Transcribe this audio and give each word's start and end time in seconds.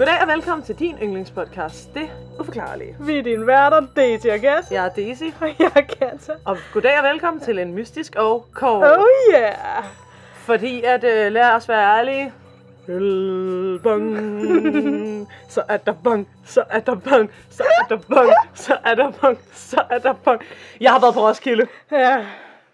Goddag 0.00 0.22
og 0.22 0.28
velkommen 0.28 0.64
til 0.64 0.78
din 0.78 0.96
yndlingspodcast, 1.02 1.94
Det 1.94 2.10
Uforklarlige. 2.38 2.96
Vi 3.00 3.18
er 3.18 3.22
dine 3.22 3.46
værter, 3.46 3.86
Daisy 3.96 4.26
og 4.26 4.38
Gas. 4.40 4.70
Jeg 4.70 4.84
er 4.84 4.88
Daisy, 4.88 5.22
Og 5.40 5.48
jeg 5.58 5.72
er 5.76 5.80
Katja. 5.80 6.34
og 6.44 6.56
goddag 6.72 6.98
og 6.98 7.04
velkommen 7.04 7.42
til 7.42 7.58
en 7.58 7.74
mystisk 7.74 8.16
og 8.16 8.46
kog. 8.54 8.76
Oh 8.76 9.34
yeah! 9.34 9.84
Fordi 10.34 10.82
at, 10.82 11.04
øh, 11.04 11.32
lad 11.32 11.52
os 11.52 11.68
være 11.68 11.98
ærlige, 11.98 12.32
Ølbong. 12.88 14.18
Så 15.54 15.62
er 15.68 15.76
der 15.76 15.94
bong, 16.04 16.28
så 16.44 16.64
er 16.70 16.80
der 16.80 16.94
bong, 16.94 17.30
så 17.50 17.64
er 17.80 17.86
der 17.88 17.98
bong, 18.08 18.30
så 18.54 18.76
er 18.84 18.94
der 18.94 19.10
bong, 19.20 19.38
så 19.52 19.82
er 19.90 19.98
der 19.98 20.12
bong. 20.12 20.42
Jeg 20.80 20.92
har 20.92 21.00
været 21.00 21.14
på 21.14 21.20
Roskilde. 21.20 21.66
Ja. 21.92 22.18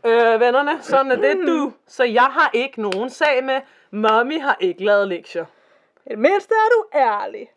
Øh, 0.06 0.40
vennerne, 0.40 0.72
sådan 0.80 1.12
er 1.12 1.16
det 1.16 1.36
du. 1.46 1.72
Så 1.88 2.04
jeg 2.04 2.28
har 2.30 2.50
ikke 2.54 2.82
nogen 2.82 3.10
sag 3.10 3.44
med. 3.44 3.60
Mommy 3.90 4.40
har 4.42 4.56
ikke 4.60 4.84
lavet 4.84 5.08
lektier. 5.08 5.44
I 6.06 6.10
det 6.10 6.18
mindste 6.18 6.54
er 6.54 6.68
du 6.74 6.98
ærlig. 6.98 7.50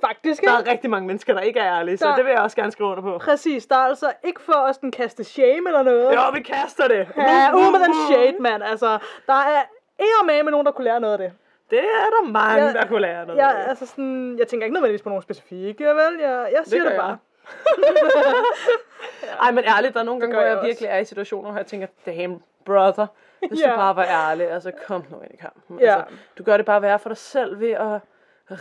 Faktisk 0.00 0.42
Der 0.44 0.52
er 0.52 0.66
rigtig 0.70 0.90
mange 0.90 1.06
mennesker, 1.06 1.34
der 1.34 1.40
ikke 1.40 1.60
er 1.60 1.78
ærlige, 1.78 1.96
så 1.96 2.08
Der- 2.08 2.16
det 2.16 2.24
vil 2.24 2.30
jeg 2.30 2.40
også 2.40 2.56
gerne 2.56 2.72
skrive 2.72 2.88
under 2.88 3.02
på. 3.02 3.18
præcis. 3.18 3.66
Der 3.66 3.76
er 3.76 3.80
altså 3.80 4.12
ikke 4.24 4.40
for 4.40 4.52
os 4.52 4.78
den 4.78 4.90
kaste 4.90 5.24
shame 5.24 5.62
eller 5.68 5.82
noget. 5.82 6.14
Jo, 6.14 6.20
vi 6.34 6.40
kaster 6.42 6.88
det. 6.88 7.08
Ja, 7.16 7.54
ud 7.54 7.72
med 7.72 7.80
den 7.80 7.94
shade, 8.10 8.36
mand. 8.40 8.62
Altså, 8.62 8.98
der 9.26 9.32
er 9.32 9.62
ikke 9.98 10.12
med 10.26 10.42
med 10.42 10.50
nogen, 10.50 10.66
der 10.66 10.72
kunne 10.72 10.84
lære 10.84 11.00
noget 11.00 11.12
af 11.12 11.18
det. 11.18 11.32
Det 11.70 11.78
er 11.78 12.10
der 12.20 12.28
mange, 12.30 12.64
Jeg- 12.64 12.74
der 12.74 12.86
kunne 12.86 13.00
lære 13.00 13.26
noget. 13.26 13.38
Jeg, 13.40 13.50
af. 13.56 13.68
altså 13.68 13.86
sådan, 13.86 14.36
jeg 14.38 14.48
tænker 14.48 14.64
ikke 14.64 14.74
nødvendigvis 14.74 15.02
på 15.02 15.08
nogen 15.08 15.22
specifikke, 15.22 15.84
vel? 15.84 16.18
Jeg, 16.20 16.48
jeg 16.52 16.60
siger 16.64 16.82
det, 16.82 16.92
gør 16.92 16.98
bare. 16.98 17.18
Ej, 19.42 19.50
men 19.50 19.64
ærligt, 19.64 19.94
der 19.94 20.00
er 20.00 20.04
nogle 20.04 20.20
gange, 20.20 20.34
hvor 20.34 20.42
jeg 20.42 20.48
jeg 20.50 20.58
også. 20.58 20.66
virkelig 20.66 20.88
er 20.88 20.98
i 20.98 21.04
situationer, 21.04 21.50
hvor 21.50 21.58
jeg 21.58 21.66
tænker, 21.66 21.86
damn, 22.06 22.42
brother, 22.66 23.06
hvis 23.48 23.60
Ja. 23.60 23.70
du 23.70 23.76
bare 23.76 23.96
var 23.96 24.04
ærlig, 24.04 24.50
altså 24.50 24.70
kom 24.86 25.04
nu 25.10 25.20
ind 25.20 25.30
i 25.34 25.36
kampen. 25.36 25.78
Ja. 25.80 25.94
Altså, 25.96 26.14
du 26.38 26.42
gør 26.42 26.56
det 26.56 26.66
bare 26.66 26.82
værre 26.82 26.98
for 26.98 27.08
dig 27.08 27.16
selv 27.16 27.60
ved 27.60 27.70
at 27.70 28.00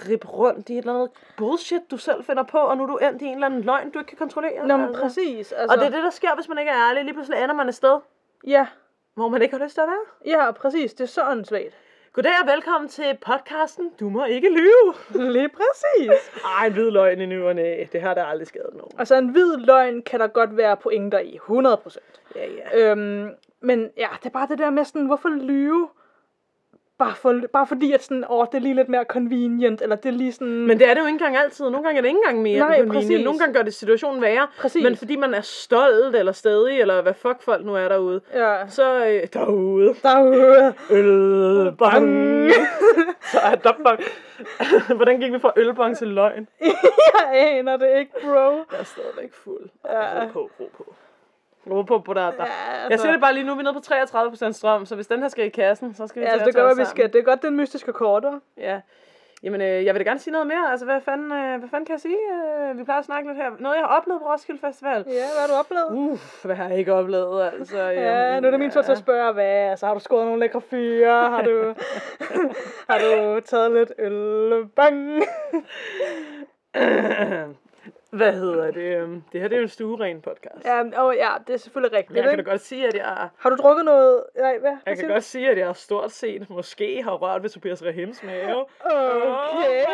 rippe 0.09 0.27
rundt 0.27 0.69
i 0.69 0.73
et 0.73 0.77
eller 0.77 0.93
andet 0.93 1.09
bullshit, 1.37 1.81
du 1.91 1.97
selv 1.97 2.23
finder 2.23 2.43
på, 2.43 2.57
og 2.57 2.77
nu 2.77 2.83
er 2.83 2.87
du 2.87 2.97
endt 2.97 3.21
i 3.21 3.25
en 3.25 3.33
eller 3.33 3.45
anden 3.45 3.61
løgn, 3.61 3.89
du 3.91 3.99
ikke 3.99 4.09
kan 4.09 4.17
kontrollere. 4.17 4.67
Nå, 4.67 4.77
men 4.77 4.85
altså. 4.87 5.01
præcis. 5.01 5.51
Altså, 5.51 5.75
Og 5.75 5.79
det 5.79 5.85
er 5.87 5.95
det, 5.95 6.03
der 6.03 6.09
sker, 6.09 6.35
hvis 6.35 6.47
man 6.49 6.57
ikke 6.57 6.71
er 6.71 6.89
ærlig. 6.89 7.03
Lige 7.03 7.13
pludselig 7.13 7.43
ender 7.43 7.55
man 7.55 7.67
et 7.69 7.75
sted, 7.75 7.99
Ja, 8.47 8.67
hvor 9.15 9.27
man 9.29 9.41
ikke 9.41 9.57
har 9.57 9.63
lyst 9.63 9.73
til 9.73 9.81
at 9.81 9.87
være. 9.87 10.35
ja, 10.45 10.51
præcis. 10.51 10.93
Det 10.93 11.03
er 11.03 11.07
så 11.07 11.21
åndssvagt. 11.31 11.73
Goddag 12.13 12.31
og 12.43 12.47
velkommen 12.47 12.89
til 12.89 13.17
podcasten 13.21 13.89
Du 13.99 14.09
må 14.09 14.25
ikke 14.25 14.49
lyve. 14.49 14.93
Lige 15.33 15.49
præcis. 15.49 16.31
Ej, 16.59 16.65
en 16.67 16.73
hvid 16.73 16.91
løgn 16.91 17.21
i 17.21 17.25
ny 17.25 17.41
og 17.43 17.55
næ. 17.55 17.83
Det 17.91 18.01
har 18.01 18.13
der 18.13 18.23
aldrig 18.23 18.47
skadet 18.47 18.73
nogen. 18.73 18.91
Altså, 18.99 19.15
en 19.15 19.27
hvid 19.29 19.57
løgn 19.57 20.01
kan 20.01 20.19
der 20.19 20.27
godt 20.27 20.57
være 20.57 20.77
pointer 20.77 21.19
i. 21.19 21.39
100%. 21.49 21.97
Ja, 22.35 22.45
ja. 22.47 22.91
Øhm, 22.91 23.29
men 23.61 23.89
ja, 23.97 24.07
det 24.19 24.25
er 24.25 24.29
bare 24.29 24.47
det 24.47 24.57
der 24.57 24.69
med 24.69 24.83
sådan, 24.85 25.05
hvorfor 25.05 25.29
lyve? 25.29 25.89
Bare, 26.97 27.15
for, 27.15 27.41
bare 27.53 27.67
fordi, 27.67 27.91
at 27.93 28.03
sådan, 28.03 28.25
åh, 28.29 28.45
det 28.51 28.55
er 28.57 28.59
lige 28.61 28.75
lidt 28.75 28.89
mere 28.89 29.03
convenient, 29.03 29.81
eller 29.81 29.95
det 29.95 30.05
er 30.05 30.13
lige 30.13 30.31
sådan... 30.31 30.67
Men 30.67 30.79
det 30.79 30.89
er 30.89 30.93
det 30.93 31.01
jo 31.01 31.05
ikke 31.05 31.15
engang 31.15 31.37
altid. 31.37 31.69
Nogle 31.69 31.83
gange 31.83 31.97
er 31.97 32.01
det 32.01 32.07
ikke 32.09 32.17
engang 32.17 32.41
mere 32.41 32.59
Nej, 32.59 32.67
convenient. 32.67 32.93
præcis. 32.93 33.23
Nogle 33.25 33.39
gange 33.39 33.53
gør 33.53 33.61
det 33.61 33.73
situationen 33.73 34.21
værre. 34.21 34.47
Præcis. 34.59 34.83
Men 34.83 34.95
fordi 34.95 35.15
man 35.15 35.33
er 35.33 35.41
stolt, 35.41 36.15
eller 36.15 36.31
stadig, 36.31 36.81
eller 36.81 37.01
hvad 37.01 37.13
fuck 37.13 37.41
folk 37.41 37.65
nu 37.65 37.75
er 37.75 37.87
derude. 37.87 38.21
Ja, 38.33 38.67
Så 38.67 39.05
øh, 39.05 39.27
derude. 39.33 39.95
derude. 40.03 40.73
Ølbong. 40.89 42.51
så 43.31 43.39
er 43.39 43.55
der 43.55 43.73
bong. 43.83 43.99
Hvordan 44.97 45.19
gik 45.19 45.33
vi 45.33 45.39
fra 45.39 45.53
ølbong 45.55 45.97
til 45.97 46.07
løgn? 46.07 46.47
Jeg 47.13 47.29
aner 47.33 47.77
det 47.77 47.99
ikke, 47.99 48.11
bro. 48.23 48.29
Jeg 48.55 48.79
er 48.79 48.83
stadigvæk 48.83 49.33
fuld. 49.33 49.69
Ja. 49.85 50.23
Ro 50.23 50.27
på, 50.27 50.49
ro 50.59 50.69
på. 50.77 50.93
Ro 51.67 51.81
på, 51.81 51.99
på 51.99 52.13
der, 52.13 52.21
der. 52.21 52.31
Ja, 52.31 52.43
Jeg 52.43 52.85
altså. 52.91 53.01
siger 53.01 53.11
det 53.11 53.21
bare 53.21 53.33
lige 53.33 53.43
nu, 53.45 53.53
vi 53.55 53.59
er 53.59 53.63
nede 53.63 53.73
på 53.73 54.45
33% 54.47 54.51
strøm, 54.51 54.85
så 54.85 54.95
hvis 54.95 55.07
den 55.07 55.21
her 55.21 55.27
skal 55.27 55.45
i 55.45 55.49
kassen, 55.49 55.93
så 55.93 56.07
skal 56.07 56.19
vi 56.19 56.25
Ja, 56.25 56.31
altså, 56.31 56.45
det 56.45 56.55
gør, 56.55 56.73
vi 56.75 56.85
skal. 56.85 57.13
Det 57.13 57.19
er 57.19 57.23
godt, 57.23 57.41
den 57.41 57.55
mystiske 57.55 57.93
kortere. 57.93 58.39
Ja. 58.57 58.81
Jamen, 59.43 59.61
øh, 59.61 59.85
jeg 59.85 59.93
vil 59.95 60.05
da 60.05 60.09
gerne 60.09 60.19
sige 60.19 60.31
noget 60.31 60.47
mere. 60.47 60.71
Altså, 60.71 60.85
hvad 60.85 61.01
fanden, 61.01 61.31
øh, 61.31 61.59
hvad 61.59 61.69
fanden 61.69 61.85
kan 61.85 61.93
jeg 61.93 61.99
sige? 62.01 62.17
Øh, 62.69 62.77
vi 62.77 62.83
plejer 62.83 62.99
at 62.99 63.05
snakke 63.05 63.29
lidt 63.29 63.37
her. 63.37 63.49
Noget, 63.59 63.75
jeg 63.75 63.85
har 63.85 63.97
oplevet 63.97 64.21
på 64.21 64.27
Roskilde 64.27 64.59
Festival. 64.59 65.05
Ja, 65.07 65.11
hvad 65.13 65.41
har 65.41 65.47
du 65.47 65.53
oplevet? 65.53 66.11
Uff, 66.11 66.45
hvad 66.45 66.55
har 66.55 66.67
jeg 66.69 66.77
ikke 66.77 66.93
oplevet, 66.93 67.43
altså. 67.53 67.77
Ja, 67.83 68.39
nu 68.39 68.47
er 68.47 68.51
det 68.51 68.59
min 68.59 68.71
tur 68.71 68.81
til 68.81 68.91
at 68.91 68.97
spørge, 68.97 69.33
hvad? 69.33 69.45
Altså, 69.45 69.85
har 69.85 69.93
du 69.93 69.99
skåret 69.99 70.25
nogle 70.25 70.39
lækre 70.39 70.61
fyre? 70.61 71.29
Har 71.29 71.41
du, 71.41 71.73
har 72.89 72.99
du 72.99 73.39
taget 73.39 73.71
lidt 73.71 73.91
øl? 73.99 74.65
Bang! 74.75 75.23
Hvad 78.09 78.33
hedder 78.33 78.71
det? 78.71 78.81
øhm, 78.81 79.23
Det 79.31 79.41
her 79.41 79.47
det 79.47 79.55
er 79.55 79.59
jo 79.59 79.63
en 79.63 79.69
stueren 79.69 80.21
podcast. 80.21 80.65
Ja, 80.65 80.83
oh, 81.05 81.15
ja, 81.15 81.29
det 81.47 81.53
er 81.53 81.57
selvfølgelig 81.57 81.97
rigtigt. 81.97 82.17
jeg 82.17 82.29
kan 82.29 82.37
da 82.45 82.51
godt 82.51 82.61
sige, 82.61 82.87
at 82.87 82.95
jeg, 82.95 83.29
Har 83.37 83.49
du 83.49 83.55
drukket 83.55 83.85
noget? 83.85 84.23
Nej, 84.37 84.57
hvad? 84.57 84.77
Jeg 84.85 84.97
kan 84.97 85.09
godt 85.09 85.23
sige, 85.23 85.49
at 85.49 85.57
jeg 85.57 85.75
stort 85.75 86.11
set 86.11 86.49
måske 86.49 87.03
har 87.03 87.11
rørt 87.11 87.43
ved 87.43 87.49
Tobias 87.49 87.85
Rahims 87.85 88.23
mave. 88.23 88.55
du? 88.55 88.65
Okay. 88.85 89.85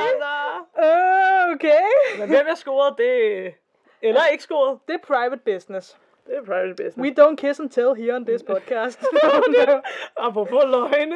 Oh, 0.78 1.52
Okay. 1.54 1.82
Men 2.20 2.28
hvem 2.30 2.48
jeg 2.48 2.58
scorede, 2.58 2.96
det... 2.98 3.54
Eller 4.02 4.26
ikke 4.32 4.44
scoret. 4.44 4.80
Det 4.88 4.94
er 4.94 4.98
private 5.08 5.42
business. 5.46 5.98
Det 6.28 6.38
er 6.38 6.44
private 6.44 6.74
business. 6.84 6.98
We 6.98 7.24
don't 7.24 7.36
kiss 7.36 7.60
and 7.60 7.70
tell 7.70 7.96
here 7.96 8.16
on 8.16 8.26
this 8.26 8.44
podcast. 8.44 9.04
Apropos 10.18 10.64
løgne. 10.66 11.16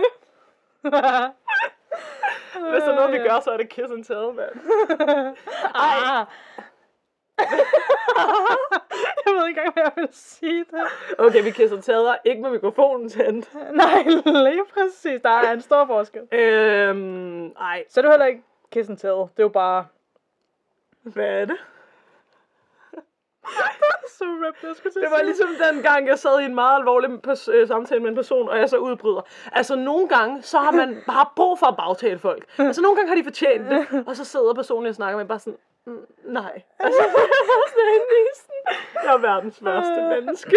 Hvis 2.71 2.83
der 2.83 2.91
er 2.91 2.95
noget, 2.95 3.11
vi 3.11 3.17
gør, 3.17 3.39
så 3.39 3.51
er 3.51 3.57
det 3.57 3.69
kiss 3.69 3.91
and 3.91 4.03
tell, 4.03 4.33
mand. 4.33 4.55
ah. 5.75 6.25
jeg 9.25 9.33
ved 9.33 9.47
ikke 9.47 9.59
engang, 9.59 9.73
hvad 9.73 9.83
jeg 9.83 9.91
vil 9.95 10.07
sige 10.11 10.59
det. 10.71 10.81
Okay, 11.17 11.43
vi 11.43 11.51
kisser 11.51 11.81
tæder. 11.81 12.15
Ikke 12.25 12.41
med 12.41 12.51
mikrofonen 12.51 13.09
tændt. 13.09 13.49
Nej, 13.83 14.03
lige 14.43 14.65
præcis. 14.73 15.21
Der 15.21 15.29
er 15.29 15.51
en 15.51 15.61
stor 15.61 15.85
forskel. 15.85 16.21
Øhm, 16.39 17.47
ej, 17.47 17.83
Så 17.89 17.99
er 17.99 18.01
det 18.01 18.07
jo 18.07 18.11
heller 18.11 18.25
ikke 18.25 18.43
kiss 18.71 18.89
and 18.89 18.97
tell. 18.97 19.13
Det 19.13 19.39
er 19.39 19.43
jo 19.43 19.49
bare... 19.49 19.85
hvad 21.03 21.25
er 21.41 21.45
det? 21.45 21.57
Så 24.17 24.25
ripped, 24.25 24.69
jeg 24.69 24.75
skulle 24.75 24.93
Det 25.01 25.11
var 25.11 25.23
ligesom 25.23 25.49
den 25.71 25.83
gang, 25.83 26.07
jeg 26.07 26.19
sad 26.19 26.39
i 26.39 26.45
en 26.45 26.55
meget 26.55 26.79
alvorlig 26.79 27.09
pers- 27.27 27.47
øh, 27.51 27.67
samtale 27.67 27.99
med 28.01 28.09
en 28.09 28.15
person, 28.15 28.49
og 28.49 28.57
jeg 28.59 28.69
så 28.69 28.77
udbryder. 28.77 29.21
Altså, 29.51 29.75
nogle 29.75 30.07
gange, 30.07 30.41
så 30.41 30.57
har 30.57 30.71
man 30.71 31.03
bare 31.07 31.25
brug 31.35 31.59
for 31.59 31.65
at 31.65 31.77
bagtale 31.77 32.19
folk. 32.19 32.45
Altså, 32.57 32.81
nogle 32.81 32.95
gange 32.97 33.09
har 33.09 33.15
de 33.15 33.23
fortjent 33.23 33.69
det, 33.69 34.03
og 34.07 34.15
så 34.15 34.25
sidder 34.25 34.53
personen, 34.53 34.85
jeg 34.85 34.95
snakker 34.95 35.17
med, 35.17 35.25
bare 35.25 35.39
sådan, 35.39 35.59
nej. 36.25 36.61
Altså, 36.79 37.01
sådan, 37.73 38.01
jeg 39.03 39.13
er 39.13 39.17
verdens 39.17 39.65
værste 39.65 40.01
menneske. 40.01 40.55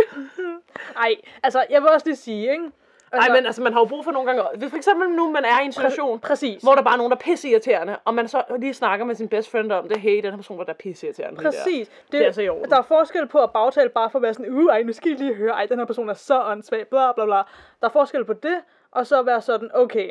Ej, 1.05 1.15
altså, 1.43 1.67
jeg 1.71 1.83
vil 1.83 1.91
også 1.91 2.07
lige 2.07 2.17
sige, 2.17 2.51
ikke? 2.51 2.71
Nej, 3.13 3.29
men 3.29 3.47
altså, 3.47 3.63
man 3.63 3.73
har 3.73 3.81
jo 3.81 3.85
brug 3.85 4.05
for 4.05 4.11
nogle 4.11 4.33
gange, 4.33 4.59
hvis 4.59 4.71
for 4.71 4.77
eksempel 4.77 5.11
nu, 5.11 5.31
man 5.31 5.45
er 5.45 5.61
i 5.61 5.65
en 5.65 5.73
situation, 5.73 6.21
Præcis. 6.21 6.63
hvor 6.63 6.75
der 6.75 6.83
bare 6.83 6.95
er 6.95 6.97
nogen, 6.97 7.11
der 7.11 7.17
er 7.17 7.21
pisseirriterende, 7.21 7.97
og 8.05 8.15
man 8.15 8.29
så 8.29 8.43
lige 8.59 8.75
snakker 8.75 9.07
med 9.07 9.15
sin 9.15 9.29
best 9.29 9.51
friend 9.51 9.73
om 9.73 9.89
det, 9.89 10.01
hey, 10.01 10.17
den 10.23 10.31
her 10.31 10.37
person 10.37 10.59
var 10.59 10.65
der 10.65 10.73
pisseirriterende. 10.73 11.41
lige 11.41 11.53
der. 11.53 11.59
Præcis. 11.65 11.89
Det, 11.89 12.13
Det 12.13 12.21
er 12.21 12.27
altså 12.27 12.43
i 12.43 12.49
orden. 12.49 12.71
Der 12.71 12.77
er 12.77 12.83
forskel 12.83 13.27
på 13.27 13.39
at 13.43 13.53
bagtale 13.53 13.89
bare 13.89 14.11
for 14.11 14.19
at 14.19 14.23
være 14.23 14.35
sådan, 14.35 14.53
uh, 14.53 14.71
ej, 14.71 14.83
nu 14.83 14.93
skal 14.93 15.11
I 15.11 15.15
lige 15.15 15.35
høre, 15.35 15.53
ej, 15.53 15.67
den 15.67 15.79
her 15.79 15.85
person 15.87 16.09
er 16.09 16.15
så 16.15 16.43
åndssvag, 16.45 16.89
bla 16.89 17.13
bla 17.13 17.25
bla. 17.25 17.37
Der 17.81 17.87
er 17.87 17.89
forskel 17.89 18.25
på 18.25 18.33
det, 18.33 18.57
og 18.91 19.07
så 19.07 19.23
være 19.23 19.41
sådan, 19.43 19.71
okay, 19.75 20.11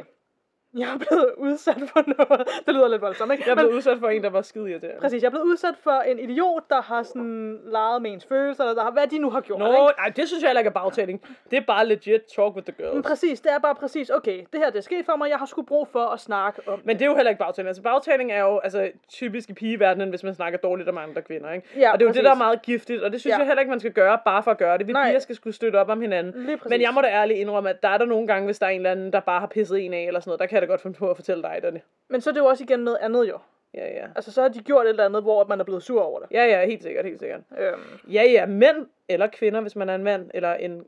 jeg 0.77 0.89
er 0.93 0.97
blevet 0.97 1.31
udsat 1.37 1.81
for 1.87 2.03
noget. 2.17 2.47
Det 2.65 2.73
lyder 2.75 2.87
lidt 2.87 3.01
voldsomt, 3.01 3.31
ikke? 3.31 3.43
Jeg 3.47 3.55
Men- 3.55 3.65
blev 3.65 3.75
udsat 3.77 3.97
for 3.99 4.07
en, 4.07 4.23
der 4.23 4.29
var 4.29 4.41
skide 4.41 4.69
irriterende. 4.71 5.01
Præcis, 5.01 5.21
jeg 5.21 5.27
er 5.27 5.31
blevet 5.31 5.45
udsat 5.45 5.73
for 5.83 5.91
en 5.91 6.19
idiot, 6.19 6.63
der 6.69 6.81
har 6.81 7.03
sådan 7.03 7.59
leget 7.65 8.01
med 8.01 8.11
ens 8.11 8.25
følelser, 8.25 8.63
eller 8.63 8.75
der 8.75 8.83
har, 8.83 8.91
hvad 8.91 9.07
de 9.07 9.17
nu 9.19 9.29
har 9.29 9.41
gjort. 9.41 9.59
Nå, 9.59 9.65
ikke? 9.67 9.77
nej, 9.97 10.09
det 10.15 10.27
synes 10.27 10.41
jeg 10.43 10.49
heller 10.49 10.59
ikke 10.59 10.67
er 10.69 10.73
bagtaling. 10.83 11.21
Det 11.51 11.57
er 11.57 11.61
bare 11.67 11.85
legit 11.87 12.21
talk 12.35 12.55
with 12.55 12.65
the 12.71 12.73
Men 12.83 12.91
girls. 12.91 13.07
præcis, 13.07 13.41
det 13.41 13.51
er 13.51 13.59
bare 13.59 13.75
præcis, 13.75 14.09
okay, 14.09 14.37
det 14.53 14.59
her 14.59 14.69
det 14.69 14.77
er 14.77 14.81
sket 14.81 15.05
for 15.05 15.15
mig, 15.15 15.29
jeg 15.29 15.37
har 15.37 15.45
sgu 15.45 15.61
brug 15.61 15.87
for 15.87 16.05
at 16.05 16.19
snakke 16.19 16.61
om. 16.67 16.79
Men 16.83 16.95
det 16.99 17.01
er 17.05 17.09
jo 17.09 17.15
heller 17.15 17.29
ikke 17.29 17.39
bagtaling. 17.39 17.67
Altså 17.67 17.81
bagtaling 17.83 18.31
er 18.31 18.39
jo 18.41 18.57
altså, 18.59 18.89
typisk 19.09 19.49
i 19.49 19.53
pigeverdenen, 19.53 20.09
hvis 20.09 20.23
man 20.23 20.33
snakker 20.35 20.59
dårligt 20.59 20.89
om 20.89 20.97
andre 20.97 21.21
kvinder. 21.21 21.51
Ikke? 21.51 21.67
Ja, 21.75 21.91
og 21.91 21.99
det 21.99 22.05
er 22.05 22.07
jo 22.07 22.09
præcis. 22.09 22.17
det, 22.19 22.25
der 22.25 22.31
er 22.31 22.35
meget 22.35 22.61
giftigt, 22.61 23.03
og 23.03 23.11
det 23.11 23.21
synes 23.21 23.33
Ja. 23.33 23.37
jeg 23.37 23.47
heller 23.47 23.61
ikke, 23.61 23.69
man 23.69 23.79
skal 23.79 23.91
gøre 23.91 24.17
bare 24.25 24.43
for 24.43 24.51
at 24.51 24.57
gøre 24.57 24.77
det. 24.77 24.87
Vi 24.87 24.93
Nej. 24.93 25.07
piger 25.09 25.19
skal 25.19 25.35
skulle 25.35 25.53
støtte 25.53 25.77
op 25.77 25.89
om 25.89 26.01
hinanden. 26.01 26.47
Men 26.69 26.81
jeg 26.81 26.89
må 26.93 27.01
da 27.01 27.07
ærligt 27.07 27.39
indrømme, 27.39 27.69
at 27.69 27.83
der 27.83 27.89
er 27.89 27.97
der 27.97 28.05
nogle 28.05 28.27
gange, 28.27 28.45
hvis 28.45 28.59
der 28.59 28.65
er 28.65 28.69
en 28.69 28.75
eller 28.77 28.91
anden, 28.91 29.13
der 29.13 29.19
bare 29.19 29.39
har 29.39 29.47
pisset 29.47 29.85
en 29.85 29.93
af, 29.93 30.03
eller 30.07 30.19
sådan 30.19 30.29
noget, 30.29 30.39
der 30.39 30.45
kan 30.45 30.60
jeg 30.61 30.67
da 30.67 30.71
godt 30.71 30.81
finde 30.81 30.97
på 30.97 31.09
at 31.09 31.15
fortælle 31.15 31.43
dig 31.43 31.59
det. 31.63 31.81
Men 32.07 32.21
så 32.21 32.29
er 32.29 32.33
det 32.33 32.39
jo 32.41 32.45
også 32.45 32.63
igen 32.63 32.79
noget 32.79 32.97
andet 33.01 33.29
jo. 33.29 33.39
Ja, 33.73 33.87
ja. 33.87 34.07
Altså, 34.15 34.31
så 34.31 34.41
har 34.41 34.49
de 34.49 34.59
gjort 34.59 34.85
et 34.85 34.89
eller 34.89 35.05
andet, 35.05 35.23
hvor 35.23 35.45
man 35.45 35.59
er 35.59 35.63
blevet 35.63 35.83
sur 35.83 36.01
over 36.01 36.19
det. 36.19 36.27
Ja, 36.31 36.45
ja, 36.45 36.65
helt 36.65 36.83
sikkert, 36.83 37.05
helt 37.05 37.19
sikkert. 37.19 37.41
Øhm, 37.57 37.81
Ja, 38.11 38.23
ja, 38.23 38.45
mænd 38.45 38.87
eller 39.09 39.27
kvinder, 39.27 39.61
hvis 39.61 39.75
man 39.75 39.89
er 39.89 39.95
en 39.95 40.03
mand, 40.03 40.31
eller 40.33 40.53
en 40.53 40.85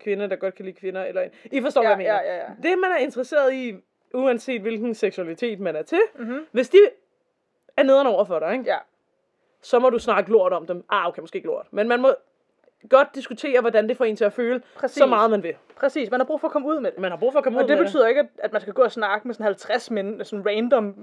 kvinde, 0.00 0.30
der 0.30 0.36
godt 0.36 0.54
kan 0.54 0.64
lide 0.64 0.76
kvinder, 0.76 1.04
eller 1.04 1.22
en... 1.22 1.30
I 1.44 1.60
forstår, 1.60 1.82
Ja, 1.82 1.88
hvad 1.96 2.04
jeg 2.04 2.14
mener. 2.14 2.32
ja, 2.32 2.36
ja, 2.36 2.42
ja. 2.42 2.70
Det, 2.70 2.78
man 2.78 2.90
er 2.90 2.96
interesseret 2.96 3.54
i, 3.54 3.74
uanset 4.14 4.60
hvilken 4.60 4.94
seksualitet 4.94 5.60
man 5.60 5.76
er 5.76 5.82
til, 5.82 6.00
Mhm. 6.18 6.46
hvis 6.52 6.68
de 6.68 6.78
er 7.76 7.82
nederen 7.82 8.06
over 8.06 8.24
for 8.24 8.38
dig, 8.38 8.52
ikke? 8.52 8.64
ja. 8.70 8.78
så 9.62 9.78
må 9.78 9.90
du 9.90 9.98
snakke 9.98 10.30
lort 10.30 10.52
om 10.52 10.66
dem. 10.66 10.84
Ah, 10.90 11.06
okay, 11.08 11.20
måske 11.20 11.36
ikke 11.36 11.48
lort. 11.48 11.66
Men 11.70 11.88
man 11.88 12.00
må 12.00 12.14
godt 12.90 13.08
diskutere, 13.14 13.60
hvordan 13.60 13.88
det 13.88 13.96
får 13.96 14.04
en 14.04 14.16
til 14.16 14.24
at 14.24 14.32
føle, 14.32 14.62
Præcis. 14.76 14.96
så 14.96 15.06
meget 15.06 15.30
man 15.30 15.42
vil. 15.42 15.54
Præcis, 15.76 16.10
man 16.10 16.20
har 16.20 16.24
brug 16.24 16.40
for 16.40 16.48
at 16.48 16.52
komme 16.52 16.68
ud 16.68 16.80
med 16.80 16.90
det. 16.90 16.98
Man 17.00 17.10
har 17.10 17.18
brug 17.18 17.32
for 17.32 17.38
at 17.38 17.44
komme 17.44 17.58
Og 17.58 17.64
ud 17.64 17.68
det 17.68 17.78
med 17.78 17.84
betyder 17.84 18.06
ikke, 18.06 18.20
at- 18.20 18.26
at 18.38 18.52
man 18.52 18.60
skal 18.60 18.72
gå 18.74 18.82
og 18.82 18.92
snakke 18.92 19.28
med 19.28 19.34
sådan 19.34 19.44
50 19.44 19.90
mænd, 19.90 20.24
sådan 20.24 20.46
random 20.46 20.94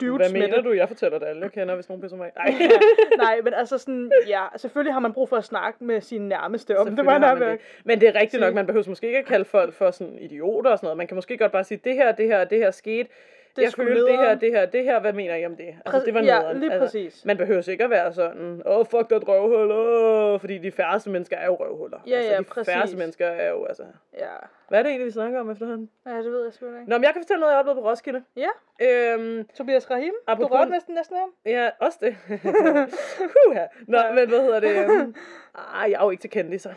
dudes 0.00 0.16
Hvad 0.16 0.32
med 0.32 0.40
mener 0.40 0.56
det. 0.56 0.64
du? 0.64 0.72
Jeg 0.72 0.88
fortæller 0.88 1.18
det 1.18 1.26
alle, 1.26 1.42
jeg 1.42 1.52
kender, 1.52 1.74
hvis 1.74 1.88
nogen 1.88 2.00
pisser 2.02 2.16
mig. 2.16 2.30
Nej. 2.36 2.54
Ja, 2.60 2.68
nej, 3.24 3.40
men 3.44 3.54
altså 3.54 3.78
sådan, 3.78 4.12
ja, 4.28 4.42
selvfølgelig 4.56 4.92
har 4.94 5.00
man 5.00 5.12
brug 5.12 5.28
for 5.28 5.36
at 5.36 5.44
snakke 5.44 5.84
med 5.84 6.00
sine 6.00 6.28
nærmeste 6.28 6.78
om 6.78 6.96
det. 6.96 7.06
Var 7.06 7.12
har 7.18 7.34
man 7.34 7.48
det. 7.50 7.60
Men 7.84 8.00
det 8.00 8.08
er 8.08 8.20
rigtigt 8.20 8.40
nok, 8.40 8.54
man 8.54 8.66
behøver 8.66 8.84
måske 8.88 9.06
ikke 9.06 9.18
at 9.18 9.24
kalde 9.26 9.44
folk 9.44 9.74
for 9.74 9.90
sådan 9.90 10.18
idioter 10.18 10.70
og 10.70 10.78
sådan 10.78 10.86
noget. 10.86 10.96
Man 10.96 11.06
kan 11.06 11.14
måske 11.14 11.38
godt 11.38 11.52
bare 11.52 11.64
sige, 11.64 11.80
det 11.84 11.94
her, 11.94 12.12
det 12.12 12.26
her, 12.26 12.44
det 12.44 12.58
her 12.58 12.70
skete. 12.70 13.08
Det 13.56 13.62
jeg 13.62 13.72
følte 13.72 14.06
det 14.06 14.18
her, 14.18 14.34
det 14.34 14.50
her, 14.52 14.66
det 14.66 14.84
her, 14.84 15.00
hvad 15.00 15.12
mener 15.12 15.34
I 15.36 15.46
om 15.46 15.56
det? 15.56 15.74
Altså, 15.86 16.00
Præ- 16.00 16.04
det 16.04 16.14
var 16.14 16.20
ja, 16.22 16.38
nederen. 16.38 16.60
lige 16.60 16.72
altså, 16.72 16.86
præcis. 16.86 17.24
Man 17.24 17.36
behøver 17.36 17.68
ikke 17.68 17.84
at 17.84 17.90
være 17.90 18.12
sådan, 18.12 18.62
åh, 18.66 18.76
oh, 18.78 18.86
fuck, 18.86 19.10
der 19.10 19.16
er 19.16 19.20
et 19.20 19.28
røvhul, 19.28 20.40
fordi 20.40 20.58
de 20.58 20.70
færreste 20.72 21.10
mennesker 21.10 21.36
er 21.36 21.46
jo 21.46 21.54
røvhuller. 21.54 21.98
Ja, 22.06 22.16
altså, 22.16 22.32
ja, 22.32 22.38
de 22.38 22.44
præcis. 22.44 22.72
færreste 22.74 22.96
mennesker 22.96 23.26
er 23.26 23.50
jo, 23.50 23.64
altså... 23.64 23.82
Ja. 24.18 24.26
Hvad 24.68 24.78
er 24.78 24.82
det 24.82 24.90
egentlig, 24.90 25.06
vi 25.06 25.10
snakker 25.10 25.40
om 25.40 25.50
efterhånden? 25.50 25.90
ja, 26.06 26.16
det 26.16 26.32
ved 26.32 26.44
jeg 26.44 26.52
sgu 26.52 26.66
ikke. 26.66 26.78
Nå, 26.90 26.96
men 26.98 27.04
jeg 27.04 27.12
kan 27.12 27.22
fortælle 27.22 27.40
noget, 27.40 27.52
jeg 27.52 27.60
oplevede 27.60 27.80
på 27.82 27.88
Roskilde. 27.88 28.22
Ja, 28.36 28.48
Øhm, 28.82 29.48
Tobias 29.54 29.90
Rahim, 29.90 30.12
du 30.28 30.32
Apropos- 30.32 30.58
rørte 30.58 30.70
næsten 30.70 30.94
næsten 30.94 31.16
ham. 31.16 31.28
ja, 31.46 31.70
også 31.78 31.98
det. 32.00 32.16
Huha. 33.46 33.64
Nå, 33.88 33.98
Ja. 33.98 34.12
men 34.12 34.28
hvad 34.28 34.40
hedder 34.42 34.60
det? 34.60 34.74
Ah, 35.74 35.90
jeg 35.90 35.98
er 36.00 36.04
jo 36.04 36.10
ikke 36.10 36.20
til 36.20 36.30
kendiser. 36.30 36.74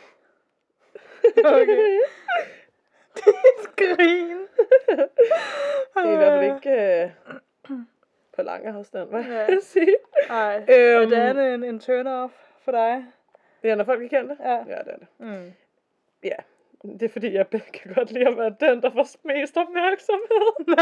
Okay. 1.46 2.00
Grin. 3.78 4.38
Det 4.88 5.10
er 5.96 6.14
i 6.14 6.16
hvert 6.16 6.42
fald 6.42 6.56
ikke 6.56 7.04
øh, 7.04 7.10
på 8.36 8.42
lang 8.42 8.66
afstand, 8.66 9.10
hvad 9.10 9.24
Ja. 9.24 9.34
jeg 9.34 9.58
sige. 9.62 9.96
Ej, 10.30 10.58
Øhm, 10.70 11.14
er 11.14 11.34
det 11.34 11.54
en, 11.54 11.64
en 11.64 11.80
turn-off 11.80 12.32
for 12.64 12.72
dig? 12.72 13.06
Ja, 13.64 13.76
når 13.76 13.84
folk 13.84 14.04
er 14.04 14.08
kendte? 14.08 14.38
Ja. 14.40 14.52
Ja, 14.56 14.58
det 14.58 14.78
er 14.94 14.98
det. 14.98 15.08
Mm. 15.18 15.54
Ja, 16.24 16.36
det 16.84 17.04
er 17.04 17.10
fordi, 17.10 17.34
jeg 17.34 17.50
kan 17.50 17.62
godt 17.96 18.12
lide 18.12 18.28
at 18.28 18.38
være 18.38 18.56
den, 18.60 18.82
der 18.82 18.90
får 18.92 19.08
mest 19.28 19.58
opmærksomhed. 19.58 20.68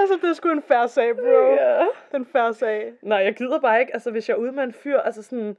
altså, 0.00 0.18
det 0.22 0.30
er 0.30 0.34
sgu 0.34 0.48
en 0.50 0.62
færre 0.62 0.88
sag, 0.88 1.16
bro. 1.16 1.52
Ja. 1.54 1.86
Den 2.12 2.26
færre 2.26 2.54
sag. 2.54 2.92
Nej, 3.02 3.18
jeg 3.18 3.34
gider 3.34 3.60
bare 3.60 3.80
ikke, 3.80 3.94
altså 3.94 4.10
hvis 4.10 4.28
jeg 4.28 4.34
er 4.34 4.38
ude 4.38 4.52
med 4.52 4.64
en 4.64 4.72
fyr, 4.72 4.98
altså 5.00 5.22
sådan, 5.22 5.56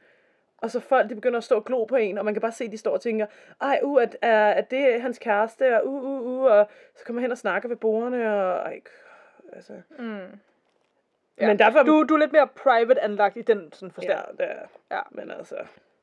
og 0.66 0.72
så 0.72 0.80
folk, 0.80 1.10
de 1.10 1.16
begynder 1.16 1.38
at 1.38 1.44
stå 1.44 1.56
og 1.56 1.66
glo 1.66 1.84
på 1.84 1.96
en, 1.96 2.18
og 2.18 2.26
man 2.26 2.34
kan 2.34 2.42
bare 2.42 2.52
se, 2.52 2.72
de 2.72 2.78
står 2.78 2.92
og 2.92 3.02
tænker, 3.02 3.26
ej, 3.62 3.80
uh, 3.84 4.02
at, 4.02 4.18
er, 4.22 4.30
er 4.38 4.62
det 4.62 5.02
hans 5.02 5.20
kæreste, 5.20 5.82
og 5.82 5.88
uh, 5.88 6.04
uh, 6.04 6.22
uh, 6.28 6.42
og 6.44 6.68
så 6.96 7.06
kommer 7.06 7.22
hen 7.22 7.32
og 7.32 7.38
snakker 7.38 7.70
ved 7.70 7.76
bordene, 7.78 8.34
og 8.36 8.58
ej, 8.58 8.80
altså. 9.54 9.74
Mm. 10.00 10.20
Ja. 11.42 11.48
Men 11.48 11.60
derfor, 11.60 11.84
Du, 11.84 12.04
du 12.10 12.14
er 12.14 12.18
lidt 12.20 12.32
mere 12.32 12.48
private 12.48 13.02
anlagt 13.02 13.38
i 13.38 13.42
den 13.42 13.74
sådan 13.74 13.92
forstand. 13.92 14.20
ja, 14.40 14.44
det 14.44 14.52
er, 14.52 14.96
Ja. 14.96 15.02
men 15.12 15.32
altså, 15.32 15.56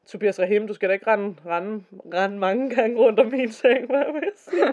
Tobias 0.06 0.40
Rahim, 0.40 0.66
du 0.66 0.74
skal 0.74 0.88
da 0.88 0.92
ikke 0.92 1.06
rende, 1.06 1.34
rende, 1.46 1.84
rende 2.14 2.38
mange 2.38 2.74
gange 2.76 2.96
rundt 2.98 3.20
om 3.20 3.26
min 3.26 3.52
seng, 3.52 3.86
hvad 3.86 3.98
jeg? 3.98 4.32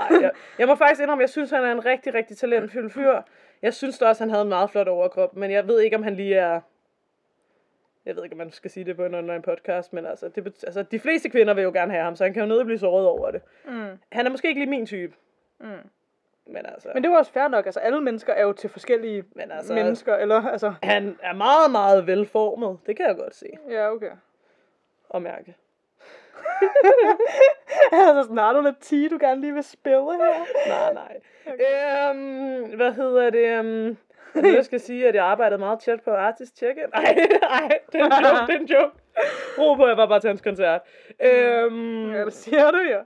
Ej, 0.00 0.16
jeg, 0.22 0.30
jeg 0.58 0.66
må 0.66 0.74
faktisk 0.74 1.00
indrømme, 1.02 1.22
jeg 1.22 1.30
synes, 1.30 1.50
han 1.50 1.64
er 1.64 1.72
en 1.72 1.84
rigtig, 1.84 2.14
rigtig 2.14 2.36
talentfuld 2.36 2.90
fyr. 2.90 3.20
Jeg 3.62 3.74
synes 3.74 3.98
da 3.98 4.06
også, 4.06 4.22
han 4.22 4.30
havde 4.30 4.42
en 4.42 4.48
meget 4.48 4.70
flot 4.70 4.88
overkrop, 4.88 5.36
men 5.36 5.50
jeg 5.50 5.68
ved 5.68 5.80
ikke, 5.80 5.96
om 5.96 6.02
han 6.02 6.14
lige 6.14 6.34
er... 6.34 6.60
Jeg 8.06 8.16
ved 8.16 8.24
ikke, 8.24 8.34
om 8.34 8.38
man 8.38 8.52
skal 8.52 8.70
sige 8.70 8.84
det 8.84 8.96
på 8.96 9.04
en 9.04 9.14
online 9.14 9.42
podcast, 9.42 9.92
men 9.92 10.06
altså, 10.06 10.28
det, 10.28 10.46
altså 10.64 10.82
de 10.82 10.98
fleste 10.98 11.28
kvinder 11.28 11.54
vil 11.54 11.62
jo 11.62 11.70
gerne 11.72 11.92
have 11.92 12.04
ham, 12.04 12.16
så 12.16 12.24
han 12.24 12.32
kan 12.32 12.42
jo 12.42 12.48
nødt 12.48 12.66
blive 12.66 12.78
såret 12.78 13.06
over 13.06 13.30
det. 13.30 13.42
Mm. 13.64 13.98
Han 14.12 14.26
er 14.26 14.30
måske 14.30 14.48
ikke 14.48 14.60
lige 14.60 14.70
min 14.70 14.86
type, 14.86 15.14
Mm. 15.60 15.66
men 16.46 16.66
altså, 16.66 16.88
Men 16.94 17.02
det 17.02 17.10
var 17.10 17.18
også 17.18 17.32
fair 17.32 17.48
nok. 17.48 17.66
Altså, 17.66 17.80
alle 17.80 18.00
mennesker 18.00 18.32
er 18.32 18.42
jo 18.42 18.52
til 18.52 18.70
forskellige 18.70 19.24
men 19.34 19.50
altså 19.50 19.74
mennesker, 19.74 20.14
eller 20.16 20.42
altså... 20.46 20.74
han 20.82 21.18
er 21.22 21.32
meget, 21.34 21.70
meget 21.70 22.06
velformet. 22.06 22.78
Det 22.86 22.96
kan 22.96 23.06
jeg 23.06 23.16
godt 23.16 23.34
se 23.34 23.46
Ja, 23.70 23.90
okay. 23.92 24.10
og 25.08 25.22
mærke. 25.22 25.56
altså, 27.92 28.22
sådan, 28.22 28.38
har 28.38 28.52
du 28.52 28.60
lidt 28.60 28.80
tea, 28.80 29.08
du 29.08 29.18
gerne 29.20 29.40
lige 29.40 29.54
vil 29.54 29.62
spille 29.62 30.12
her? 30.16 30.44
Nej, 30.68 30.92
nej. 30.94 31.20
Øhm, 31.46 32.76
hvad 32.76 32.92
hedder 32.92 33.30
det? 33.30 33.96
Um, 34.36 34.44
jeg 34.44 34.64
skal 34.64 34.80
sige, 34.80 35.08
at 35.08 35.14
jeg 35.14 35.24
arbejdede 35.24 35.58
meget 35.58 35.78
tæt 35.80 36.00
på 36.04 36.10
Artist 36.10 36.56
Check-In. 36.56 36.88
Nej, 36.94 37.14
nej, 37.42 37.78
det 37.92 38.00
er 38.00 38.04
en 38.04 38.12
joke, 38.12 38.46
det 38.46 38.54
er 38.54 38.58
en 38.60 38.66
joke. 38.66 38.94
Ro 39.58 39.74
på, 39.74 39.86
jeg 39.86 39.96
var 39.96 40.06
bare 40.06 40.20
til 40.20 40.28
hans 40.28 40.40
koncert. 40.40 40.80
Øhm, 41.22 42.12
Ja, 42.12 42.24
det 42.24 42.32
siger 42.32 42.70
du 42.70 42.78
jo. 42.78 42.98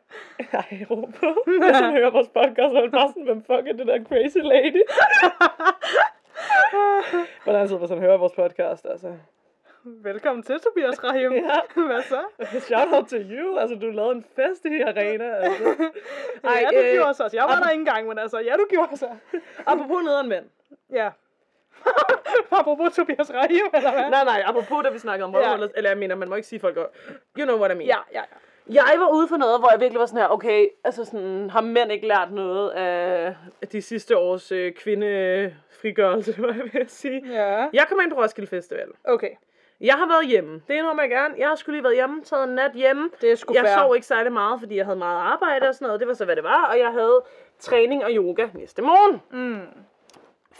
nej, 0.52 0.86
ro 0.90 0.94
på. 1.20 1.26
Hvis 1.46 1.76
han 1.80 1.92
hører 1.92 2.10
vores 2.10 2.28
podcast, 2.28 2.74
det 2.74 2.92
bare 2.92 3.08
sådan, 3.08 3.22
hvem 3.24 3.42
fuck 3.42 3.66
er 3.68 3.72
det 3.72 3.86
der 3.86 4.04
crazy 4.04 4.38
lady? 4.38 4.82
Hvordan 7.44 7.68
sidder, 7.68 7.78
hvis 7.80 7.90
han 7.90 7.98
hører 7.98 8.16
vores 8.16 8.32
podcast, 8.32 8.86
altså. 8.90 9.12
Velkommen 9.84 10.42
til, 10.42 10.60
Tobias 10.60 11.04
Rahim. 11.04 11.32
Ja. 11.76 11.82
Hvad 11.86 12.02
så? 12.02 12.20
Shout 12.60 12.92
out 12.92 13.06
to 13.08 13.16
you, 13.16 13.56
altså 13.58 13.76
du 13.76 13.90
lavede 13.90 14.12
en 14.12 14.24
fest 14.36 14.64
i 14.64 14.80
arena, 14.80 15.24
altså. 15.36 15.64
Ej, 16.44 16.66
ja, 16.72 16.78
du 16.78 16.84
øh, 16.86 16.92
gjorde 16.92 17.14
så. 17.14 17.30
Jeg 17.32 17.44
var 17.44 17.60
der 17.62 17.70
ikke 17.70 17.80
engang, 17.80 18.08
men 18.08 18.18
altså, 18.18 18.38
ja, 18.38 18.52
du 18.56 18.66
gjorde 18.70 18.96
så. 18.96 19.08
Apropos 19.66 20.04
nederen 20.04 20.28
mænd. 20.28 20.44
Ja. 20.92 21.10
Apropos 22.58 22.92
Tobias 22.96 23.30
Rahim, 23.34 23.60
eller 23.74 23.92
hvad? 23.92 24.10
Nej, 24.10 24.24
nej, 24.24 24.42
apropos 24.46 24.84
da 24.84 24.90
vi 24.90 24.98
snakkede 24.98 25.24
om 25.24 25.32
Ja. 25.34 25.38
røvhuller, 25.38 25.68
eller 25.76 25.90
jeg 25.90 25.98
mener, 25.98 26.14
man 26.14 26.28
må 26.28 26.34
ikke 26.34 26.48
sige 26.48 26.60
folk, 26.60 26.74
går- 26.74 26.90
you 27.38 27.44
know 27.46 27.58
what 27.58 27.70
I 27.70 27.74
mean. 27.74 27.86
Ja, 27.88 27.96
ja, 28.12 28.18
ja. 28.20 28.82
Jeg 28.90 29.00
var 29.00 29.08
ude 29.12 29.28
for 29.28 29.36
noget, 29.36 29.60
hvor 29.60 29.68
jeg 29.72 29.80
virkelig 29.80 30.00
var 30.00 30.06
sådan 30.06 30.20
her, 30.20 30.28
okay, 30.28 30.68
altså 30.84 31.04
sådan, 31.04 31.50
har 31.50 31.60
mænd 31.60 31.92
ikke 31.92 32.08
lært 32.08 32.32
noget 32.32 32.70
af 32.70 33.34
de 33.72 33.82
sidste 33.82 34.16
års 34.18 34.52
øh, 34.52 34.72
kvindefrigørelse, 34.72 36.32
hvad 36.40 36.54
jeg 36.54 36.64
vil 36.72 36.88
sige. 36.88 37.22
Ja, 37.32 37.66
Jeg 37.72 37.86
kom 37.88 38.00
ind 38.02 38.12
på 38.12 38.20
Roskilde 38.22 38.50
Festival. 38.50 38.88
okay. 39.04 39.30
Jeg 39.80 39.94
har 39.94 40.06
været 40.08 40.26
hjemme. 40.26 40.62
Det 40.68 40.74
indrømmer 40.74 41.02
jeg 41.02 41.10
gerne. 41.10 41.34
Jeg 41.38 41.48
har 41.48 41.54
skulle 41.54 41.76
lige 41.76 41.84
været 41.84 41.94
hjemme, 41.96 42.22
taget 42.24 42.48
en 42.48 42.54
nat 42.54 42.72
hjemme. 42.72 43.10
Det 43.20 43.32
er 43.32 43.36
sgu 43.36 43.54
Jeg 43.54 43.74
sov 43.78 43.94
ikke 43.94 44.06
særlig 44.06 44.32
meget, 44.32 44.60
fordi 44.60 44.76
jeg 44.76 44.84
havde 44.84 44.98
meget 44.98 45.18
arbejde 45.18 45.68
og 45.68 45.74
sådan 45.74 45.86
noget. 45.86 46.00
Det 46.00 46.08
var 46.08 46.14
så, 46.14 46.24
hvad 46.24 46.36
det 46.36 46.44
var. 46.44 46.66
Og 46.66 46.78
jeg 46.78 46.92
havde 46.92 47.22
træning 47.58 48.04
og 48.04 48.10
yoga 48.10 48.48
næste 48.54 48.82
morgen. 48.82 49.22
Mm. 49.30 49.66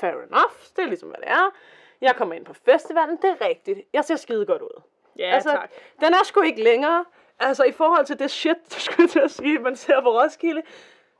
Fair 0.01 0.13
enough. 0.13 0.53
Det 0.77 0.83
er 0.83 0.87
ligesom, 0.87 1.09
hvad 1.09 1.19
det 1.21 1.29
er. 1.31 1.55
Jeg 2.01 2.17
kommer 2.17 2.35
ind 2.35 2.45
på 2.45 2.55
festivalen. 2.55 3.17
Det 3.17 3.37
er 3.41 3.47
rigtigt. 3.49 3.81
Jeg 3.93 4.05
ser 4.05 4.17
skide 4.17 4.47
godt 4.47 4.63
ud. 4.63 4.83
Ja, 5.19 5.31
altså, 5.35 5.51
tak. 5.51 5.71
den 6.01 6.15
er 6.15 6.25
sgu 6.25 6.41
ikke 6.41 6.63
længere. 6.63 7.05
Altså, 7.41 7.65
i 7.65 7.73
forhold 7.73 8.07
til 8.07 8.19
det 8.19 8.31
shit, 8.31 8.57
du 8.75 8.81
skulle 8.81 9.09
til 9.09 9.21
at 9.21 9.31
sige, 9.31 9.59
man 9.59 9.77
ser 9.77 10.01
på 10.01 10.09
Roskilde, 10.23 10.63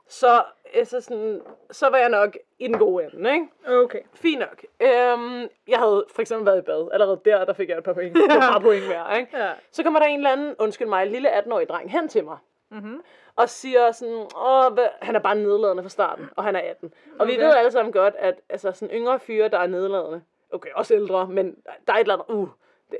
så, 0.07 0.43
altså 0.73 1.01
sådan, 1.01 1.41
så 1.71 1.89
var 1.89 1.97
jeg 1.97 2.09
nok 2.09 2.37
i 2.59 2.67
den 2.67 2.77
gode 2.77 3.09
ende, 3.13 3.33
ikke? 3.33 3.47
Okay. 3.67 3.99
Fint 4.13 4.39
nok. 4.39 4.63
Øhm, 4.79 5.47
jeg 5.67 5.79
havde 5.79 6.05
for 6.13 6.21
eksempel 6.21 6.45
været 6.45 6.57
i 6.57 6.61
bad. 6.61 6.89
Allerede 6.93 7.21
der, 7.25 7.45
der 7.45 7.53
fik 7.53 7.69
jeg 7.69 7.77
et 7.77 7.83
par 7.83 7.93
point. 7.93 8.17
Et 8.17 8.29
par 8.29 8.59
point 8.59 8.85
hver, 8.85 9.15
ikke? 9.15 9.37
Ja. 9.37 9.51
Så 9.71 9.83
kommer 9.83 9.99
der 9.99 10.05
en 10.07 10.19
eller 10.19 10.31
anden, 10.31 10.55
undskyld 10.59 10.87
mig, 10.87 11.07
lille 11.07 11.39
18-årig 11.39 11.69
dreng 11.69 11.91
hen 11.91 12.07
til 12.07 12.23
mig. 12.23 12.37
Mhm. 12.71 13.01
Og 13.39 13.49
siger 13.49 13.91
sådan, 13.91 14.25
åh, 14.37 14.73
hvad? 14.73 14.87
han 15.01 15.15
er 15.15 15.19
bare 15.19 15.35
nedladende 15.35 15.83
fra 15.83 15.89
starten, 15.89 16.29
og 16.35 16.43
han 16.43 16.55
er 16.55 16.59
18. 16.59 16.93
Og 17.19 17.27
vi 17.27 17.33
Okay. 17.33 17.43
ved 17.43 17.53
alle 17.55 17.71
sammen 17.71 17.91
godt, 17.91 18.15
at 18.19 18.35
altså, 18.49 18.71
sådan 18.71 18.95
yngre 18.95 19.19
fyre, 19.19 19.47
der 19.47 19.59
er 19.59 19.67
nedladende, 19.67 20.21
okay, 20.51 20.69
også 20.75 20.93
ældre, 20.93 21.27
men 21.27 21.55
der 21.87 21.93
er 21.93 21.97
et 21.97 21.99
eller 22.01 22.13
andet, 22.13 22.25
uh, 22.35 22.47
det, 22.91 22.97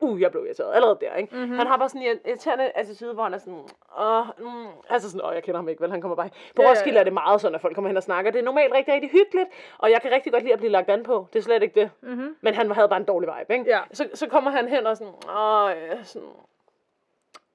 uh, 0.00 0.20
jeg 0.20 0.30
blev 0.30 0.44
irriteret 0.46 0.74
allerede 0.74 0.98
der, 1.00 1.14
ikke? 1.14 1.34
Mhm. 1.34 1.42
Mm-hmm. 1.42 1.58
Han 1.58 1.66
har 1.66 1.76
bare 1.76 1.88
sådan 1.88 2.02
en 2.06 2.18
irriterende 2.26 2.70
attitude, 2.74 3.14
hvor 3.14 3.22
han 3.22 3.34
er 3.34 3.38
sådan, 3.38 3.64
åh, 3.98 4.26
mm, 4.38 4.66
altså 4.88 5.10
sådan, 5.10 5.26
åh, 5.26 5.34
jeg 5.34 5.42
kender 5.42 5.58
ham 5.58 5.68
ikke, 5.68 5.82
vel, 5.82 5.90
han 5.90 6.00
kommer 6.00 6.16
bare 6.16 6.30
På 6.56 6.62
Ja, 6.62 6.70
Roskilde 6.70 6.96
ja. 6.96 7.00
er 7.00 7.04
det 7.04 7.12
meget 7.12 7.40
sådan, 7.40 7.54
at 7.54 7.60
folk 7.60 7.74
kommer 7.74 7.88
hen 7.88 7.96
og 7.96 8.02
snakker. 8.02 8.30
Det 8.30 8.38
er 8.38 8.42
normalt 8.44 8.74
rigtig, 8.74 8.94
rigtig 8.94 9.10
hyggeligt, 9.10 9.48
og 9.78 9.90
jeg 9.90 10.02
kan 10.02 10.10
rigtig 10.12 10.32
godt 10.32 10.42
lide 10.42 10.52
at 10.52 10.58
blive 10.58 10.72
lagt 10.72 10.90
an 10.90 11.02
på. 11.02 11.26
Det 11.32 11.38
er 11.38 11.42
slet 11.42 11.62
ikke 11.62 11.80
det. 11.80 11.90
Mhm. 12.00 12.36
Men 12.40 12.54
han 12.54 12.70
havde 12.70 12.88
bare 12.88 13.00
en 13.00 13.06
dårlig 13.06 13.28
vibe, 13.38 13.52
ikke? 13.58 13.70
Ja. 13.70 13.80
Så, 13.92 14.08
så 14.14 14.28
kommer 14.28 14.50
han 14.50 14.68
hen 14.68 14.86
og 14.86 14.96
sådan, 14.96 15.12
åh, 15.36 15.70
ja, 15.70 16.02
sådan, 16.04 16.28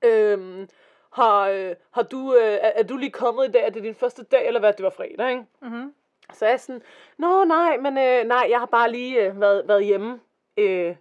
øhm, 0.03 0.69
har, 1.17 1.49
øh, 1.49 1.75
har 1.91 2.03
du, 2.03 2.35
øh, 2.35 2.53
er, 2.61 2.71
er 2.75 2.83
du 2.83 2.97
lige 2.97 3.11
kommet 3.11 3.47
i 3.47 3.51
dag? 3.51 3.65
Er 3.65 3.69
det 3.69 3.83
din 3.83 3.95
første 3.95 4.23
dag, 4.23 4.47
eller 4.47 4.59
hvad? 4.59 4.73
Det 4.73 4.83
var 4.83 4.89
fredag, 4.89 5.29
ikke? 5.29 5.43
Mhm. 5.61 5.93
Så 6.33 6.45
er 6.45 6.49
jeg 6.49 6.59
sådan, 6.59 6.81
nå 7.17 7.43
nej, 7.43 7.77
men 7.77 7.97
øh, 7.97 8.23
nej, 8.27 8.47
jeg 8.49 8.59
har 8.59 8.65
bare 8.65 8.91
lige 8.91 9.25
øh, 9.25 9.41
været, 9.41 9.67
været 9.67 9.85
hjemme 9.85 10.19
øh, 10.57 10.95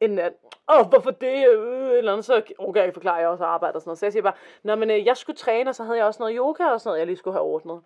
en 0.00 0.10
nat. 0.10 0.32
Åh, 0.68 0.80
oh, 0.80 0.86
hvorfor 0.88 1.10
det? 1.10 1.48
Øh, 1.48 1.98
eller 1.98 2.12
andet, 2.12 2.24
så 2.24 2.42
okay, 2.58 2.84
jeg 2.84 2.94
forklare, 2.94 3.14
jeg 3.14 3.28
også 3.28 3.44
arbejder 3.44 3.74
og 3.74 3.80
sådan 3.80 3.88
noget. 3.88 3.98
Så 3.98 4.06
jeg 4.06 4.12
siger 4.12 4.22
bare, 4.22 4.34
nå, 4.62 4.74
men 4.74 4.90
øh, 4.90 5.06
jeg 5.06 5.16
skulle 5.16 5.36
træne, 5.36 5.70
og 5.70 5.74
så 5.74 5.84
havde 5.84 5.98
jeg 5.98 6.06
også 6.06 6.22
noget 6.22 6.36
yoga 6.36 6.64
og 6.64 6.80
sådan 6.80 6.88
noget, 6.88 6.98
jeg 6.98 7.06
lige 7.06 7.16
skulle 7.16 7.34
have 7.34 7.44
ordnet. 7.44 7.80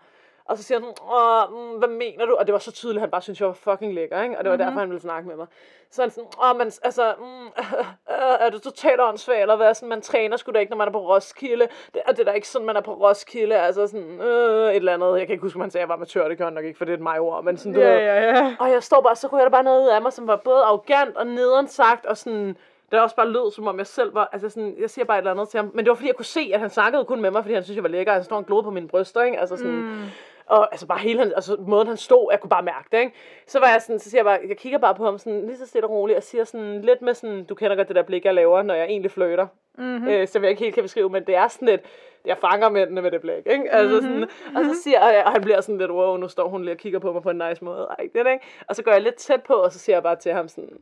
Og 0.50 0.59
så 0.59 0.62
siger 0.64 0.78
han, 0.80 0.88
Åh, 1.12 1.73
mm, 1.73 1.78
hvad 1.78 1.88
mener 1.88 2.26
du? 2.26 2.35
Og 2.35 2.47
det 2.47 2.52
var 2.52 2.59
så 2.59 2.73
tydeligt, 2.73 2.99
at 2.99 3.00
han 3.00 3.11
bare 3.11 3.23
syntes, 3.23 3.40
jeg 3.40 3.49
var 3.49 3.52
fucking 3.52 3.95
lækker, 3.95 4.23
ikke? 4.23 4.38
Og 4.38 4.45
det 4.45 4.50
var 4.50 4.57
mm-hmm. 4.57 4.66
derfor, 4.66 4.80
han 4.80 4.88
ville 4.88 5.00
snakke 5.00 5.28
med 5.28 5.37
mig. 5.37 5.47
Så 5.90 6.02
han 6.02 6.11
sådan, 6.11 6.30
åh, 6.45 6.57
men 6.57 6.73
altså, 6.83 7.14
mm, 7.19 7.47
øh, 8.14 8.37
er 8.40 8.50
du 8.50 8.59
totalt 8.59 9.00
åndssvag, 9.00 9.40
eller 9.42 9.57
hvad? 9.57 9.75
Sådan, 9.75 9.88
man 9.88 10.02
træner 10.02 10.37
sgu 10.37 10.52
da 10.52 10.59
ikke, 10.59 10.71
når 10.71 10.76
man 10.76 10.88
er 10.88 10.92
på 10.92 11.09
Roskilde. 11.09 11.69
Det, 11.95 12.02
er 12.07 12.12
det 12.12 12.21
er 12.21 12.25
da 12.25 12.33
ikke 12.33 12.49
sådan, 12.49 12.66
man 12.66 12.76
er 12.76 12.80
på 12.80 12.95
Roskilde, 12.95 13.57
altså 13.57 13.87
sådan, 13.87 14.21
øh, 14.21 14.71
et 14.71 14.76
eller 14.76 14.95
andet. 14.95 15.19
Jeg 15.19 15.26
kan 15.26 15.35
ikke 15.35 15.42
huske, 15.42 15.57
om 15.57 15.61
han 15.61 15.71
sagde, 15.71 15.83
at 15.83 15.87
jeg 15.87 15.88
var 15.88 15.95
amatør, 15.95 16.28
det 16.28 16.38
gør 16.38 16.45
han 16.45 16.54
nok 16.54 16.64
ikke, 16.64 16.78
for 16.78 16.85
det 16.85 16.92
er 16.92 16.97
et 16.97 17.02
mig 17.02 17.21
ord, 17.21 17.45
men 17.45 17.57
sådan, 17.57 17.73
du 17.73 17.80
Ja, 17.80 17.99
ja, 17.99 18.38
ja. 18.38 18.57
Og 18.61 18.71
jeg 18.71 18.83
står 18.83 19.00
bare, 19.00 19.16
så 19.16 19.28
kunne 19.28 19.38
jeg 19.38 19.45
der 19.45 19.50
bare 19.50 19.64
noget 19.64 19.83
ud 19.83 19.88
af 19.88 20.02
mig, 20.02 20.12
som 20.12 20.26
var 20.26 20.37
både 20.37 20.62
arrogant 20.62 21.16
og 21.16 21.26
nederen 21.26 21.69
sagt, 21.69 22.07
og 22.07 22.16
sådan, 22.16 22.57
det 22.90 23.00
også 23.00 23.16
bare 23.16 23.28
lød, 23.28 23.52
som 23.52 23.66
om 23.66 23.78
jeg 23.78 23.87
selv 23.87 24.14
var, 24.14 24.28
altså 24.33 24.49
sådan, 24.49 24.75
jeg 24.80 24.90
siger 24.90 25.04
bare 25.04 25.16
et 25.16 25.21
eller 25.21 25.30
andet 25.30 25.49
til 25.49 25.59
ham, 25.59 25.71
men 25.75 25.85
det 25.85 25.90
var 25.90 25.95
fordi, 25.95 26.09
jeg 26.09 26.16
kunne 26.16 26.25
se, 26.25 26.50
at 26.54 26.61
han 26.61 26.71
snakkede 26.71 27.04
kun 27.04 27.21
med 27.21 27.30
mig, 27.30 27.42
fordi 27.42 27.54
han 27.54 27.64
synes, 27.64 27.76
jeg 27.76 27.83
var 27.83 27.88
lækker, 27.88 28.23
står 28.23 28.37
han 28.37 28.45
glod 28.45 28.62
på 28.62 28.71
mine 28.71 28.88
bryster, 28.88 29.23
ikke? 29.23 29.40
Altså 29.40 29.57
sådan, 29.57 29.73
mm. 29.73 30.04
Og 30.47 30.73
altså 30.73 30.87
bare 30.87 30.99
hele 30.99 31.19
han, 31.19 31.33
altså 31.37 31.57
måden 31.67 31.89
han 31.89 31.97
stod, 31.97 32.29
jeg 32.31 32.41
kunne 32.41 32.51
bare 32.51 32.63
mærke 32.63 32.89
det, 32.93 32.99
ikke? 32.99 33.13
Så 33.47 33.61
var 33.61 33.67
jeg 33.67 33.83
sådan, 33.83 33.99
så 33.99 34.11
siger 34.11 34.19
jeg 34.19 34.25
bare, 34.25 34.39
jeg 34.49 34.57
kigger 34.57 34.79
bare 34.79 34.95
på 34.95 35.05
ham 35.05 35.19
sådan, 35.19 35.47
lige 35.47 35.57
så 35.57 35.67
stille 35.67 35.87
og 35.87 35.91
roligt, 35.91 36.17
og 36.17 36.23
siger 36.23 36.45
sådan, 36.45 36.83
lidt 36.83 37.03
med 37.03 37.15
sådan, 37.15 37.45
du 37.45 37.55
kender 37.55 37.77
godt 37.77 37.89
det 37.89 37.97
der 37.97 38.03
blik, 38.03 38.25
jeg 38.25 38.35
laver, 38.35 38.63
når 38.63 38.75
jeg 38.75 38.85
egentlig 38.85 39.11
fløter, 39.11 39.47
mm-hmm. 39.79 40.09
øh, 40.09 40.29
som 40.29 40.43
jeg 40.43 40.51
ikke 40.51 40.63
helt 40.63 40.75
kan 40.75 40.83
beskrive, 40.83 41.11
men 41.11 41.25
det 41.27 41.35
er 41.35 41.49
sådan 41.49 41.69
lidt, 41.69 41.81
jeg 42.25 42.37
fanger 42.39 42.69
mændene 42.69 43.03
med 43.03 43.11
det 43.11 43.21
blik, 43.21 43.47
ikke? 43.47 43.73
Altså 43.73 43.97
sådan, 43.97 44.23
og 44.57 44.65
så 44.65 44.83
siger 44.83 45.11
jeg, 45.11 45.25
og 45.25 45.33
han 45.33 45.43
bliver 45.43 45.61
sådan 45.61 45.79
lidt, 45.79 45.91
wow, 45.91 46.17
nu 46.17 46.29
står 46.29 46.49
hun 46.49 46.63
lige 46.63 46.75
og 46.75 46.79
kigger 46.79 46.99
på 46.99 47.13
mig 47.13 47.23
på 47.23 47.31
en 47.31 47.43
nice 47.49 47.65
måde, 47.65 47.87
ej, 47.99 48.09
det, 48.15 48.33
ikke? 48.33 48.45
Og 48.69 48.77
så 48.77 48.83
går 48.83 48.93
jeg 48.93 49.03
lidt 49.03 49.15
tæt 49.15 49.43
på, 49.43 49.55
og 49.55 49.73
så 49.73 49.79
siger 49.79 49.97
jeg 49.97 50.03
bare 50.03 50.17
til 50.17 50.33
ham 50.33 50.49
sådan, 50.49 50.79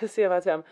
så 0.00 0.06
siger 0.12 0.24
jeg 0.24 0.30
bare 0.30 0.40
til 0.40 0.50
ham, 0.50 0.64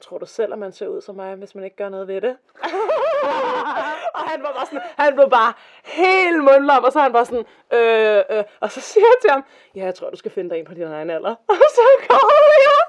tror 0.00 0.18
du 0.18 0.26
selv, 0.26 0.52
at 0.52 0.58
man 0.58 0.72
ser 0.72 0.88
ud 0.88 1.00
som 1.00 1.14
mig, 1.14 1.34
hvis 1.34 1.54
man 1.54 1.64
ikke 1.64 1.76
gør 1.76 1.88
noget 1.88 2.08
ved 2.08 2.20
det? 2.20 2.36
og 4.14 4.22
han 4.30 4.42
var 4.42 4.52
bare 4.52 4.66
sådan, 4.66 4.80
han 4.98 5.14
blev 5.14 5.30
bare 5.30 5.52
helt 5.84 6.44
mundlam, 6.44 6.84
og 6.84 6.92
så 6.92 7.00
han 7.00 7.12
bare 7.12 7.24
sådan, 7.26 7.46
øh, 7.72 8.22
øh, 8.30 8.44
og 8.60 8.72
så 8.72 8.80
siger 8.80 9.06
jeg 9.06 9.16
til 9.20 9.30
ham, 9.30 9.44
ja, 9.74 9.84
jeg 9.84 9.94
tror, 9.94 10.10
du 10.10 10.16
skal 10.16 10.30
finde 10.30 10.50
dig 10.50 10.58
en 10.58 10.66
på 10.66 10.74
din 10.74 10.82
egen 10.82 11.10
alder. 11.10 11.34
Og 11.48 11.56
så 11.76 11.82
kommer 12.08 12.58
jeg. 12.68 12.82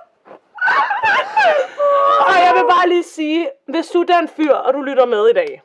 og 2.27 2.35
jeg 2.45 2.53
vil 2.55 2.65
bare 2.69 2.89
lige 2.89 3.03
sige, 3.03 3.49
hvis 3.67 3.87
du 3.89 4.01
er 4.01 4.05
den 4.05 4.27
fyr, 4.27 4.53
og 4.53 4.73
du 4.73 4.81
lytter 4.81 5.05
med 5.05 5.29
i 5.29 5.33
dag, 5.33 5.61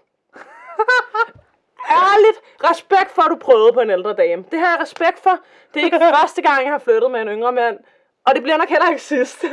ærligt, 1.90 2.38
respekt 2.70 3.10
for, 3.10 3.22
at 3.22 3.30
du 3.30 3.36
prøvede 3.36 3.72
på 3.72 3.80
en 3.80 3.90
ældre 3.90 4.12
dame. 4.12 4.44
Det 4.50 4.58
har 4.58 4.70
jeg 4.70 4.80
respekt 4.80 5.18
for. 5.22 5.38
Det 5.74 5.80
er 5.80 5.84
ikke 5.84 6.00
første 6.16 6.42
gang, 6.42 6.62
jeg 6.64 6.72
har 6.72 6.78
flyttet 6.78 7.10
med 7.10 7.20
en 7.20 7.28
yngre 7.28 7.52
mand. 7.52 7.78
Og 8.26 8.34
det 8.34 8.42
bliver 8.42 8.56
nok 8.56 8.68
heller 8.68 8.88
ikke 8.88 9.02
sidst 9.02 9.44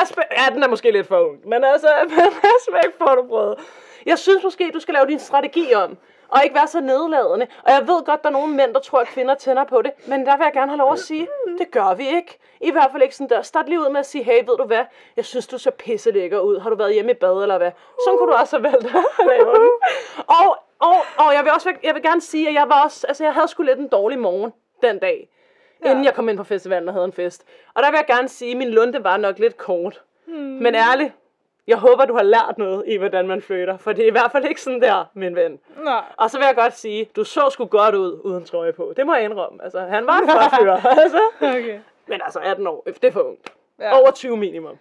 respekt, 0.00 0.32
ja, 0.38 0.54
den 0.54 0.62
er 0.62 0.68
måske 0.68 0.90
lidt 0.90 1.06
for 1.06 1.18
ung. 1.18 1.48
Men 1.48 1.64
altså, 1.64 1.88
men 2.08 2.26
respekt 2.44 2.98
for, 2.98 3.14
du 3.14 3.22
brød. 3.22 3.56
Jeg 4.06 4.18
synes 4.18 4.44
måske, 4.44 4.70
du 4.74 4.80
skal 4.80 4.94
lave 4.94 5.06
din 5.06 5.18
strategi 5.18 5.74
om. 5.74 5.98
Og 6.28 6.44
ikke 6.44 6.54
være 6.54 6.66
så 6.66 6.80
nedladende. 6.80 7.46
Og 7.62 7.72
jeg 7.72 7.88
ved 7.88 8.04
godt, 8.04 8.22
der 8.22 8.28
er 8.28 8.32
nogle 8.32 8.54
mænd, 8.54 8.74
der 8.74 8.80
tror, 8.80 9.00
at 9.00 9.06
kvinder 9.06 9.34
tænder 9.34 9.64
på 9.64 9.82
det. 9.82 9.92
Men 10.06 10.26
der 10.26 10.36
vil 10.36 10.44
jeg 10.44 10.52
gerne 10.52 10.70
have 10.70 10.78
lov 10.78 10.92
at 10.92 10.98
sige, 10.98 11.28
det 11.58 11.70
gør 11.70 11.94
vi 11.94 12.08
ikke. 12.08 12.38
I 12.60 12.70
hvert 12.70 12.88
fald 12.92 13.02
ikke 13.02 13.16
sådan 13.16 13.28
der. 13.28 13.42
Start 13.42 13.68
lige 13.68 13.80
ud 13.80 13.88
med 13.90 14.00
at 14.00 14.06
sige, 14.06 14.24
hey, 14.24 14.38
ved 14.38 14.56
du 14.58 14.64
hvad? 14.64 14.84
Jeg 15.16 15.24
synes, 15.24 15.46
du 15.46 15.58
ser 15.58 15.70
pisse 15.70 16.10
lækker 16.10 16.40
ud. 16.40 16.58
Har 16.60 16.70
du 16.70 16.76
været 16.76 16.94
hjemme 16.94 17.10
i 17.10 17.14
bad, 17.14 17.42
eller 17.42 17.58
hvad? 17.58 17.70
Sådan 18.04 18.18
kunne 18.18 18.32
du 18.32 18.36
også 18.36 18.56
have 18.56 18.72
valgt 18.72 18.86
at 18.86 19.26
lave 19.28 19.54
den. 19.54 19.70
Og, 20.26 20.56
og, 20.78 20.96
og 21.16 21.34
jeg 21.34 21.44
vil 21.44 21.52
også 21.52 21.72
jeg 21.82 21.94
vil 21.94 22.02
gerne 22.02 22.20
sige, 22.20 22.48
at 22.48 22.54
jeg 22.54 22.68
var 22.68 22.84
også, 22.84 23.06
altså 23.06 23.24
jeg 23.24 23.34
havde 23.34 23.48
sgu 23.48 23.62
lidt 23.62 23.78
en 23.78 23.88
dårlig 23.88 24.18
morgen 24.18 24.52
den 24.82 24.98
dag. 24.98 25.28
Ja. 25.84 25.90
Inden 25.90 26.04
jeg 26.04 26.14
kom 26.14 26.28
ind 26.28 26.36
på 26.36 26.44
festivalen 26.44 26.88
og 26.88 26.94
havde 26.94 27.04
en 27.04 27.12
fest. 27.12 27.44
Og 27.74 27.82
der 27.82 27.90
vil 27.90 27.96
jeg 27.96 28.16
gerne 28.16 28.28
sige, 28.28 28.50
at 28.50 28.56
min 28.56 28.68
lunde 28.68 29.04
var 29.04 29.16
nok 29.16 29.38
lidt 29.38 29.56
kort. 29.56 30.02
Hmm. 30.26 30.36
Men 30.36 30.74
ærligt, 30.74 31.12
jeg 31.66 31.76
håber, 31.76 32.04
du 32.04 32.14
har 32.14 32.22
lært 32.22 32.58
noget 32.58 32.84
i, 32.86 32.96
hvordan 32.96 33.28
man 33.28 33.42
flytter. 33.42 33.76
For 33.76 33.92
det 33.92 34.04
er 34.04 34.08
i 34.08 34.10
hvert 34.10 34.32
fald 34.32 34.44
ikke 34.44 34.60
sådan 34.60 34.82
der, 34.82 35.04
min 35.14 35.36
ven. 35.36 35.58
Nej. 35.84 36.02
Og 36.16 36.30
så 36.30 36.38
vil 36.38 36.44
jeg 36.44 36.54
godt 36.56 36.76
sige, 36.76 37.08
du 37.16 37.24
så 37.24 37.50
sgu 37.50 37.64
godt 37.64 37.94
ud 37.94 38.20
uden 38.24 38.44
trøje 38.44 38.72
på. 38.72 38.92
Det 38.96 39.06
må 39.06 39.14
jeg 39.14 39.24
indrømme. 39.24 39.64
Altså, 39.64 39.80
han 39.80 40.06
var 40.06 40.18
en 40.18 40.30
flot 40.30 40.60
fyr. 40.60 40.72
altså. 41.02 41.20
Okay. 41.40 41.78
Men 42.06 42.20
altså 42.24 42.38
18 42.38 42.66
år, 42.66 42.82
det 42.86 43.04
er 43.04 43.12
for 43.12 43.22
ungt. 43.22 43.52
Ja. 43.80 43.98
Over 44.00 44.10
20 44.10 44.36
minimum. 44.36 44.78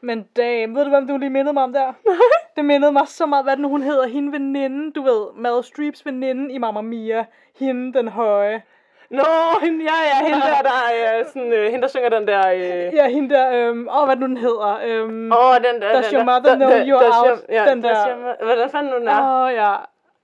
Men 0.00 0.22
damn, 0.36 0.74
ved 0.74 0.84
du, 0.84 0.90
hvem 0.90 1.06
du 1.06 1.16
lige 1.16 1.30
mindede 1.30 1.52
mig 1.52 1.62
om 1.62 1.72
der? 1.72 1.92
det 2.56 2.64
mindede 2.64 2.92
mig 2.92 3.08
så 3.08 3.26
meget, 3.26 3.44
hvad 3.44 3.56
den 3.56 3.64
hun 3.64 3.82
hedder, 3.82 4.06
hende 4.06 4.32
veninde, 4.32 4.92
du 4.92 5.02
ved, 5.02 5.26
Meryl 5.34 5.64
Streeps 5.64 6.06
veninde 6.06 6.52
i 6.54 6.58
Mamma 6.58 6.80
Mia, 6.80 7.24
hende 7.58 7.98
den 7.98 8.08
høje. 8.08 8.62
Nå, 9.10 9.22
hende, 9.62 9.84
ja, 9.84 9.96
ja, 10.10 10.26
hende 10.26 10.40
der, 10.40 10.62
der, 10.62 11.04
er 11.04 11.24
sådan, 11.26 11.52
øh, 11.52 11.64
hende, 11.70 11.82
der 11.82 11.88
synger 11.88 12.08
den 12.08 12.28
der... 12.28 12.48
Øh, 12.48 12.94
Ja, 12.94 13.08
hende 13.08 13.34
der, 13.34 13.50
øhm, 13.52 13.88
åh, 13.88 14.04
hvad 14.06 14.16
nu 14.16 14.26
den 14.26 14.36
hedder. 14.36 14.78
Øhm, 14.86 15.32
Åh, 15.32 15.38
oh, 15.38 15.56
den 15.56 15.82
der... 15.82 15.92
Does 15.92 16.06
den 16.06 16.14
your 16.18 16.24
der, 16.24 16.32
mother 16.40 16.50
da- 16.50 16.56
know 16.56 16.70
da- 16.70 16.84
you're 16.84 17.18
out? 17.18 17.26
Your, 17.26 17.38
ja, 17.48 17.70
Den 17.70 17.82
der- 17.82 18.08
Your, 18.08 18.44
hvordan 18.44 18.70
fanden 18.70 18.92
nu 18.92 18.98
den 18.98 19.08
er? 19.08 19.44
Åh, 19.44 19.52
ja. 19.54 19.74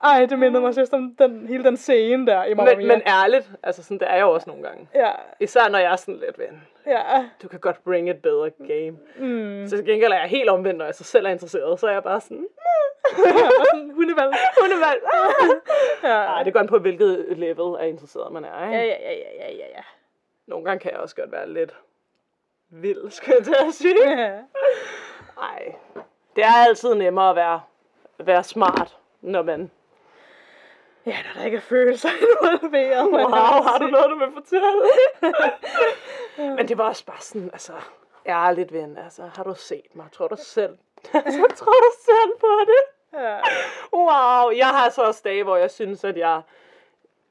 Ej, 0.03 0.25
det 0.25 0.39
mindede 0.39 0.61
mig 0.63 0.73
seriøst 0.73 0.93
om 0.93 1.15
den, 1.19 1.45
hele 1.47 1.63
den 1.63 1.77
scene 1.77 2.27
der 2.27 2.43
i 2.43 2.53
Mamma 2.53 2.75
Men, 2.75 2.87
men 2.87 3.01
ærligt, 3.07 3.49
altså 3.63 3.83
sådan, 3.83 3.99
det 3.99 4.07
er 4.09 4.13
jeg 4.15 4.21
jo 4.21 4.31
også 4.31 4.49
nogle 4.49 4.63
gange. 4.63 4.87
Ja, 4.95 5.09
Især 5.39 5.69
når 5.69 5.79
jeg 5.79 5.91
er 5.91 5.95
sådan 5.95 6.19
lidt 6.25 6.39
ven. 6.39 6.61
Ja. 6.87 7.29
Du 7.43 7.47
kan 7.47 7.59
godt 7.59 7.83
bring 7.83 8.09
et 8.09 8.21
bedre 8.21 8.49
game. 8.49 8.97
Mm. 9.17 9.67
Så 9.67 9.75
til 9.77 9.85
gengæld 9.85 10.11
er 10.11 10.17
jeg 10.19 10.27
helt 10.29 10.49
omvendt, 10.49 10.77
når 10.77 10.85
jeg 10.85 10.95
så 10.95 11.03
selv 11.03 11.25
er 11.25 11.29
interesseret. 11.29 11.79
Så 11.79 11.87
er 11.87 11.91
jeg 11.91 12.03
bare 12.03 12.21
sådan, 12.21 12.47
Hundevalg. 13.95 14.33
hundevalg. 14.61 15.01
Ja. 16.03 16.09
Nej, 16.25 16.43
det 16.43 16.53
går 16.53 16.59
an 16.59 16.67
på, 16.67 16.79
hvilket 16.79 17.25
level 17.29 17.79
af 17.79 17.87
interesseret 17.87 18.33
man 18.33 18.45
er. 18.45 18.63
Ikke? 18.65 18.77
Ja, 18.77 18.83
ja, 18.85 19.11
ja, 19.11 19.29
ja, 19.39 19.51
ja, 19.51 19.67
ja. 19.75 19.81
Nogle 20.47 20.65
gange 20.65 20.79
kan 20.79 20.91
jeg 20.91 20.99
også 20.99 21.15
godt 21.15 21.31
være 21.31 21.49
lidt 21.49 21.75
vild, 22.69 23.11
skal 23.11 23.33
jeg 23.37 23.43
til 23.45 23.55
at 23.67 23.73
sige. 23.73 24.09
ja. 24.09 24.31
Nej, 25.37 25.75
det 26.35 26.43
er 26.43 26.65
altid 26.67 26.95
nemmere 26.95 27.29
at 27.29 27.35
være, 27.35 27.61
være 28.19 28.43
smart, 28.43 28.97
når 29.21 29.41
man... 29.41 29.71
Ja, 31.05 31.11
når 31.23 31.39
der 31.39 31.45
ikke 31.45 31.57
er 31.57 31.61
følelser 31.61 32.09
involveret. 32.21 33.05
Wow, 33.11 33.29
har 33.63 33.77
du 33.81 33.87
noget, 33.87 34.05
du 34.09 34.15
vil 34.19 34.27
fortælle? 34.33 34.67
Men 36.37 36.67
det 36.67 36.77
var 36.77 36.87
også 36.87 37.05
bare 37.05 37.21
sådan, 37.21 37.49
altså, 37.53 37.73
ærligt 38.27 38.73
ven, 38.73 38.97
altså, 38.97 39.29
har 39.35 39.43
du 39.43 39.53
set 39.55 39.95
mig? 39.95 40.05
Tror 40.11 40.27
du 40.27 40.35
selv? 40.39 40.77
altså, 41.25 41.45
tror 41.55 41.71
du 41.71 41.91
selv 42.05 42.31
på 42.39 42.47
det? 42.67 42.83
Ja. 43.21 43.37
Wow, 43.93 44.49
jeg 44.57 44.67
har 44.67 44.89
så 44.89 45.01
også 45.01 45.21
dage, 45.23 45.43
hvor 45.43 45.57
jeg 45.57 45.71
synes, 45.71 46.03
at 46.03 46.17
jeg 46.17 46.41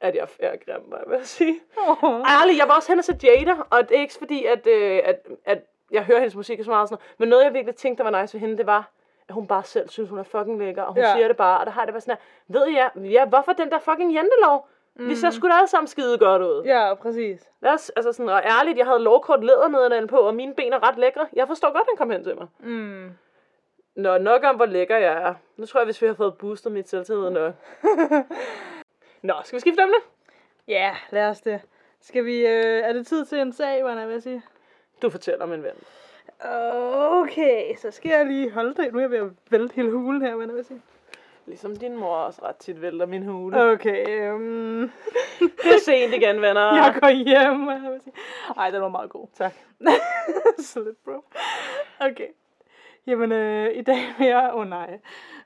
at 0.01 0.15
jeg 0.15 0.29
er 0.41 0.57
grim, 0.65 0.81
hvad 0.83 0.99
vil 1.07 1.17
jeg 1.17 1.27
sige. 1.27 1.61
Åh. 1.79 2.05
Ærligt, 2.21 2.59
jeg 2.59 2.69
var 2.69 2.75
også 2.77 2.93
hen 2.93 2.99
og 2.99 3.05
se 3.05 3.19
Jada, 3.23 3.55
og 3.71 3.89
det 3.89 3.97
er 3.97 4.01
ikke 4.01 4.15
fordi, 4.19 4.45
at, 4.45 4.67
øh, 4.67 5.01
at, 5.05 5.27
at 5.45 5.59
jeg 5.91 6.03
hører 6.05 6.19
hendes 6.19 6.35
musik 6.35 6.59
og 6.59 6.65
så 6.65 6.71
meget 6.71 6.83
og 6.83 6.89
sådan 6.89 6.95
noget, 7.03 7.19
men 7.21 7.29
noget, 7.29 7.45
jeg 7.45 7.55
virkelig 7.55 7.77
tænkte, 7.77 8.05
der 8.05 8.11
var 8.11 8.21
nice 8.21 8.35
ved 8.35 8.41
hende, 8.41 8.57
det 8.59 8.67
var, 8.67 8.91
at 9.29 9.35
hun 9.35 9.47
bare 9.47 9.65
selv 9.65 9.89
synes, 9.89 10.11
hun 10.11 10.19
er 10.19 10.23
fucking 10.23 10.59
lækker, 10.59 10.83
og 10.83 10.93
hun 10.95 11.03
Ja. 11.03 11.13
siger 11.15 11.29
det 11.29 11.37
bare, 11.37 11.61
og 11.61 11.67
der 11.67 11.73
har 11.73 11.85
det 11.85 11.95
bare 11.95 12.01
sådan 12.01 12.17
her, 12.49 12.59
ved 12.61 12.67
jeg, 12.69 12.91
ja, 12.97 13.25
hvorfor 13.25 13.53
den 13.53 13.71
der 13.71 13.79
fucking 13.79 14.15
jentelov? 14.15 14.69
Mm. 14.97 15.09
Vi 15.09 15.15
ser 15.15 15.31
sgu 15.31 15.49
da 15.49 15.53
alle 15.53 15.69
sammen 15.69 15.89
skide 15.89 16.19
godt 16.19 16.43
ud. 16.43 16.63
Ja, 16.65 16.95
præcis. 16.95 17.49
Lad 17.63 17.73
os, 17.73 17.91
altså 17.97 18.13
sådan, 18.13 18.29
og 18.29 18.43
ærligt, 18.45 18.79
jeg 18.79 18.87
havde 18.87 18.99
lovkort 18.99 19.45
læder 19.45 19.69
nedenan 19.69 20.07
på, 20.07 20.17
og 20.17 20.35
mine 20.35 20.55
ben 20.55 20.73
er 20.73 20.89
ret 20.89 20.99
lækre. 20.99 21.27
Jeg 21.33 21.47
forstår 21.47 21.69
godt, 21.69 21.81
at 21.81 21.87
han 21.91 21.97
kom 21.97 22.11
hen 22.11 22.25
til 22.25 22.37
mig. 22.37 22.47
Mm. 22.59 23.11
Nå, 23.97 24.19
nok 24.19 24.45
om, 24.45 24.57
hvor 24.57 24.67
lækker 24.67 24.97
jeg 24.97 25.23
er. 25.23 25.35
Nu 25.57 25.67
tror 25.67 25.81
jeg, 25.81 25.85
hvis 25.85 26.03
vi 26.03 26.07
har 26.07 26.15
fået 26.15 26.39
boostet 26.39 26.73
mit 26.73 26.89
selvtillid 26.89 27.31
nok. 27.31 27.55
Nå, 29.23 29.35
skal 29.45 29.57
vi 29.57 29.61
skifte 29.61 29.83
emne? 29.83 29.95
Ja, 30.69 30.97
lad 31.11 31.29
os 31.29 31.41
det. 31.41 31.61
Skal 32.01 32.25
vi, 32.25 32.47
øh, 32.47 32.83
er 32.85 32.93
det 32.93 33.07
tid 33.07 33.25
til 33.25 33.39
en 33.39 33.53
sag, 33.53 33.83
hvad 33.83 33.97
jeg 33.97 34.09
vil 34.09 34.23
sige? 34.23 34.43
Du 35.03 35.11
fortæller, 35.11 35.47
min 35.47 35.63
ven. 35.63 35.75
Okay, 37.21 37.77
så 37.77 37.91
skal 37.91 38.11
jeg 38.11 38.27
lige 38.27 38.51
holde 38.51 38.75
det. 38.75 38.93
Nu 38.93 38.99
er 38.99 39.03
jeg 39.03 39.11
ved 39.11 39.19
at 39.19 39.31
vælte 39.51 39.75
hele 39.75 39.91
hulen 39.91 40.23
her, 40.23 40.35
hvad 40.35 40.47
jeg 40.47 40.55
vil 40.55 40.65
sige. 40.65 40.83
Ligesom 41.47 41.77
din 41.77 41.97
mor 41.97 42.17
også 42.17 42.41
ret 42.43 42.57
tit 42.57 42.83
vælter 42.83 43.07
min 43.07 43.23
hule. 43.23 43.63
Okay, 43.63 44.31
um, 44.33 44.41
Det 45.63 45.75
er 45.75 45.81
sent 45.85 46.15
igen, 46.15 46.41
venner. 46.41 46.75
jeg 46.75 46.97
går 47.01 47.11
hjem. 47.11 47.69
Ej, 48.57 48.71
den 48.71 48.83
var 48.83 48.89
meget 48.89 49.11
god. 49.11 49.27
Tak. 49.35 49.55
så 50.59 50.81
lidt, 50.81 51.05
bro. 51.05 51.25
Okay. 52.01 52.29
Jamen, 53.07 53.33
øh, 53.33 53.77
i 53.77 53.83
dag 53.83 54.15
vil 54.19 54.27
jeg... 54.27 54.51
Åh 54.55 54.61
oh, 54.61 54.69
nej. 54.69 54.99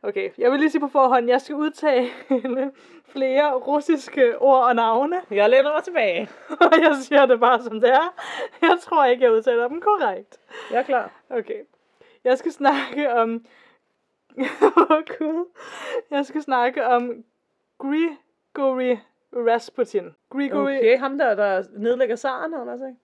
Okay, 0.02 0.30
jeg 0.38 0.50
vil 0.50 0.60
lige 0.60 0.70
sige 0.70 0.80
på 0.80 0.88
forhånd, 0.88 1.28
jeg 1.28 1.40
skal 1.40 1.54
udtale 1.54 2.08
flere 3.14 3.54
russiske 3.54 4.38
ord 4.38 4.64
og 4.64 4.74
navne. 4.74 5.20
Jeg 5.30 5.50
læner 5.50 5.72
mig 5.72 5.82
tilbage. 5.84 6.28
Og 6.48 6.80
jeg 6.82 6.96
siger 7.02 7.26
det 7.26 7.40
bare 7.40 7.62
som 7.62 7.80
det 7.80 7.90
er. 7.90 8.14
Jeg 8.62 8.78
tror 8.80 9.04
ikke, 9.04 9.24
jeg 9.24 9.32
udtaler 9.32 9.68
dem 9.68 9.80
korrekt. 9.80 10.40
Jeg 10.70 10.78
er 10.78 10.82
klar. 10.82 11.10
Okay. 11.30 11.60
Jeg 12.24 12.38
skal 12.38 12.52
snakke 12.52 13.14
om... 13.14 13.44
Åh 14.38 14.90
oh, 14.90 15.02
gud. 15.18 15.46
Jeg 16.10 16.26
skal 16.26 16.42
snakke 16.42 16.86
om 16.86 17.24
Grigory 17.78 18.96
Rasputin. 19.32 20.14
Grigory 20.30 20.78
Okay, 20.78 20.98
ham 20.98 21.18
der, 21.18 21.34
der 21.34 21.62
nedlægger 21.76 22.16
saren, 22.16 22.52
han 22.52 22.68
altså 22.68 22.86
ikke? 22.86 23.00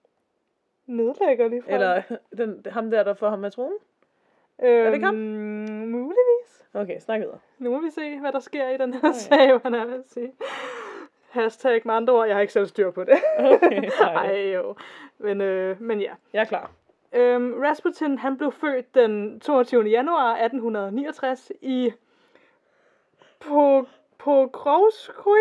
nedlægger 0.85 1.47
lige 1.47 1.61
fra. 1.61 1.71
Eller 1.71 2.01
den, 2.37 2.65
ham 2.71 2.91
der, 2.91 3.03
der 3.03 3.13
får 3.13 3.29
ham 3.29 3.39
med 3.39 3.51
tronen? 3.51 3.77
øhm, 4.63 4.85
det 4.85 4.93
ikke 4.93 5.05
ham? 5.05 5.15
Muligvis. 5.15 6.65
Okay, 6.73 6.99
snak 6.99 7.19
videre. 7.19 7.39
Nu 7.59 7.71
må 7.71 7.81
vi 7.81 7.89
se, 7.89 8.19
hvad 8.19 8.31
der 8.31 8.39
sker 8.39 8.69
i 8.69 8.77
den 8.77 8.93
her 8.93 9.11
sag, 9.11 9.57
hvad 9.57 9.79
jeg 9.79 9.87
vil 9.87 10.03
sige. 10.07 10.33
Hashtag 11.29 11.81
med 11.85 11.93
andre 11.93 12.13
ord, 12.13 12.27
jeg 12.27 12.35
har 12.35 12.41
ikke 12.41 12.53
selv 12.53 12.67
styr 12.67 12.91
på 12.91 13.03
det. 13.03 13.17
Okay, 13.39 13.83
Ej 14.01 14.13
nej. 14.13 14.53
jo. 14.53 14.75
Men, 15.17 15.41
øh, 15.41 15.81
men 15.81 16.01
ja. 16.01 16.13
Jeg 16.33 16.41
er 16.41 16.45
klar. 16.45 16.71
Øhm, 17.13 17.53
Rasputin, 17.61 18.17
han 18.17 18.37
blev 18.37 18.51
født 18.51 18.95
den 18.95 19.39
22. 19.39 19.83
januar 19.83 20.35
1869 20.35 21.51
i 21.61 21.91
Po- 23.45 23.87
Pokrovskoy 24.17 25.39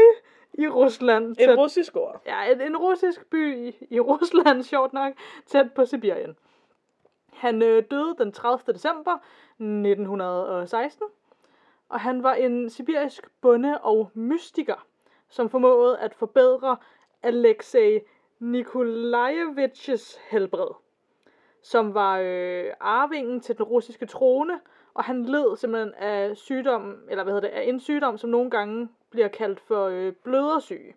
i 0.54 0.68
Rusland. 0.68 1.36
Tæt- 1.36 1.58
russisk 1.58 1.96
ord. 1.96 2.22
Ja, 2.26 2.52
en, 2.52 2.60
en 2.60 2.76
russisk 2.76 3.30
by 3.30 3.56
i, 3.68 3.86
i 3.90 4.00
Rusland, 4.00 4.62
sjovt 4.72 4.92
nok, 4.92 5.12
tæt 5.46 5.72
på 5.74 5.84
Sibirien. 5.84 6.36
Han 7.32 7.62
øh, 7.62 7.82
døde 7.90 8.14
den 8.18 8.32
30. 8.32 8.72
december 8.74 9.12
1916, 9.58 11.06
og 11.88 12.00
han 12.00 12.22
var 12.22 12.34
en 12.34 12.70
sibirisk 12.70 13.28
bonde 13.40 13.78
og 13.78 14.10
mystiker, 14.14 14.86
som 15.28 15.50
formåede 15.50 15.98
at 15.98 16.14
forbedre 16.14 16.76
Alexei 17.22 18.00
Nikolajevitches 18.38 20.18
helbred, 20.30 20.74
som 21.62 21.94
var 21.94 22.18
øh, 22.18 22.72
arvingen 22.80 23.40
til 23.40 23.56
den 23.56 23.64
russiske 23.64 24.06
trone, 24.06 24.60
og 24.94 25.04
han 25.04 25.24
led 25.24 25.56
simpelthen 25.56 25.94
af 25.94 26.36
sygdom, 26.36 26.96
eller 27.10 27.24
hvad 27.24 27.34
hedder 27.34 27.48
det, 27.48 27.54
af 27.56 27.62
en 27.62 27.80
sygdom, 27.80 28.18
som 28.18 28.30
nogle 28.30 28.50
gange 28.50 28.88
bliver 29.10 29.28
kaldt 29.28 29.60
for 29.60 29.86
øh, 29.86 30.12
blødersyge. 30.12 30.94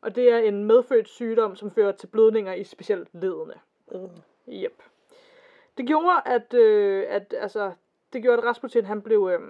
Og 0.00 0.16
det 0.16 0.32
er 0.32 0.38
en 0.38 0.64
medfødt 0.64 1.08
sygdom, 1.08 1.56
som 1.56 1.70
fører 1.70 1.92
til 1.92 2.06
blødninger 2.06 2.52
i 2.52 2.64
specielt 2.64 3.08
ledene. 3.12 3.54
Øh. 3.92 4.00
Yep. 4.48 4.82
Det 5.78 5.86
gjorde, 5.86 6.20
at, 6.24 6.54
øh, 6.54 7.04
at 7.08 7.34
altså, 7.38 7.72
det 8.12 8.22
gjorde, 8.22 8.38
at 8.38 8.44
Rasputin 8.44 8.84
han 8.84 9.02
blev 9.02 9.30
øh, 9.32 9.40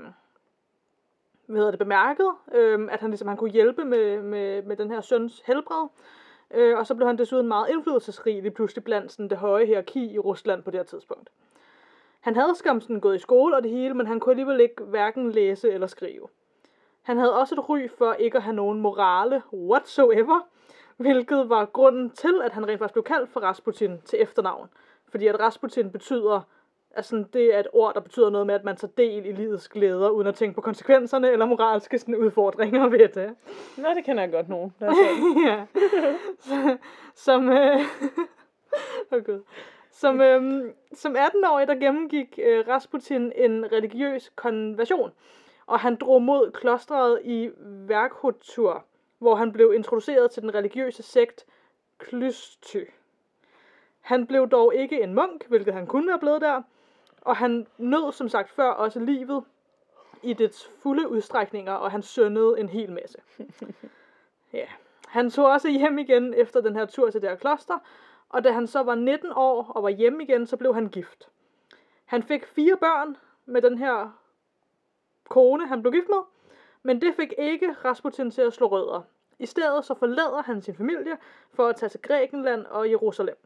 hvad 1.46 1.56
hedder 1.56 1.70
det, 1.70 1.78
bemærket, 1.78 2.30
øh, 2.54 2.88
at 2.92 3.00
han, 3.00 3.10
ligesom, 3.10 3.28
han 3.28 3.36
kunne 3.36 3.50
hjælpe 3.50 3.84
med, 3.84 4.22
med, 4.22 4.62
med 4.62 4.76
den 4.76 4.90
her 4.90 5.00
søns 5.00 5.42
helbred. 5.46 5.88
Øh, 6.54 6.78
og 6.78 6.86
så 6.86 6.94
blev 6.94 7.06
han 7.06 7.18
desuden 7.18 7.48
meget 7.48 7.68
indflydelsesrig 7.68 8.42
lige 8.42 8.50
pludselig 8.50 8.84
blandt 8.84 9.12
sådan, 9.12 9.28
det 9.28 9.38
høje 9.38 9.66
hierarki 9.66 10.12
i 10.12 10.18
Rusland 10.18 10.62
på 10.62 10.70
det 10.70 10.78
her 10.78 10.84
tidspunkt. 10.84 11.30
Han 12.20 12.36
havde 12.36 12.54
skam 12.54 12.80
sådan 12.80 13.00
gået 13.00 13.16
i 13.16 13.18
skole 13.18 13.56
og 13.56 13.62
det 13.62 13.70
hele, 13.70 13.94
men 13.94 14.06
han 14.06 14.20
kunne 14.20 14.32
alligevel 14.32 14.60
ikke 14.60 14.84
hverken 14.84 15.32
læse 15.32 15.70
eller 15.70 15.86
skrive. 15.86 16.28
Han 17.02 17.18
havde 17.18 17.38
også 17.38 17.54
et 17.54 17.68
ry 17.68 17.88
for 17.98 18.12
ikke 18.12 18.36
at 18.36 18.42
have 18.42 18.56
nogen 18.56 18.80
morale 18.80 19.42
whatsoever, 19.52 20.40
hvilket 20.96 21.48
var 21.48 21.64
grunden 21.64 22.10
til, 22.10 22.40
at 22.44 22.52
han 22.52 22.68
rent 22.68 22.78
faktisk 22.78 22.92
blev 22.92 23.04
kaldt 23.04 23.30
for 23.30 23.40
Rasputin 23.40 24.00
til 24.04 24.22
efternavn. 24.22 24.68
Fordi 25.08 25.26
at 25.26 25.40
Rasputin 25.40 25.90
betyder, 25.90 26.40
altså 26.96 27.24
det 27.32 27.54
er 27.54 27.58
et 27.60 27.66
ord, 27.72 27.94
der 27.94 28.00
betyder 28.00 28.30
noget 28.30 28.46
med, 28.46 28.54
at 28.54 28.64
man 28.64 28.76
tager 28.76 28.92
del 28.96 29.26
i 29.26 29.32
livets 29.32 29.68
glæder, 29.68 30.10
uden 30.10 30.26
at 30.26 30.34
tænke 30.34 30.54
på 30.54 30.60
konsekvenserne 30.60 31.30
eller 31.30 31.46
moralske 31.46 31.98
sådan, 31.98 32.16
udfordringer 32.16 32.88
ved 32.88 33.08
det. 33.08 33.34
Nå, 33.76 33.88
det 33.96 34.04
kender 34.04 34.22
jeg 34.22 34.32
godt 34.32 34.48
nogen. 34.48 34.74
Ja. 35.46 35.64
Så- 36.40 36.76
Som, 37.14 37.48
øh, 37.48 37.78
oh 39.12 39.24
Gud. 39.24 39.42
Som, 39.90 40.20
øhm, 40.20 40.72
som 40.92 41.16
18-årig, 41.16 41.66
der 41.68 41.74
gennemgik 41.74 42.38
øh, 42.42 42.68
Rasputin 42.68 43.32
en 43.36 43.72
religiøs 43.72 44.32
konversion, 44.36 45.12
og 45.66 45.80
han 45.80 45.96
drog 45.96 46.22
mod 46.22 46.50
klostret 46.50 47.20
i 47.24 47.50
Verkhotur, 47.88 48.84
hvor 49.18 49.34
han 49.34 49.52
blev 49.52 49.72
introduceret 49.74 50.30
til 50.30 50.42
den 50.42 50.54
religiøse 50.54 51.02
sekt 51.02 51.46
Klysty. 51.98 52.78
Han 54.00 54.26
blev 54.26 54.48
dog 54.48 54.74
ikke 54.74 55.02
en 55.02 55.14
munk, 55.14 55.46
hvilket 55.48 55.74
han 55.74 55.86
kunne 55.86 56.08
være 56.08 56.18
blevet 56.18 56.40
der, 56.40 56.62
og 57.24 57.36
han 57.36 57.66
nød 57.78 58.12
som 58.12 58.28
sagt 58.28 58.50
før 58.50 58.70
også 58.70 59.00
livet 59.00 59.44
i 60.22 60.32
dets 60.32 60.70
fulde 60.82 61.08
udstrækninger, 61.08 61.72
og 61.72 61.90
han 61.90 62.02
syndede 62.02 62.60
en 62.60 62.68
hel 62.68 62.92
masse. 62.92 63.18
ja. 64.52 64.66
Han 65.08 65.30
tog 65.30 65.46
også 65.46 65.68
hjem 65.70 65.98
igen 65.98 66.34
efter 66.34 66.60
den 66.60 66.76
her 66.76 66.86
tur 66.86 67.10
til 67.10 67.20
det 67.20 67.30
her 67.30 67.36
kloster, 67.36 67.78
og 68.28 68.44
da 68.44 68.52
han 68.52 68.66
så 68.66 68.82
var 68.82 68.94
19 68.94 69.32
år 69.36 69.64
og 69.64 69.82
var 69.82 69.88
hjemme 69.88 70.22
igen, 70.22 70.46
så 70.46 70.56
blev 70.56 70.74
han 70.74 70.88
gift. 70.88 71.28
Han 72.04 72.22
fik 72.22 72.46
fire 72.46 72.76
børn 72.76 73.16
med 73.46 73.62
den 73.62 73.78
her 73.78 74.18
kone, 75.28 75.66
han 75.66 75.82
blev 75.82 75.92
gift 75.92 76.08
med, 76.08 76.22
men 76.82 77.00
det 77.00 77.14
fik 77.14 77.32
ikke 77.38 77.72
Rasputin 77.84 78.30
til 78.30 78.42
at 78.42 78.52
slå 78.52 78.66
rødder. 78.66 79.02
I 79.38 79.46
stedet 79.46 79.84
så 79.84 79.94
forlader 79.94 80.42
han 80.42 80.62
sin 80.62 80.74
familie 80.74 81.18
for 81.52 81.66
at 81.66 81.76
tage 81.76 81.90
til 81.90 82.00
Grækenland 82.00 82.66
og 82.66 82.90
Jerusalem, 82.90 83.36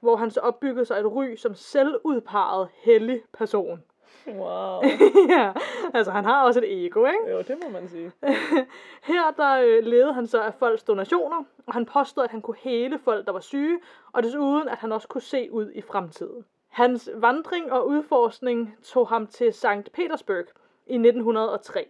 hvor 0.00 0.16
han 0.16 0.30
så 0.30 0.40
opbyggede 0.40 0.84
sig 0.84 0.98
et 0.98 1.12
ry 1.12 1.34
som 1.34 1.54
selvudpeget 1.54 2.68
hellig 2.82 3.22
person. 3.32 3.82
Wow. 4.26 4.82
ja, 5.36 5.52
altså 5.94 6.12
han 6.12 6.24
har 6.24 6.44
også 6.44 6.60
et 6.60 6.84
ego, 6.84 7.06
ikke? 7.06 7.30
Jo, 7.30 7.38
det 7.38 7.58
må 7.62 7.68
man 7.68 7.88
sige. 7.88 8.12
Her 9.10 9.30
der 9.36 9.60
øh, 9.62 9.84
levede 9.84 10.12
han 10.12 10.26
så 10.26 10.42
af 10.42 10.54
folks 10.54 10.82
donationer, 10.82 11.44
og 11.66 11.74
han 11.74 11.86
påstod, 11.86 12.24
at 12.24 12.30
han 12.30 12.42
kunne 12.42 12.56
hele 12.60 12.98
folk, 12.98 13.26
der 13.26 13.32
var 13.32 13.40
syge, 13.40 13.78
og 14.12 14.22
desuden, 14.22 14.68
at 14.68 14.78
han 14.78 14.92
også 14.92 15.08
kunne 15.08 15.22
se 15.22 15.52
ud 15.52 15.70
i 15.74 15.80
fremtiden. 15.80 16.44
Hans 16.68 17.10
vandring 17.14 17.72
og 17.72 17.88
udforskning 17.88 18.76
tog 18.82 19.08
ham 19.08 19.26
til 19.26 19.52
St. 19.52 19.92
Petersburg 19.92 20.44
i 20.86 20.94
1903. 20.94 21.88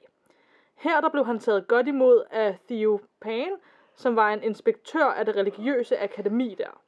Her 0.74 1.00
der 1.00 1.08
blev 1.08 1.26
han 1.26 1.38
taget 1.38 1.68
godt 1.68 1.88
imod 1.88 2.24
af 2.30 2.58
Theo 2.68 3.00
Pan, 3.20 3.50
som 3.94 4.16
var 4.16 4.30
en 4.30 4.42
inspektør 4.42 5.04
af 5.04 5.26
det 5.26 5.36
religiøse 5.36 5.98
akademi 5.98 6.54
der. 6.58 6.80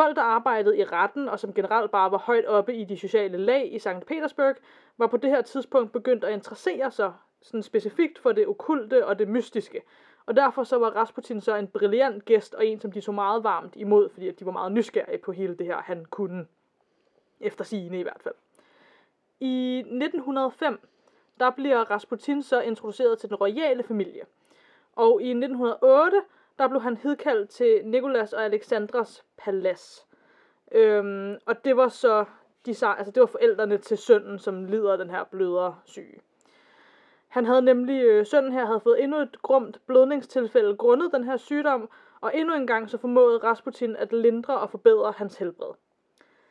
Folk, 0.00 0.16
der 0.16 0.22
arbejdede 0.22 0.78
i 0.78 0.84
retten, 0.84 1.28
og 1.28 1.40
som 1.40 1.54
generelt 1.54 1.90
bare 1.90 2.10
var 2.10 2.18
højt 2.18 2.46
oppe 2.46 2.74
i 2.74 2.84
de 2.84 2.96
sociale 2.96 3.38
lag 3.38 3.72
i 3.72 3.78
St. 3.78 4.06
Petersburg, 4.06 4.56
var 4.98 5.06
på 5.06 5.16
det 5.16 5.30
her 5.30 5.42
tidspunkt 5.42 5.92
begyndt 5.92 6.24
at 6.24 6.32
interessere 6.32 6.90
sig 6.90 7.12
sådan 7.42 7.62
specifikt 7.62 8.18
for 8.18 8.32
det 8.32 8.46
okulte 8.46 9.06
og 9.06 9.18
det 9.18 9.28
mystiske. 9.28 9.82
Og 10.26 10.36
derfor 10.36 10.64
så 10.64 10.78
var 10.78 10.90
Rasputin 10.90 11.40
så 11.40 11.56
en 11.56 11.66
brilliant 11.66 12.24
gæst, 12.24 12.54
og 12.54 12.66
en, 12.66 12.80
som 12.80 12.92
de 12.92 13.00
så 13.00 13.12
meget 13.12 13.44
varmt 13.44 13.76
imod, 13.76 14.08
fordi 14.08 14.28
at 14.28 14.40
de 14.40 14.46
var 14.46 14.52
meget 14.52 14.72
nysgerrige 14.72 15.18
på 15.18 15.32
hele 15.32 15.54
det 15.54 15.66
her, 15.66 15.76
han 15.76 16.04
kunne. 16.04 16.46
Efter 17.40 17.64
sigende 17.64 17.98
i 17.98 18.02
hvert 18.02 18.20
fald. 18.22 18.34
I 19.40 19.78
1905, 19.78 20.88
der 21.40 21.50
bliver 21.50 21.90
Rasputin 21.90 22.42
så 22.42 22.60
introduceret 22.60 23.18
til 23.18 23.28
den 23.28 23.36
royale 23.36 23.82
familie. 23.82 24.22
Og 24.96 25.22
i 25.22 25.30
1908, 25.30 26.22
der 26.58 26.68
blev 26.68 26.80
han 26.80 26.96
hedkaldt 26.96 27.50
til 27.50 27.80
Nikolas 27.84 28.32
og 28.32 28.44
Alexandras 28.44 29.24
palads. 29.36 30.06
Øhm, 30.72 31.38
og 31.46 31.64
det 31.64 31.76
var 31.76 31.88
så 31.88 32.24
de, 32.66 32.70
altså 32.70 33.10
det 33.14 33.20
var 33.20 33.26
forældrene 33.26 33.78
til 33.78 33.98
sønnen, 33.98 34.38
som 34.38 34.64
lider 34.64 34.92
af 34.92 34.98
den 34.98 35.10
her 35.10 35.24
blødere 35.24 35.76
syge. 35.84 36.20
Han 37.28 37.46
havde 37.46 37.62
nemlig, 37.62 38.02
øh, 38.04 38.26
sønnen 38.26 38.52
her 38.52 38.66
havde 38.66 38.80
fået 38.80 39.02
endnu 39.02 39.18
et 39.18 39.42
grumt 39.42 39.80
blødningstilfælde 39.86 40.76
grundet 40.76 41.12
den 41.12 41.24
her 41.24 41.36
sygdom, 41.36 41.90
og 42.20 42.36
endnu 42.36 42.54
en 42.54 42.66
gang 42.66 42.90
så 42.90 42.98
formåede 42.98 43.38
Rasputin 43.38 43.96
at 43.96 44.12
lindre 44.12 44.58
og 44.58 44.70
forbedre 44.70 45.12
hans 45.12 45.36
helbred. 45.36 45.74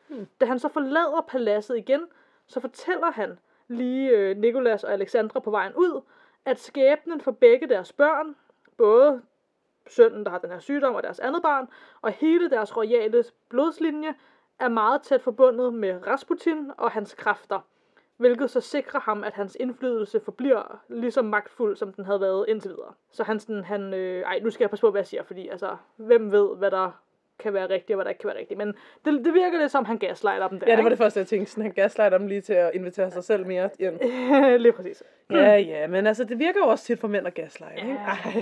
Hmm. 0.07 0.27
Da 0.41 0.45
han 0.45 0.59
så 0.59 0.69
forlader 0.69 1.25
paladset 1.27 1.77
igen, 1.77 2.01
så 2.47 2.59
fortæller 2.59 3.11
han 3.11 3.39
lige 3.67 4.09
øh, 4.09 4.37
Nikolas 4.37 4.83
og 4.83 4.93
Alexandra 4.93 5.39
på 5.39 5.51
vejen 5.51 5.73
ud, 5.73 6.01
at 6.45 6.59
skæbnen 6.59 7.21
for 7.21 7.31
begge 7.31 7.67
deres 7.67 7.93
børn, 7.93 8.35
både 8.77 9.21
sønnen, 9.89 10.23
der 10.23 10.31
har 10.31 10.37
den 10.37 10.49
her 10.49 10.59
sygdom, 10.59 10.95
og 10.95 11.03
deres 11.03 11.19
andet 11.19 11.41
barn, 11.41 11.67
og 12.01 12.11
hele 12.11 12.49
deres 12.49 12.77
royale 12.77 13.23
blodslinje, 13.49 14.15
er 14.59 14.69
meget 14.69 15.01
tæt 15.01 15.21
forbundet 15.21 15.73
med 15.73 16.07
Rasputin 16.07 16.71
og 16.77 16.91
hans 16.91 17.13
kræfter, 17.13 17.59
hvilket 18.17 18.49
så 18.49 18.61
sikrer 18.61 18.99
ham, 18.99 19.23
at 19.23 19.33
hans 19.33 19.57
indflydelse 19.59 20.19
forbliver 20.19 20.79
lige 20.89 21.11
så 21.11 21.21
magtfuld, 21.21 21.75
som 21.75 21.93
den 21.93 22.05
havde 22.05 22.21
været 22.21 22.45
indtil 22.47 22.71
videre. 22.71 22.93
Så 23.11 23.23
han 23.23 23.39
sådan, 23.39 23.63
han, 23.63 23.93
øh, 23.93 24.21
ej, 24.21 24.39
nu 24.39 24.49
skal 24.49 24.63
jeg 24.63 24.69
passe 24.69 24.81
på, 24.81 24.91
hvad 24.91 25.01
jeg 25.01 25.07
siger, 25.07 25.23
fordi 25.23 25.47
altså, 25.47 25.77
hvem 25.95 26.31
ved, 26.31 26.57
hvad 26.57 26.71
der 26.71 26.91
kan 27.39 27.53
være 27.53 27.69
rigtigt, 27.69 27.89
og 27.89 27.95
hvad 27.95 28.05
der 28.05 28.09
ikke 28.09 28.19
kan 28.21 28.27
være 28.27 28.37
rigtigt. 28.39 28.57
Men 28.57 28.67
det, 29.05 29.25
det 29.25 29.33
virker 29.33 29.57
lidt 29.59 29.71
som, 29.71 29.85
han 29.85 29.97
gaslighter 29.97 30.47
dem 30.47 30.59
der. 30.59 30.67
Ja, 30.69 30.75
det 30.75 30.83
var 30.83 30.89
det 30.89 30.97
første, 30.97 31.19
jeg 31.19 31.27
tænkte. 31.27 31.51
Sådan, 31.51 31.63
han 31.63 31.71
gaslighter 31.71 32.17
dem 32.17 32.27
lige 32.27 32.41
til 32.41 32.53
at 32.53 32.71
invitere 32.73 33.11
sig 33.11 33.23
selv 33.23 33.45
mere 33.45 33.69
ind. 33.79 33.99
Lige 34.63 34.71
præcis. 34.73 35.03
Ja, 35.31 35.55
ja, 35.57 35.87
men 35.87 36.07
altså, 36.07 36.23
det 36.23 36.39
virker 36.39 36.59
jo 36.59 36.67
også 36.67 36.85
tit 36.85 36.99
for 36.99 37.07
mænd 37.07 37.27
at 37.27 37.33
gaslighte, 37.33 37.81
ikke? 37.81 37.93
Ej. 37.97 38.33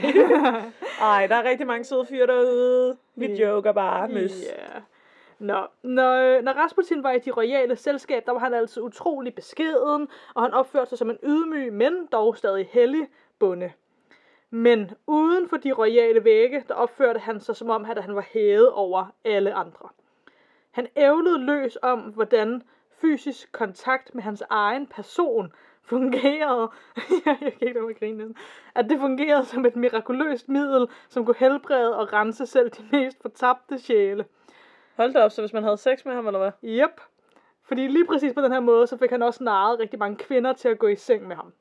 Ej, 1.21 1.27
der 1.27 1.35
er 1.35 1.43
rigtig 1.43 1.67
mange 1.67 1.83
søde 1.83 2.05
fyre 2.05 2.27
derude. 2.27 2.97
Vi 3.15 3.25
Ja. 3.25 3.49
joker 3.49 3.71
bare, 3.71 4.07
møs. 4.07 4.31
Ja. 4.45 4.79
Nå, 5.39 5.67
når, 5.83 6.41
når 6.41 6.51
Rasputin 6.51 7.03
var 7.03 7.11
i 7.11 7.19
de 7.19 7.31
royale 7.31 7.75
selskab, 7.75 8.25
der 8.25 8.31
var 8.31 8.39
han 8.39 8.53
altid 8.53 8.81
utrolig 8.81 9.35
beskeden, 9.35 10.07
og 10.35 10.41
han 10.43 10.53
opførte 10.53 10.89
sig 10.89 10.97
som 10.97 11.09
en 11.09 11.17
ydmyg, 11.23 11.73
men 11.73 12.07
dog 12.11 12.37
stadig 12.37 12.69
hellig 12.71 13.07
bonde. 13.39 13.71
Men 14.49 14.91
uden 15.07 15.49
for 15.49 15.57
de 15.57 15.71
royale 15.71 16.23
vægge, 16.23 16.63
der 16.67 16.73
opførte 16.73 17.19
han 17.19 17.39
sig 17.39 17.55
som 17.55 17.69
om, 17.69 17.85
at 17.85 18.03
han 18.03 18.15
var 18.15 18.25
hævet 18.33 18.71
over 18.71 19.05
alle 19.25 19.53
andre. 19.53 19.89
Han 20.71 20.87
ævlede 20.97 21.45
løs 21.45 21.77
om, 21.81 21.99
hvordan 21.99 22.63
fysisk 23.01 23.51
kontakt 23.51 24.15
med 24.15 24.23
hans 24.23 24.43
egen 24.49 24.87
person 24.87 25.53
fungerede. 25.83 26.69
jeg 27.25 27.37
kan 27.37 27.67
ikke 27.67 27.79
lade 27.79 27.93
grine. 27.93 28.33
At 28.75 28.89
det 28.89 28.99
fungerede 28.99 29.45
som 29.45 29.65
et 29.65 29.75
mirakuløst 29.75 30.49
middel, 30.49 30.87
som 31.09 31.25
kunne 31.25 31.35
helbrede 31.39 31.97
og 31.97 32.13
rense 32.13 32.45
selv 32.45 32.69
de 32.69 32.87
mest 32.91 33.21
fortabte 33.21 33.79
sjæle. 33.79 34.25
Hold 34.95 35.13
da 35.13 35.23
op, 35.23 35.31
så 35.31 35.41
hvis 35.41 35.53
man 35.53 35.63
havde 35.63 35.77
sex 35.77 36.05
med 36.05 36.13
ham, 36.13 36.27
eller 36.27 36.39
hvad? 36.39 36.51
Yep. 36.63 37.01
Fordi 37.63 37.87
lige 37.87 38.05
præcis 38.05 38.33
på 38.33 38.41
den 38.41 38.51
her 38.51 38.59
måde, 38.59 38.87
så 38.87 38.97
fik 38.97 39.09
han 39.09 39.21
også 39.21 39.43
narret 39.43 39.79
rigtig 39.79 39.99
mange 39.99 40.17
kvinder 40.17 40.53
til 40.53 40.69
at 40.69 40.79
gå 40.79 40.87
i 40.87 40.95
seng 40.95 41.27
med 41.27 41.35
ham. 41.35 41.53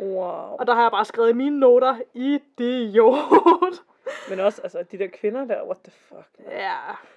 Wow. 0.00 0.56
Og 0.58 0.66
der 0.66 0.74
har 0.74 0.82
jeg 0.82 0.90
bare 0.90 1.04
skrevet 1.04 1.30
i 1.30 1.32
mine 1.32 1.60
noter, 1.60 1.96
idiot. 2.14 3.74
Men 4.30 4.40
også, 4.40 4.62
altså, 4.62 4.82
de 4.92 4.98
der 4.98 5.06
kvinder 5.06 5.44
der, 5.44 5.62
what 5.64 5.76
the 5.84 5.92
fuck. 6.08 6.28
ja. 6.52 6.72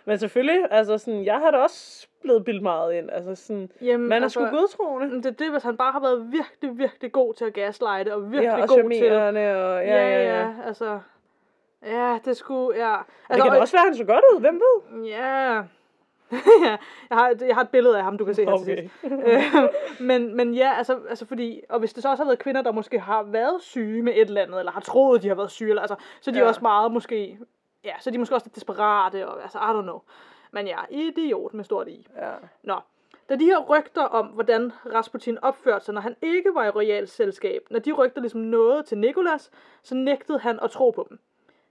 Men 0.06 0.18
selvfølgelig, 0.20 0.66
altså 0.72 0.98
sådan, 0.98 1.26
jeg 1.26 1.40
har 1.40 1.52
da 1.52 1.58
også 1.58 2.08
blevet 2.22 2.46
bildt 2.46 2.64
meget 2.64 2.94
ind. 2.94 3.10
Altså 3.12 3.36
sådan, 3.36 3.72
Jamen, 3.82 4.08
man 4.08 4.24
er 4.24 4.28
sgu 4.28 4.46
godtroende. 4.46 5.16
Det 5.18 5.26
er 5.26 5.32
det, 5.32 5.52
hvis 5.52 5.64
han 5.64 5.78
bare 5.78 5.92
har 5.92 6.00
været 6.00 6.32
virkelig, 6.32 6.78
virkelig 6.78 7.12
god 7.12 7.34
til 7.34 7.46
at 7.46 7.54
gaslighte, 7.54 8.14
og 8.16 8.32
virkelig 8.32 8.44
Ja, 8.58 8.62
og 8.62 8.68
god 8.68 8.90
til... 8.92 9.12
og 9.12 9.34
ja, 9.34 9.80
ja, 9.82 10.24
ja. 10.24 10.40
ja, 10.40 10.48
altså... 10.66 11.00
Ja, 11.86 12.20
det 12.26 12.38
skulle, 12.38 12.86
ja. 12.86 12.92
Det 12.98 13.06
Altså, 13.30 13.44
kan 13.44 13.54
og- 13.54 13.60
også 13.60 13.78
være, 13.78 13.84
han 13.86 13.96
så 13.96 14.04
godt 14.06 14.24
ud, 14.34 14.40
hvem 14.40 14.62
ved? 14.62 15.04
Ja. 15.06 15.62
Ja, 16.32 16.78
jeg 17.10 17.18
har, 17.18 17.30
et- 17.30 17.42
jeg 17.48 17.56
har 17.56 17.62
et 17.62 17.70
billede 17.70 17.98
af 17.98 18.04
ham, 18.04 18.18
du 18.18 18.26
kan 18.26 18.34
se 18.36 18.46
her 18.46 18.58
til 18.58 18.62
Okay. 18.74 18.82
sidst. 18.82 18.96
Øh, 19.28 19.70
men, 20.08 20.36
men 20.38 20.54
ja, 20.54 20.74
altså, 20.78 21.00
altså 21.10 21.26
fordi, 21.26 21.62
og 21.70 21.80
hvis 21.80 21.94
det 21.94 22.04
så 22.04 22.10
også 22.10 22.24
har 22.24 22.30
været 22.30 22.40
kvinder, 22.40 22.62
der 22.62 22.72
måske 22.72 23.00
har 23.00 23.24
været 23.24 23.62
syge 23.62 24.04
med 24.04 24.14
et 24.14 24.22
eller 24.22 24.42
andet, 24.42 24.60
eller 24.60 24.72
har 24.72 24.82
troet, 24.82 25.24
de 25.24 25.28
har 25.28 25.36
været 25.36 25.52
syge, 25.52 25.70
eller, 25.70 25.82
altså, 25.82 25.96
så 26.22 26.32
er 26.32 26.34
de 26.34 26.40
Ja. 26.40 26.48
også 26.48 26.62
meget 26.62 26.92
måske, 26.92 27.40
ja, 27.84 27.94
så 28.00 28.10
er 28.10 28.12
de 28.12 28.18
måske 28.18 28.36
også 28.36 28.46
lidt 28.48 28.56
desperate, 28.56 29.28
og 29.28 29.42
altså, 29.42 29.58
I 29.58 29.62
don't 29.62 29.82
know. 29.82 30.00
Men 30.52 30.68
ja, 30.68 30.78
idiot 30.90 31.54
med 31.54 31.64
stort 31.64 31.88
i. 31.88 32.08
Ja. 32.18 32.32
Nå, 32.64 32.76
da 33.30 33.36
de 33.36 33.46
her 33.46 33.60
rygter 33.60 34.04
om, 34.04 34.26
hvordan 34.26 34.72
Rasputin 34.94 35.38
opførte 35.42 35.86
sig, 35.86 35.94
når 35.94 36.02
han 36.02 36.16
ikke 36.22 36.50
var 36.54 36.66
i 36.66 36.70
royalt 36.70 37.10
selskab, 37.10 37.62
når 37.72 37.80
de 37.80 37.92
rygter 37.92 38.22
ligesom 38.22 38.42
nåede 38.42 38.84
til 38.84 38.98
Nikolas, 38.98 39.52
så 39.84 39.96
nægtede 39.96 40.40
han 40.40 40.60
at 40.62 40.72
tro 40.72 40.92
på 40.92 41.06
dem. 41.10 41.20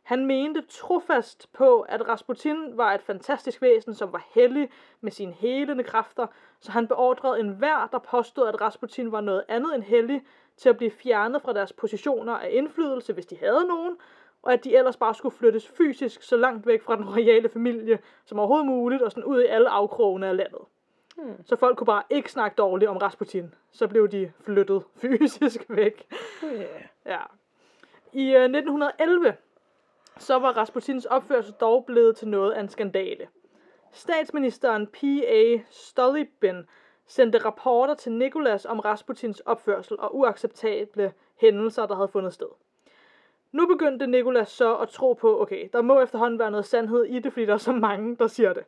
Han 0.08 0.26
mente 0.26 0.62
trofast 0.68 1.52
på, 1.52 1.80
at 1.80 2.08
Rasputin 2.08 2.76
var 2.76 2.94
et 2.94 3.02
fantastisk 3.02 3.62
væsen, 3.62 3.94
som 3.94 4.12
var 4.12 4.26
hellig 4.34 4.70
med 5.00 5.12
sine 5.12 5.32
helende 5.32 5.84
kræfter, 5.84 6.26
så 6.60 6.72
han 6.72 6.88
beordrede 6.88 7.40
enhver, 7.40 7.88
der 7.92 7.98
påstod, 7.98 8.48
at 8.48 8.60
Rasputin 8.60 9.12
var 9.12 9.20
noget 9.20 9.44
andet 9.48 9.74
end 9.74 9.82
hellig, 9.82 10.22
til 10.56 10.68
at 10.68 10.76
blive 10.76 10.90
fjernet 10.90 11.42
fra 11.42 11.52
deres 11.52 11.72
positioner 11.72 12.32
af 12.32 12.48
indflydelse, 12.52 13.12
hvis 13.12 13.26
de 13.26 13.36
havde 13.36 13.64
nogen, 13.68 13.96
og 14.42 14.52
at 14.52 14.64
de 14.64 14.76
ellers 14.76 14.96
bare 14.96 15.14
skulle 15.14 15.36
flyttes 15.36 15.68
fysisk 15.68 16.22
så 16.22 16.36
langt 16.36 16.66
væk 16.66 16.82
fra 16.82 16.96
den 16.96 17.14
royale 17.14 17.48
familie 17.48 17.98
som 18.24 18.38
overhovedet 18.38 18.66
muligt, 18.66 19.02
og 19.02 19.10
sådan 19.10 19.24
ud 19.24 19.42
i 19.42 19.46
alle 19.46 19.68
afkrogene 19.68 20.26
af 20.26 20.36
landet. 20.36 20.62
Hmm. 21.16 21.44
Så 21.44 21.56
folk 21.56 21.78
kunne 21.78 21.86
bare 21.86 22.02
ikke 22.10 22.32
snakke 22.32 22.54
dårligt 22.54 22.90
om 22.90 22.96
Rasputin. 22.96 23.54
Så 23.70 23.88
blev 23.88 24.08
de 24.08 24.32
flyttet 24.44 24.82
fysisk 25.00 25.64
væk. 25.68 26.06
Yeah. 26.44 26.64
Ja. 27.06 27.20
I 28.12 28.34
øh, 28.34 28.44
1911, 28.44 29.36
så 30.18 30.38
var 30.38 30.52
Rasputins 30.52 31.04
opførsel 31.04 31.54
dog 31.60 31.84
blevet 31.84 32.16
til 32.16 32.28
noget 32.28 32.52
af 32.52 32.60
en 32.60 32.68
skandale. 32.68 33.28
Statsministeren 33.92 34.86
P.A. 34.86 35.58
Stolypin 35.70 36.66
sendte 37.06 37.38
rapporter 37.38 37.94
til 37.94 38.12
Nikolas 38.12 38.66
om 38.66 38.80
Rasputins 38.80 39.40
opførsel 39.40 40.00
og 40.00 40.16
uacceptable 40.16 41.12
hændelser, 41.36 41.86
der 41.86 41.94
havde 41.94 42.08
fundet 42.08 42.34
sted. 42.34 42.48
Nu 43.52 43.66
begyndte 43.66 44.06
Nikolas 44.06 44.48
så 44.48 44.76
at 44.76 44.88
tro 44.88 45.12
på, 45.12 45.42
okay, 45.42 45.68
der 45.72 45.82
må 45.82 46.00
efterhånden 46.00 46.38
være 46.38 46.50
noget 46.50 46.66
sandhed 46.66 47.04
i 47.04 47.18
det, 47.18 47.32
fordi 47.32 47.46
der 47.46 47.54
er 47.54 47.58
så 47.58 47.72
mange, 47.72 48.16
der 48.16 48.26
siger 48.26 48.52
det. 48.52 48.64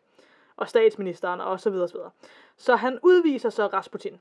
Og 0.57 0.69
statsministeren 0.69 1.41
og 1.41 1.61
så 1.61 1.71
videre, 1.71 1.89
så 1.89 1.95
videre. 1.95 2.11
Så 2.57 2.77
han 2.77 2.99
udviser 3.03 3.51
så 3.51 3.67
Rasputin. 3.67 4.21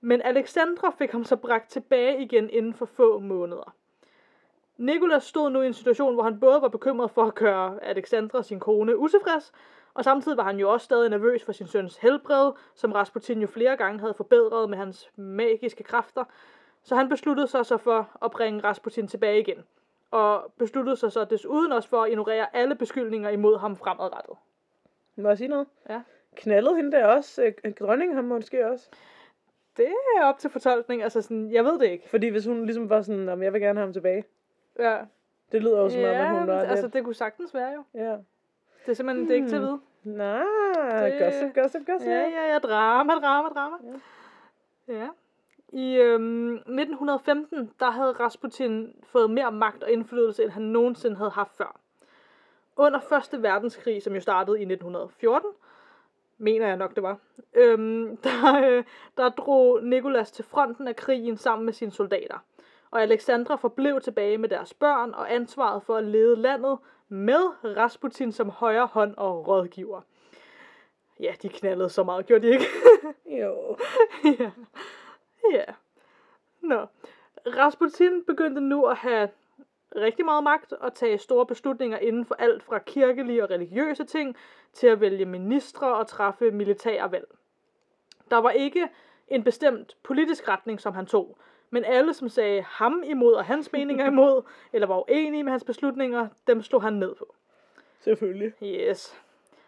Men 0.00 0.22
Alexandra 0.22 0.90
fik 0.90 1.12
ham 1.12 1.24
så 1.24 1.36
bragt 1.36 1.70
tilbage 1.70 2.22
igen 2.22 2.50
inden 2.50 2.74
for 2.74 2.86
få 2.86 3.18
måneder. 3.18 3.74
Nikolas 4.80 5.24
stod 5.24 5.50
nu 5.50 5.62
i 5.62 5.66
en 5.66 5.74
situation, 5.74 6.14
hvor 6.14 6.22
han 6.22 6.40
både 6.40 6.62
var 6.62 6.68
bekymret 6.68 7.10
for 7.10 7.22
at 7.24 7.34
gøre 7.34 7.84
Alexandra, 7.84 8.42
sin 8.42 8.60
kone, 8.60 8.98
utilfreds, 8.98 9.52
og 9.94 10.04
samtidig 10.04 10.36
var 10.36 10.44
han 10.44 10.58
jo 10.58 10.72
også 10.72 10.84
stadig 10.84 11.10
nervøs 11.10 11.44
for 11.44 11.52
sin 11.52 11.66
søns 11.66 11.96
helbred, 11.96 12.52
som 12.74 12.92
Rasputin 12.92 13.40
jo 13.40 13.46
flere 13.46 13.76
gange 13.76 14.00
havde 14.00 14.14
forbedret 14.14 14.70
med 14.70 14.78
hans 14.78 15.10
magiske 15.16 15.82
kræfter. 15.82 16.24
Så 16.82 16.96
han 16.96 17.08
besluttede 17.08 17.46
sig 17.46 17.66
så 17.66 17.76
for 17.76 18.18
at 18.24 18.30
bringe 18.30 18.60
Rasputin 18.64 19.08
tilbage 19.08 19.40
igen. 19.40 19.64
Og 20.10 20.52
besluttede 20.58 20.96
sig 20.96 21.12
så 21.12 21.24
desuden 21.24 21.72
også 21.72 21.88
for 21.88 22.02
at 22.02 22.10
ignorere 22.10 22.56
alle 22.56 22.74
beskyldninger 22.74 23.30
imod 23.30 23.58
ham 23.58 23.76
fremadrettet. 23.76 24.34
Må 25.16 25.28
jeg 25.28 25.38
sige 25.38 25.48
noget? 25.48 25.66
Ja. 25.90 26.02
Knaldede 26.36 26.76
hende 26.76 26.92
der 26.92 27.06
også? 27.06 27.52
Øh, 27.64 27.72
dronningen 27.72 28.16
ham 28.16 28.24
måske 28.24 28.66
også? 28.70 28.90
Det 29.76 29.86
er 30.16 30.24
op 30.24 30.38
til 30.38 30.50
fortolkning, 30.50 31.02
altså 31.02 31.22
sådan, 31.22 31.50
jeg 31.52 31.64
ved 31.64 31.78
det 31.78 31.86
ikke. 31.86 32.08
Fordi 32.08 32.28
hvis 32.28 32.46
hun 32.46 32.64
ligesom 32.64 32.90
var 32.90 33.02
sådan, 33.02 33.28
"Jamen, 33.28 33.44
jeg 33.44 33.52
vil 33.52 33.60
gerne 33.60 33.78
have 33.78 33.86
ham 33.86 33.92
tilbage. 33.92 34.24
Ja, 34.80 34.98
Det 35.52 35.62
lyder 35.62 35.80
jo 35.82 35.88
som 35.88 35.98
om, 36.00 36.04
ja 36.04 36.24
at 36.24 36.38
hun 36.38 36.46
var 36.46 36.60
altså 36.62 36.88
det 36.88 37.04
kunne 37.04 37.14
sagtens 37.14 37.54
være 37.54 37.70
jo. 37.72 37.84
Ja. 37.94 38.12
Det 38.86 38.88
er 38.88 38.92
simpelthen 38.94 39.24
det 39.28 39.32
er 39.32 39.36
ikke 39.36 39.48
til 39.48 39.56
at 39.56 39.62
vide. 39.62 39.80
Nej, 40.04 41.08
Det- 41.08 41.18
gossip, 41.22 41.54
gossip, 41.54 41.86
gossip. 41.86 42.08
Ja, 42.08 42.20
ja, 42.28 42.52
ja, 42.52 42.58
drama, 42.58 43.12
drama, 43.14 43.48
drama. 43.48 43.76
Ja. 44.88 44.94
ja. 44.94 45.08
I 45.72 45.96
øhm, 45.96 46.52
1915, 46.54 47.70
der 47.80 47.90
havde 47.90 48.12
Rasputin 48.12 48.94
fået 49.04 49.30
mere 49.30 49.52
magt 49.52 49.82
og 49.82 49.90
indflydelse, 49.90 50.42
end 50.42 50.50
han 50.50 50.62
nogensinde 50.62 51.16
havde 51.16 51.30
haft 51.30 51.56
før. 51.56 51.80
Under 52.76 53.00
1. 53.34 53.42
verdenskrig, 53.42 54.02
som 54.02 54.14
jo 54.14 54.20
startede 54.20 54.58
i 54.60 54.64
1914, 54.64 55.50
mener 56.38 56.66
jeg 56.66 56.76
nok 56.76 56.94
det 56.94 57.02
var, 57.02 57.18
øhm, 57.54 58.16
der, 58.24 58.68
øh, 58.70 58.84
der 59.16 59.28
drog 59.28 59.82
Nikolas 59.84 60.30
til 60.32 60.44
fronten 60.44 60.88
af 60.88 60.96
krigen 60.96 61.36
sammen 61.36 61.64
med 61.64 61.72
sine 61.72 61.90
soldater. 61.90 62.44
Og 62.90 63.02
Alexandra 63.02 63.54
forblev 63.54 64.00
tilbage 64.00 64.38
med 64.38 64.48
deres 64.48 64.74
børn 64.74 65.14
og 65.14 65.34
ansvaret 65.34 65.82
for 65.82 65.96
at 65.96 66.04
lede 66.04 66.36
landet 66.36 66.78
med 67.08 67.76
Rasputin 67.76 68.32
som 68.32 68.50
højre 68.50 68.86
hånd 68.86 69.14
og 69.16 69.48
rådgiver. 69.48 70.00
Ja, 71.20 71.34
de 71.42 71.48
knaldede 71.48 71.90
så 71.90 72.02
meget, 72.02 72.26
gjorde 72.26 72.46
de 72.46 72.52
ikke? 72.52 72.64
Jo. 73.40 73.76
ja. 74.24 74.50
Ja. 75.52 75.64
Nå. 76.60 76.86
Rasputin 77.46 78.24
begyndte 78.24 78.60
nu 78.60 78.84
at 78.84 78.96
have 78.96 79.28
rigtig 79.96 80.24
meget 80.24 80.44
magt 80.44 80.72
og 80.72 80.94
tage 80.94 81.18
store 81.18 81.46
beslutninger 81.46 81.98
inden 81.98 82.24
for 82.24 82.34
alt 82.34 82.62
fra 82.62 82.78
kirkelige 82.78 83.42
og 83.42 83.50
religiøse 83.50 84.04
ting 84.04 84.36
til 84.72 84.86
at 84.86 85.00
vælge 85.00 85.24
ministre 85.24 85.96
og 85.96 86.06
træffe 86.06 86.50
militære 86.50 87.12
valg. 87.12 87.28
Der 88.30 88.36
var 88.36 88.50
ikke 88.50 88.88
en 89.28 89.44
bestemt 89.44 89.96
politisk 90.02 90.48
retning, 90.48 90.80
som 90.80 90.94
han 90.94 91.06
tog, 91.06 91.38
men 91.70 91.84
alle, 91.84 92.14
som 92.14 92.28
sagde 92.28 92.62
ham 92.62 93.02
imod 93.06 93.34
og 93.34 93.44
hans 93.44 93.72
meninger 93.72 94.06
imod, 94.06 94.42
eller 94.72 94.86
var 94.86 95.10
uenige 95.10 95.42
med 95.44 95.50
hans 95.52 95.64
beslutninger, 95.64 96.28
dem 96.46 96.62
slog 96.62 96.82
han 96.82 96.92
ned 96.92 97.14
på. 97.14 97.34
Selvfølgelig. 98.00 98.52
Yes. 98.62 99.16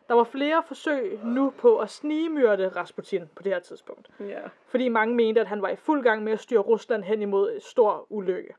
Der 0.08 0.14
var 0.14 0.24
flere 0.24 0.62
forsøg 0.66 1.20
nu 1.24 1.50
på 1.58 1.78
at 1.78 1.90
snigemyrde 1.90 2.68
Rasputin 2.68 3.22
på 3.36 3.42
det 3.42 3.52
her 3.52 3.58
tidspunkt 3.60 4.08
Ja. 4.20 4.40
fordi 4.66 4.88
mange 4.88 5.14
mente, 5.14 5.40
at 5.40 5.46
han 5.46 5.62
var 5.62 5.68
i 5.68 5.76
fuld 5.76 6.02
gang 6.02 6.22
med 6.24 6.32
at 6.32 6.40
styre 6.40 6.60
Rusland 6.60 7.02
hen 7.04 7.22
imod 7.22 7.60
stor 7.60 8.06
ulykke. 8.10 8.54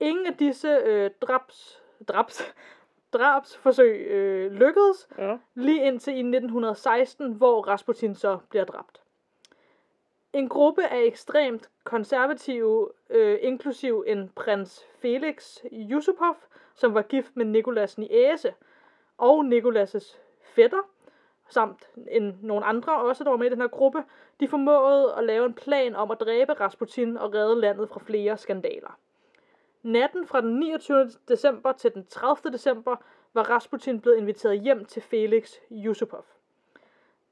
Ingen 0.00 0.26
af 0.26 0.34
disse 0.36 0.68
øh, 0.68 1.10
drabs, 1.20 1.82
drabs, 2.08 2.54
drabsforsøg 3.12 4.06
øh, 4.06 4.52
lykkedes, 4.52 5.08
Ja. 5.18 5.36
lige 5.54 5.84
indtil 5.86 6.12
i 6.14 6.18
1916, 6.20 7.32
hvor 7.32 7.62
Rasputin 7.62 8.14
så 8.14 8.38
bliver 8.50 8.64
dræbt. 8.64 9.00
En 10.32 10.48
gruppe 10.48 10.86
af 10.86 11.02
ekstremt 11.02 11.70
konservative, 11.84 12.88
øh, 13.10 13.38
inklusiv 13.42 14.04
en 14.06 14.28
prins 14.36 14.86
Felix 14.98 15.58
Yusupov, 15.72 16.36
som 16.74 16.94
var 16.94 17.02
gift 17.02 17.36
med 17.36 17.44
Nikolas 17.44 17.98
Niese, 17.98 18.54
og 19.18 19.44
Nikolas' 19.44 20.18
fætter, 20.42 20.90
samt 21.48 21.90
en, 22.10 22.38
nogle 22.42 22.64
andre 22.64 23.00
også, 23.00 23.24
der 23.24 23.30
var 23.30 23.36
med 23.36 23.46
i 23.46 23.50
den 23.50 23.60
her 23.60 23.68
gruppe, 23.68 24.04
de 24.40 24.48
formåede 24.48 25.14
at 25.14 25.24
lave 25.24 25.46
en 25.46 25.54
plan 25.54 25.96
om 25.96 26.10
at 26.10 26.20
dræbe 26.20 26.52
Rasputin 26.52 27.16
og 27.16 27.34
redde 27.34 27.60
landet 27.60 27.88
fra 27.88 28.00
flere 28.00 28.38
skandaler. 28.38 28.98
Natten 29.82 30.26
fra 30.26 30.40
den 30.40 30.58
29. 30.58 31.10
december 31.28 31.72
til 31.72 31.94
den 31.94 32.06
30. 32.06 32.52
december 32.52 32.96
var 33.34 33.50
Rasputin 33.50 34.00
blevet 34.00 34.18
inviteret 34.18 34.60
hjem 34.60 34.84
til 34.84 35.02
Felix 35.02 35.54
Yusupov. 35.70 36.24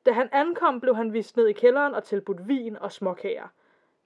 Da 0.07 0.13
han 0.13 0.29
ankom, 0.33 0.81
blev 0.81 0.97
han 0.97 1.13
vist 1.13 1.37
ned 1.37 1.47
i 1.47 1.53
kælderen 1.53 1.95
og 1.95 2.05
tilbudt 2.05 2.49
vin 2.49 2.77
og 2.77 2.93
småkager. 2.93 3.49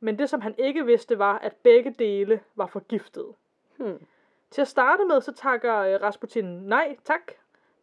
Men 0.00 0.18
det, 0.18 0.30
som 0.30 0.40
han 0.40 0.54
ikke 0.58 0.86
vidste, 0.86 1.18
var, 1.18 1.38
at 1.38 1.56
begge 1.62 1.94
dele 1.98 2.40
var 2.54 2.66
forgiftet. 2.66 3.26
Hmm. 3.76 4.06
Til 4.50 4.60
at 4.60 4.68
starte 4.68 5.04
med, 5.04 5.20
så 5.20 5.32
takker 5.32 5.76
øh, 5.76 6.02
Rasputin 6.02 6.44
nej 6.44 6.96
tak 7.04 7.32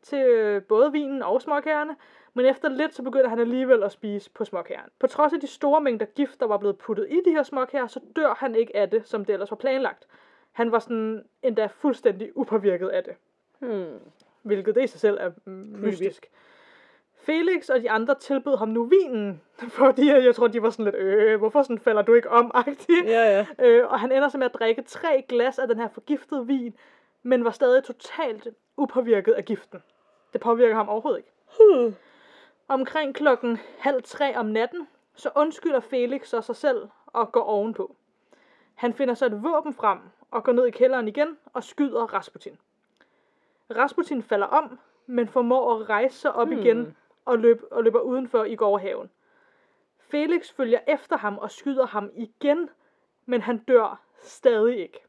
til 0.01 0.19
øh, 0.19 0.63
både 0.63 0.91
vinen 0.91 1.23
og 1.23 1.41
småkagerne, 1.41 1.95
men 2.33 2.45
efter 2.45 2.69
lidt, 2.69 2.95
så 2.95 3.03
begynder 3.03 3.29
han 3.29 3.39
alligevel 3.39 3.83
at 3.83 3.91
spise 3.91 4.31
på 4.31 4.45
småkagerne. 4.45 4.89
På 4.99 5.07
trods 5.07 5.33
af 5.33 5.39
de 5.39 5.47
store 5.47 5.81
mængder 5.81 6.05
gift, 6.05 6.39
der 6.39 6.45
var 6.47 6.57
blevet 6.57 6.77
puttet 6.77 7.07
i 7.09 7.21
de 7.25 7.31
her 7.31 7.43
småkager, 7.43 7.87
så 7.87 7.99
dør 8.15 8.33
han 8.33 8.55
ikke 8.55 8.75
af 8.75 8.89
det, 8.89 9.07
som 9.07 9.25
det 9.25 9.33
ellers 9.33 9.51
var 9.51 9.57
planlagt. 9.57 10.07
Han 10.51 10.71
var 10.71 10.79
sådan 10.79 11.25
endda 11.41 11.65
fuldstændig 11.65 12.37
upåvirket 12.37 12.89
af 12.89 13.03
det, 13.03 13.15
Hmm. 13.59 13.99
hvilket 14.41 14.75
det 14.75 14.83
i 14.83 14.87
sig 14.87 14.99
selv 14.99 15.17
er 15.21 15.31
mystisk. 15.77 16.29
Felix 17.27 17.69
og 17.69 17.81
de 17.81 17.91
andre 17.91 18.15
tilbød 18.15 18.57
ham 18.57 18.67
nu 18.67 18.83
vinen, 18.83 19.41
fordi 19.79 20.07
jeg 20.07 20.35
tror, 20.35 20.47
de 20.47 20.61
var 20.61 20.69
sådan 20.69 20.85
lidt, 20.85 20.95
øh, 20.95 21.39
hvorfor 21.39 21.61
sådan 21.61 21.79
falder 21.79 22.01
du 22.01 22.13
ikke 22.13 22.29
om, 22.29 22.51
agtigt. 22.53 23.05
Ja, 23.05 23.45
ja. 23.59 23.65
Øh, 23.65 23.91
og 23.91 23.99
han 23.99 24.11
ender 24.11 24.29
så 24.29 24.37
med 24.37 24.45
at 24.45 24.53
drikke 24.53 24.81
tre 24.81 25.25
glas 25.29 25.59
af 25.59 25.67
den 25.67 25.77
her 25.77 25.87
forgiftede 25.87 26.47
vin, 26.47 26.73
men 27.23 27.45
var 27.45 27.51
stadig 27.51 27.83
totalt 27.83 28.47
upåvirket 28.77 29.33
af 29.33 29.45
giften. 29.45 29.83
Det 30.33 30.41
påvirker 30.41 30.75
ham 30.75 30.89
overhovedet 30.89 31.17
ikke. 31.19 31.31
Hmm. 31.59 31.95
Omkring 32.67 33.15
klokken 33.15 33.59
halv 33.79 34.03
tre 34.03 34.37
om 34.37 34.45
natten, 34.45 34.87
så 35.15 35.29
undskylder 35.35 35.79
Felix 35.79 36.27
så 36.27 36.41
sig 36.41 36.55
selv 36.55 36.87
og 37.07 37.31
går 37.31 37.43
ovenpå. 37.43 37.95
Han 38.75 38.93
finder 38.93 39.13
så 39.13 39.25
et 39.25 39.43
våben 39.43 39.73
frem 39.73 39.99
og 40.31 40.43
går 40.43 40.51
ned 40.51 40.65
i 40.65 40.71
kælderen 40.71 41.07
igen 41.07 41.37
og 41.53 41.63
skyder 41.63 42.13
Rasputin. 42.13 42.57
Rasputin 43.75 44.23
falder 44.23 44.47
om, 44.47 44.79
men 45.05 45.27
formår 45.27 45.75
at 45.75 45.89
rejse 45.89 46.17
sig 46.17 46.33
op 46.33 46.47
Hmm. 46.47 46.59
igen 46.59 46.95
og, 47.27 47.37
løb, 47.39 47.63
og 47.71 47.83
løber 47.83 47.99
udenfor 47.99 48.43
i 48.43 48.55
gårdhaven. 48.55 49.09
Felix 49.99 50.51
følger 50.51 50.79
efter 50.87 51.17
ham 51.17 51.37
og 51.37 51.51
skyder 51.51 51.85
ham 51.85 52.11
igen, 52.13 52.69
men 53.25 53.41
han 53.41 53.57
dør 53.57 54.01
stadig 54.21 54.77
ikke. 54.77 54.99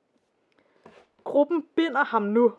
Gruppen 1.25 1.67
binder 1.77 2.05
ham 2.05 2.23
nu 2.23 2.53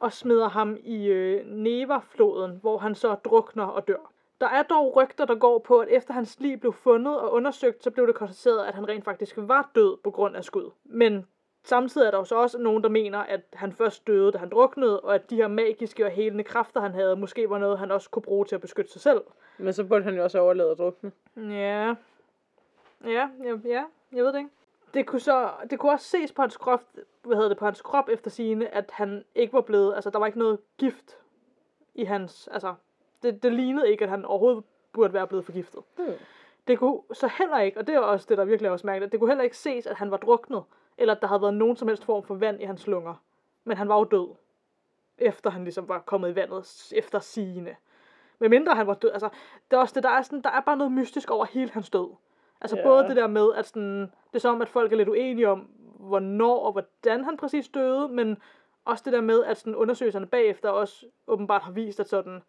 og 0.00 0.12
smider 0.12 0.48
ham 0.48 0.76
i 0.80 1.06
øh, 1.06 1.46
Neva-floden, 1.46 2.58
hvor 2.60 2.78
han 2.78 2.94
så 2.94 3.14
drukner 3.14 3.64
og 3.64 3.88
dør. 3.88 4.12
Der 4.40 4.48
er 4.48 4.62
dog 4.62 4.96
rygter, 4.96 5.24
der 5.24 5.34
går 5.34 5.58
på, 5.58 5.78
at 5.78 5.88
efter 5.90 6.14
hans 6.14 6.40
lig 6.40 6.60
blev 6.60 6.72
fundet 6.72 7.20
og 7.20 7.32
undersøgt, 7.32 7.84
så 7.84 7.90
blev 7.90 8.06
det 8.06 8.14
konstateret, 8.14 8.66
at 8.66 8.74
han 8.74 8.88
rent 8.88 9.04
faktisk 9.04 9.34
var 9.36 9.70
død 9.74 9.96
på 10.04 10.10
grund 10.10 10.36
af 10.36 10.44
skud. 10.44 10.70
Men 10.84 11.26
samtidig 11.62 12.06
er 12.06 12.10
der 12.10 12.18
jo 12.18 12.24
så 12.24 12.36
også 12.36 12.58
nogen, 12.58 12.82
der 12.82 12.88
mener, 12.88 13.18
at 13.18 13.40
han 13.52 13.72
først 13.72 14.06
døde, 14.06 14.32
da 14.32 14.38
han 14.38 14.48
druknede, 14.48 15.00
og 15.00 15.14
at 15.14 15.30
de 15.30 15.36
her 15.36 15.48
magiske 15.48 16.04
og 16.04 16.10
helende 16.10 16.44
kræfter, 16.44 16.80
han 16.80 16.94
havde, 16.94 17.16
måske 17.16 17.50
var 17.50 17.58
noget, 17.58 17.78
han 17.78 17.90
også 17.90 18.10
kunne 18.10 18.22
bruge 18.22 18.44
til 18.44 18.54
at 18.54 18.60
beskytte 18.60 18.92
sig 18.92 19.00
selv. 19.00 19.20
Men 19.58 19.72
så 19.72 19.84
burde 19.84 20.04
han 20.04 20.16
jo 20.16 20.22
også 20.22 20.38
overlade 20.38 20.70
at 20.70 20.78
drukne. 20.78 21.12
Ja. 21.36 21.94
Ja, 23.04 23.28
ja, 23.44 23.54
ja, 23.64 23.84
jeg 24.12 24.24
ved 24.24 24.32
det 24.32 24.38
ikke. 24.38 24.50
Det 24.94 25.06
kunne, 25.06 25.20
så, 25.20 25.50
det 25.70 25.78
kunne 25.78 25.92
også 25.92 26.06
ses 26.06 26.32
på 26.32 26.42
hans 26.42 26.56
krop, 26.56 26.82
hvad 27.22 27.36
hedder 27.36 27.48
det, 27.48 27.58
på 27.58 27.64
hans 27.64 27.82
krop 27.82 28.08
efter 28.08 28.30
sigende, 28.30 28.68
at 28.68 28.90
han 28.90 29.24
ikke 29.34 29.52
var 29.52 29.60
blevet, 29.60 29.94
altså 29.94 30.10
der 30.10 30.18
var 30.18 30.26
ikke 30.26 30.38
noget 30.38 30.58
gift 30.78 31.18
i 31.94 32.04
hans, 32.04 32.48
altså 32.52 32.74
det, 33.22 33.42
det 33.42 33.52
lignede 33.52 33.90
ikke, 33.90 34.04
at 34.04 34.10
han 34.10 34.24
overhovedet 34.24 34.64
burde 34.92 35.14
være 35.14 35.26
blevet 35.26 35.44
forgiftet. 35.44 35.82
Hmm. 35.96 36.12
Det 36.68 36.78
kunne 36.78 37.00
så 37.12 37.30
heller 37.38 37.58
ikke, 37.58 37.78
og 37.78 37.86
det 37.86 37.94
er 37.94 38.00
også 38.00 38.26
det, 38.28 38.38
der 38.38 38.44
virkelig 38.44 38.68
er 38.68 38.72
også 38.72 38.86
mærkeligt, 38.86 39.12
det 39.12 39.20
kunne 39.20 39.30
heller 39.30 39.44
ikke 39.44 39.56
ses, 39.56 39.86
at 39.86 39.96
han 39.96 40.10
var 40.10 40.16
druknet, 40.16 40.62
eller 40.98 41.14
at 41.14 41.20
der 41.22 41.26
havde 41.28 41.42
været 41.42 41.54
nogen 41.54 41.76
som 41.76 41.88
helst 41.88 42.04
form 42.04 42.22
for 42.22 42.34
vand 42.34 42.60
i 42.62 42.64
hans 42.64 42.86
lunger. 42.86 43.14
Men 43.64 43.76
han 43.76 43.88
var 43.88 43.98
jo 43.98 44.04
død, 44.04 44.34
efter 45.18 45.50
han 45.50 45.62
ligesom 45.64 45.88
var 45.88 45.98
kommet 45.98 46.30
i 46.30 46.34
vandet, 46.34 46.92
efter 46.96 47.18
sigende. 47.18 47.76
Med 48.38 48.48
mindre 48.48 48.74
han 48.74 48.86
var 48.86 48.94
død. 48.94 49.10
Altså, 49.12 49.28
det 49.70 49.76
er 49.76 49.80
også 49.80 49.94
det, 49.94 50.02
der 50.02 50.08
er, 50.10 50.22
sådan, 50.22 50.40
der 50.42 50.50
er 50.50 50.60
bare 50.60 50.76
noget 50.76 50.92
mystisk 50.92 51.30
over 51.30 51.44
hele 51.44 51.70
hans 51.70 51.90
død. 51.90 52.14
Altså 52.60 52.76
Ja. 52.76 52.82
både 52.82 53.04
det 53.08 53.16
der 53.16 53.26
med, 53.26 53.54
at 53.54 53.66
sådan, 53.66 54.00
det 54.00 54.34
er 54.34 54.38
som, 54.38 54.62
at 54.62 54.68
folk 54.68 54.92
er 54.92 54.96
lidt 54.96 55.08
uenige 55.08 55.48
om, 55.48 55.58
hvornår 55.98 56.58
og 56.58 56.72
hvordan 56.72 57.24
han 57.24 57.36
præcis 57.36 57.68
døde, 57.68 58.08
men 58.08 58.36
også 58.84 59.02
det 59.04 59.12
der 59.12 59.20
med, 59.20 59.44
at 59.44 59.56
sådan, 59.56 59.74
undersøgelserne 59.74 60.26
bagefter 60.26 60.68
også 60.70 61.06
åbenbart 61.26 61.62
har 61.62 61.72
vist, 61.72 62.00
at 62.00 62.08
sådan, 62.08 62.42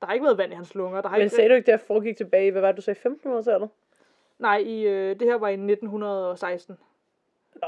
der 0.00 0.06
har 0.06 0.12
ikke 0.12 0.24
været 0.24 0.38
vand 0.38 0.52
i 0.52 0.56
hans 0.56 0.74
lunger. 0.74 1.00
Der 1.00 1.08
har 1.08 1.16
Men 1.16 1.24
ikke, 1.24 1.36
sagde 1.36 1.50
du 1.50 1.54
ikke, 1.54 1.66
det 1.66 1.80
her 1.80 1.86
foregik 1.86 2.16
tilbage, 2.16 2.46
i- 2.46 2.50
hvad 2.50 2.60
var 2.60 2.68
det, 2.68 2.76
du 2.76 2.82
sagde, 2.82 3.00
1500-tallet? 3.00 3.68
Nej, 4.38 4.56
i, 4.58 4.82
øh, 4.82 5.20
det 5.20 5.28
her 5.28 5.34
var 5.34 5.48
i 5.48 5.56
1916. 5.56 6.78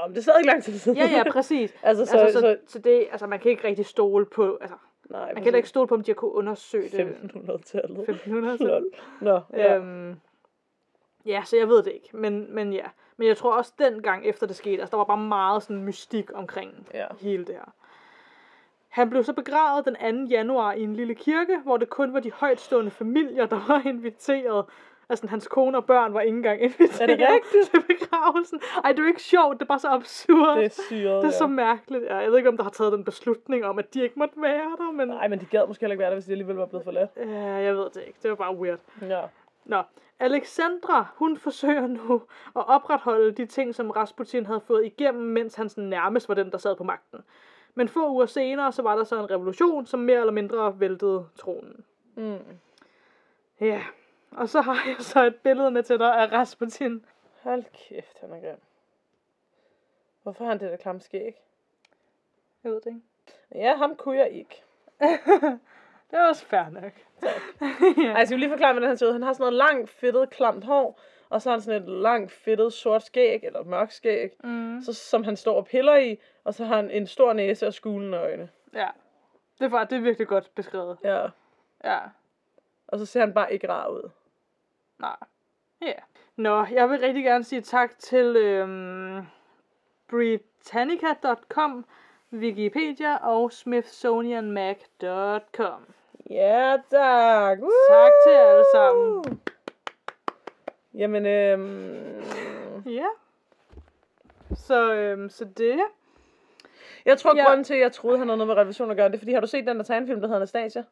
Men 0.03 0.09
det 0.09 0.17
er 0.17 0.21
stadig 0.21 0.45
lang 0.45 0.63
tid 0.63 0.77
siden. 0.77 0.97
Ja, 0.97 1.05
ja, 1.05 1.31
præcis. 1.31 1.73
altså, 1.83 2.05
så, 2.05 2.17
altså, 2.17 2.39
så, 2.39 2.57
så, 2.65 2.71
så, 2.71 2.79
det, 2.79 3.07
altså, 3.11 3.27
man 3.27 3.39
kan 3.39 3.51
ikke 3.51 3.67
rigtig 3.67 3.85
stole 3.85 4.25
på, 4.25 4.57
altså, 4.61 4.77
nej, 5.09 5.25
man 5.25 5.35
kan 5.35 5.43
heller 5.43 5.57
ikke 5.57 5.69
stole 5.69 5.87
på, 5.87 5.95
om 5.95 6.03
de 6.03 6.11
har 6.11 6.15
kunnet 6.15 6.33
undersøge 6.33 6.89
det. 6.89 7.15
1500-tallet. 7.23 7.99
1500 7.99 8.57
Lol. 8.57 8.85
Nå, 9.21 9.39
ja. 9.53 9.75
Øhm, 9.75 10.15
ja, 11.25 11.41
så 11.45 11.57
jeg 11.57 11.67
ved 11.67 11.83
det 11.83 11.91
ikke, 11.91 12.09
men, 12.13 12.55
men 12.55 12.73
ja. 12.73 12.85
Men 13.17 13.27
jeg 13.27 13.37
tror 13.37 13.57
også 13.57 13.73
dengang 13.79 14.25
efter 14.25 14.47
det 14.47 14.55
skete, 14.55 14.81
altså 14.81 14.91
der 14.91 14.97
var 14.97 15.03
bare 15.03 15.17
meget 15.17 15.63
sådan 15.63 15.83
mystik 15.83 16.29
omkring 16.33 16.87
Ja. 16.93 17.05
hele 17.19 17.45
det 17.45 17.55
her. 17.55 17.73
Han 18.89 19.09
blev 19.09 19.23
så 19.23 19.33
begravet 19.33 19.85
den 19.85 20.27
2. 20.27 20.29
januar 20.29 20.73
i 20.73 20.81
en 20.83 20.95
lille 20.95 21.15
kirke, 21.15 21.59
hvor 21.63 21.77
det 21.77 21.89
kun 21.89 22.13
var 22.13 22.19
de 22.19 22.31
højtstående 22.31 22.91
familier, 22.91 23.45
der 23.45 23.59
var 23.67 23.81
inviteret. 23.85 24.65
Altså 25.09 25.27
hans 25.27 25.47
kone 25.47 25.77
og 25.77 25.85
børn 25.85 26.13
var 26.13 26.21
ikke 26.21 26.37
engang 26.37 26.61
inviteret 26.61 27.01
Er 27.01 27.05
det 27.15 27.19
rigtigt? 27.33 27.71
til 27.71 27.81
begravelsen. 27.95 28.59
Ej, 28.83 28.91
det 28.91 28.99
er 28.99 29.03
jo 29.03 29.07
ikke 29.07 29.21
sjovt, 29.23 29.53
det 29.53 29.61
er 29.61 29.65
bare 29.65 29.79
så 29.79 29.87
absurd. 29.89 30.57
Det 30.57 30.65
er 30.65 30.69
syret, 30.89 31.23
det 31.23 31.27
er 31.27 31.31
så 31.33 31.43
ja. 31.43 31.47
mærkeligt. 31.49 32.03
Ja, 32.03 32.15
jeg 32.17 32.29
ved 32.31 32.37
ikke, 32.37 32.49
om 32.49 32.57
der 32.57 32.63
har 32.63 32.71
taget 32.71 32.93
den 32.93 33.03
beslutning 33.03 33.65
om, 33.65 33.79
at 33.79 33.93
de 33.93 34.01
ikke 34.03 34.19
måtte 34.19 34.41
være 34.41 34.75
der, 34.77 34.91
men 34.91 35.07
Nej, 35.07 35.27
men 35.27 35.39
de 35.39 35.45
gad 35.45 35.67
måske 35.67 35.81
heller 35.81 35.93
ikke 35.93 35.99
være 36.01 36.09
der, 36.09 36.15
hvis 36.15 36.25
de 36.25 36.31
alligevel 36.31 36.55
var 36.55 36.65
blevet 36.65 36.83
forladt. 36.83 37.09
ja, 37.17 37.41
jeg 37.41 37.75
ved 37.75 37.83
det 37.93 38.03
ikke. 38.07 38.19
Det 38.23 38.29
var 38.29 38.35
bare 38.35 38.55
weird. 38.55 38.79
Ja. 39.01 39.21
Nå, 39.65 39.81
Alexandra, 40.19 41.05
hun 41.15 41.37
forsøger 41.37 41.87
nu 41.87 42.21
at 42.55 42.67
opretholde 42.67 43.31
de 43.31 43.45
ting, 43.45 43.75
som 43.75 43.89
Rasputin 43.89 44.45
havde 44.45 44.61
fået 44.67 44.85
igennem, 44.85 45.23
mens 45.23 45.55
han 45.55 45.69
sådan 45.69 45.83
nærmest 45.89 46.29
var 46.29 46.35
den, 46.35 46.51
der 46.51 46.57
sad 46.57 46.75
på 46.75 46.83
magten. 46.83 47.19
Men 47.75 47.87
få 47.87 48.09
uger 48.09 48.25
senere, 48.25 48.71
så 48.71 48.81
var 48.81 48.95
der 48.95 49.03
så 49.03 49.19
en 49.19 49.31
revolution, 49.31 49.85
som 49.85 49.99
mere 49.99 50.19
eller 50.19 50.33
mindre 50.33 50.79
væltede 50.79 51.25
tronen. 51.39 51.83
Mm. 52.15 52.37
Ja, 53.61 53.81
og 54.31 54.49
så 54.49 54.61
har 54.61 54.73
jeg 54.87 54.95
så 54.99 55.23
et 55.23 55.35
billede 55.35 55.71
med 55.71 55.83
til 55.83 55.99
dig 55.99 56.15
af 56.21 56.31
Rasputin. 56.31 57.05
Hold 57.41 57.63
kæft, 57.73 58.19
han 58.21 58.31
er 58.33 58.39
grim. 58.39 58.61
Hvorfor 60.23 60.43
har 60.43 60.51
han 60.51 60.59
det 60.59 60.71
der 60.71 60.77
klamme 60.77 61.01
skæg? 61.01 61.41
Jeg 62.63 62.71
ved 62.71 62.81
det 62.81 62.87
ikke. 62.87 63.01
Ja, 63.55 63.75
ham 63.75 63.95
kunne 63.95 64.17
jeg 64.17 64.29
ikke. 64.31 64.63
Det 66.11 66.19
er 66.19 66.27
også 66.27 66.45
fair 66.45 66.69
nok. 66.69 66.91
Ej, 68.05 68.17
jeg 68.17 68.27
skal 68.27 68.39
lige 68.39 68.49
forklare, 68.49 68.73
hvordan 68.73 68.89
han 68.89 68.97
ser 68.97 69.07
ud. 69.07 69.11
Han 69.11 69.21
har 69.21 69.33
sådan 69.33 69.41
noget 69.41 69.53
langt, 69.53 69.89
fedtet, 69.89 70.29
klamt 70.29 70.63
hår, 70.63 70.99
og 71.29 71.41
så 71.41 71.49
har 71.49 71.55
han 71.57 71.61
sådan 71.61 71.81
et 71.83 71.89
langt, 71.89 72.31
fedtet, 72.31 72.73
sort 72.73 73.03
skæg, 73.03 73.43
eller 73.43 73.63
mørk 73.63 73.91
skæg, 73.91 74.31
Mm. 74.43 74.81
så, 74.81 74.93
som 74.93 75.23
han 75.23 75.35
står 75.37 75.55
og 75.55 75.65
piller 75.65 75.95
i, 75.95 76.19
og 76.43 76.53
så 76.53 76.65
har 76.65 76.75
han 76.75 76.91
en 76.91 77.07
stor 77.07 77.33
næse 77.33 77.67
og 77.67 77.73
skulende 77.73 78.17
øjne. 78.17 78.49
Ja, 78.73 78.87
det 79.59 79.71
bare, 79.71 79.85
det 79.89 79.95
er 79.97 80.01
virkelig 80.01 80.27
godt 80.27 80.55
beskrevet. 80.55 80.97
Ja. 81.03 81.27
Ja, 81.83 81.99
Og 82.95 82.99
så 82.99 83.05
ser 83.05 83.19
han 83.19 83.33
bare 83.33 83.53
ikke 83.53 83.69
rar 83.69 83.87
ud. 83.87 84.09
nej. 84.99 85.15
Ja. 85.81 85.93
Nå, 86.35 86.65
jeg 86.71 86.89
vil 86.89 86.99
rigtig 86.99 87.23
gerne 87.23 87.43
sige 87.43 87.61
tak 87.61 87.99
til 87.99 88.35
øhm, 88.35 89.21
Britannica.com, 90.07 91.85
Wikipedia 92.33 93.15
og 93.17 93.51
Smithsonianmag.com. 93.51 95.85
Ja, 96.29 96.77
tak. 96.89 97.59
Woo! 97.59 97.69
Tak 97.89 98.11
til 98.25 98.31
jer 98.33 98.45
alle 98.47 98.65
sammen. 98.73 99.41
Jamen, 100.93 101.25
øhm... 101.25 102.23
Ja. 102.85 103.07
Så, 104.55 104.93
øhm, 104.93 105.29
så 105.29 105.45
det. 105.45 105.79
Jeg 107.05 107.17
tror, 107.17 107.35
Ja. 107.35 107.43
grunden 107.47 107.63
til, 107.63 107.73
at 107.73 107.79
jeg 107.79 107.91
troede, 107.91 108.17
han 108.17 108.27
havde 108.27 108.37
noget 108.37 108.47
med 108.55 108.63
revision 108.63 108.91
at 108.91 108.97
gøre, 108.97 109.07
det 109.09 109.15
er, 109.15 109.19
fordi 109.19 109.33
har 109.33 109.41
du 109.41 109.47
set 109.47 109.67
den 109.67 109.77
der 109.77 109.83
tegnefilm, 109.83 110.19
der 110.21 110.27
hedder 110.27 110.39
Anastasia? 110.39 110.83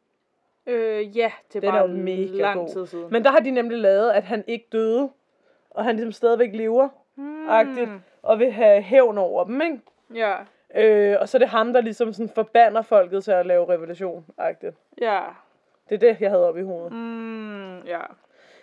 Øh, 0.67 1.17
ja, 1.17 1.32
det 1.47 1.56
er 1.56 1.60
Den 1.60 1.69
er 1.69 1.71
bare 1.71 1.82
jo 1.82 1.88
mega 1.88 2.41
lang 2.41 2.60
god. 2.60 2.69
tid 2.69 2.86
siden. 2.86 3.08
Men 3.12 3.23
der 3.23 3.32
har 3.32 3.39
de 3.39 3.52
nemlig 3.52 3.78
lavet, 3.80 4.12
at 4.12 4.23
han 4.23 4.43
ikke 4.47 4.67
døde, 4.71 5.10
og 5.69 5.84
han 5.84 5.95
ligesom 5.95 6.12
stadigvæk 6.12 6.49
lever, 6.54 6.89
Hmm. 7.15 7.49
agtigt, 7.49 7.89
og 8.21 8.39
vil 8.39 8.52
have 8.52 8.82
hævn 8.82 9.17
over 9.17 9.43
dem, 9.43 9.62
ikke? 9.62 9.80
Ja, 10.15 10.36
Øh, 10.76 11.17
og 11.21 11.30
så 11.30 11.38
er 11.38 11.39
det 11.39 11.49
ham, 11.49 11.73
der 11.73 11.82
ligesom 11.82 12.13
sådan 12.13 12.30
forbander 12.36 12.82
folket 12.82 13.23
til 13.23 13.32
at 13.32 13.45
lave 13.45 13.69
revolution, 13.69 14.26
agtigt. 14.38 14.76
ja. 15.02 15.19
Det 15.89 15.95
er 15.95 15.99
det, 15.99 16.17
jeg 16.21 16.30
havde 16.30 16.47
op 16.49 16.58
i 16.58 16.62
hovedet. 16.62 16.91
Mm, 16.93 17.80
ja. 17.82 17.99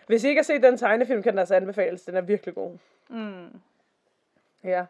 Hvis 0.07 0.25
I 0.25 0.29
ikke 0.29 0.39
har 0.39 0.43
set 0.45 0.63
den 0.63 0.77
tegnefilm, 0.77 1.23
kan 1.23 1.33
den 1.33 1.39
altså 1.39 1.55
anbefales. 1.55 2.03
Den 2.03 2.17
er 2.17 2.21
virkelig 2.21 2.55
god. 2.55 2.71
Mm. 3.09 3.61
Ja. 4.65 4.85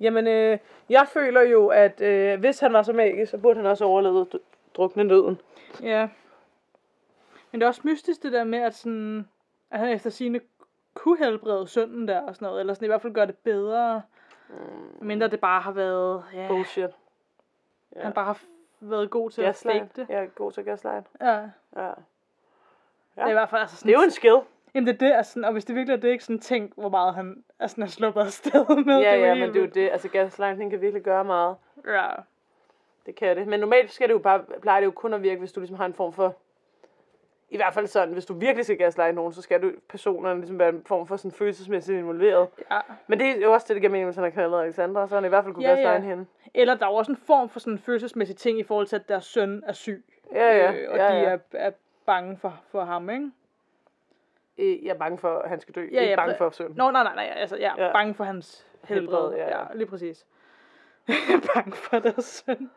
Jamen, 0.00 0.26
øh, 0.26 0.58
jeg 0.90 1.06
føler 1.12 1.42
jo, 1.42 1.66
at 1.68 2.00
øh, 2.00 2.40
hvis 2.40 2.60
han 2.60 2.72
var 2.72 2.82
så 2.82 2.92
magisk, 2.92 3.30
så 3.30 3.38
burde 3.38 3.56
han 3.56 3.66
også 3.66 3.84
overleve 3.84 4.26
drukne 4.76 5.04
nøden. 5.04 5.40
Ja. 5.82 6.08
Men 7.52 7.60
det 7.60 7.64
er 7.64 7.68
også 7.68 7.80
mystisk 7.84 8.22
det 8.22 8.32
der 8.32 8.44
med, 8.44 8.58
at, 8.58 8.74
sådan, 8.74 9.28
at 9.70 9.78
han 9.78 9.88
efter 9.88 10.10
sine 10.10 10.40
kunne 10.94 11.18
helbrede 11.18 11.68
synden 11.68 12.08
der 12.08 12.20
og 12.20 12.34
sådan 12.34 12.46
noget, 12.46 12.60
eller 12.60 12.74
sådan 12.74 12.86
i 12.86 12.88
hvert 12.88 13.02
fald 13.02 13.12
gøre 13.12 13.26
det 13.26 13.36
bedre. 13.36 14.02
Mm. 14.48 15.06
Mindre 15.06 15.28
det 15.28 15.40
bare 15.40 15.60
har 15.60 15.72
været, 15.72 16.24
ja, 16.34 16.48
Bullshit. 16.48 16.90
ja. 17.96 18.00
han 18.02 18.12
bare 18.12 18.24
har 18.24 18.40
været 18.80 19.10
god 19.10 19.30
til 19.30 19.42
at 19.42 19.46
Gaslight. 19.46 19.80
fake 19.80 19.90
det. 19.96 20.06
Er 20.16 20.26
god 20.26 20.52
til 20.52 20.64
gaslight. 20.64 21.06
Ja. 21.20 21.34
Ja. 21.76 21.90
Det 23.14 23.26
er 23.26 23.28
i 23.28 23.32
hvert 23.32 23.50
fald 23.50 23.60
altså 23.60 23.76
sådan, 23.76 23.88
Det 23.88 23.94
er 23.94 24.00
jo 24.00 24.04
en 24.04 24.10
skill. 24.10 24.38
Jamen 24.74 24.86
det 24.86 24.94
er 24.94 24.98
det, 24.98 25.12
altså, 25.12 25.32
sådan, 25.32 25.44
og 25.44 25.52
hvis 25.52 25.64
det 25.64 25.76
virkelig 25.76 25.96
er 25.96 26.00
det, 26.00 26.08
ikke 26.08 26.24
sådan 26.24 26.38
tænk, 26.38 26.72
hvor 26.74 26.88
meget 26.88 27.14
han 27.14 27.44
sådan, 27.66 27.84
er 27.84 27.88
sluppet 27.88 28.20
afsted 28.20 28.84
med. 28.84 29.00
Ja, 29.00 29.14
jo 29.14 29.24
ja, 29.24 29.34
men 29.34 29.48
det 29.48 29.56
er 29.56 29.60
jo 29.60 29.70
det. 29.74 29.90
Altså, 29.90 30.08
gaslighting 30.08 30.70
kan 30.70 30.80
virkelig 30.80 31.02
gøre 31.02 31.24
meget. 31.24 31.56
Ja. 31.86 32.08
Det 33.06 33.14
kan 33.14 33.36
det. 33.36 33.46
Men 33.46 33.60
normalt 33.60 33.92
skal 33.92 34.08
det 34.08 34.14
jo 34.14 34.18
bare, 34.18 34.44
plejer 34.62 34.80
det 34.80 34.86
jo 34.86 34.90
kun 34.90 35.14
at 35.14 35.22
virke, 35.22 35.38
hvis 35.38 35.52
du 35.52 35.60
ligesom 35.60 35.76
har 35.76 35.86
en 35.86 35.94
form 35.94 36.12
for, 36.12 36.36
i 37.50 37.56
hvert 37.56 37.74
fald 37.74 37.86
sådan, 37.86 38.12
hvis 38.12 38.26
du 38.26 38.34
virkelig 38.34 38.64
skal 38.64 38.78
gaslight 38.78 39.14
nogen, 39.14 39.32
så 39.32 39.42
skal 39.42 39.62
du 39.62 39.72
personerne 39.88 40.40
ligesom 40.40 40.58
være 40.58 40.68
en 40.68 40.82
form 40.86 41.06
for 41.06 41.16
sådan 41.16 41.32
følelsesmæssigt 41.32 41.98
involveret. 41.98 42.48
ja. 42.70 42.80
Men 43.06 43.18
det 43.20 43.28
er 43.28 43.40
jo 43.40 43.52
også 43.52 43.66
det, 43.68 43.74
der 43.76 43.80
giver 43.80 43.90
mening, 43.92 44.06
hvis 44.06 44.16
han 44.16 44.24
har 44.24 44.30
knaldet 44.30 44.60
Alexandra, 44.60 45.08
så 45.08 45.14
han 45.14 45.24
i 45.24 45.28
hvert 45.28 45.44
fald 45.44 45.54
kunne 45.54 45.64
Ja, 45.68 45.74
gaslight 45.74 46.04
ja. 46.04 46.08
hende. 46.08 46.26
Eller 46.54 46.74
der 46.74 46.86
er 46.86 46.90
også 46.90 47.12
en 47.12 47.18
form 47.26 47.48
for 47.48 47.60
sådan 47.60 47.72
en 47.72 47.78
følelsesmæssig 47.78 48.36
ting 48.36 48.58
i 48.58 48.62
forhold 48.62 48.86
til, 48.86 48.96
at 48.96 49.08
deres 49.08 49.24
søn 49.24 49.62
er 49.66 49.72
syg. 49.72 50.04
Ja, 50.34 50.56
ja. 50.56 50.72
Øh, 50.72 50.90
og 50.90 50.96
ja, 50.96 51.04
de 51.08 51.16
ja. 51.18 51.24
er, 51.30 51.38
er 51.52 51.70
bange 52.06 52.36
for, 52.36 52.60
for 52.70 52.84
ham, 52.84 53.10
ikke? 53.10 53.30
Jeg 54.58 54.90
er 54.90 54.98
bange 54.98 55.18
for, 55.18 55.38
at 55.38 55.48
han 55.50 55.60
skal 55.60 55.74
dø. 55.74 55.80
Ja, 55.80 55.86
ikke 56.00 56.10
ja, 56.10 56.16
bange 56.16 56.34
for 56.38 56.50
søn. 56.50 56.72
Nå, 56.76 56.90
nej, 56.90 57.02
nej, 57.02 57.14
nej, 57.14 57.32
altså, 57.36 57.56
ja, 57.56 57.72
Ja. 57.76 57.86
ja. 57.86 57.92
bange 57.92 58.14
for 58.14 58.24
hans 58.24 58.66
helbred. 58.84 59.16
Helbred, 59.18 59.36
ja, 59.38 59.48
ja, 59.48 59.58
ja. 59.58 59.64
lige 59.74 59.86
præcis. 59.86 60.26
bange 61.54 61.72
for 61.72 61.98
deres 61.98 62.24
søn. 62.46 62.70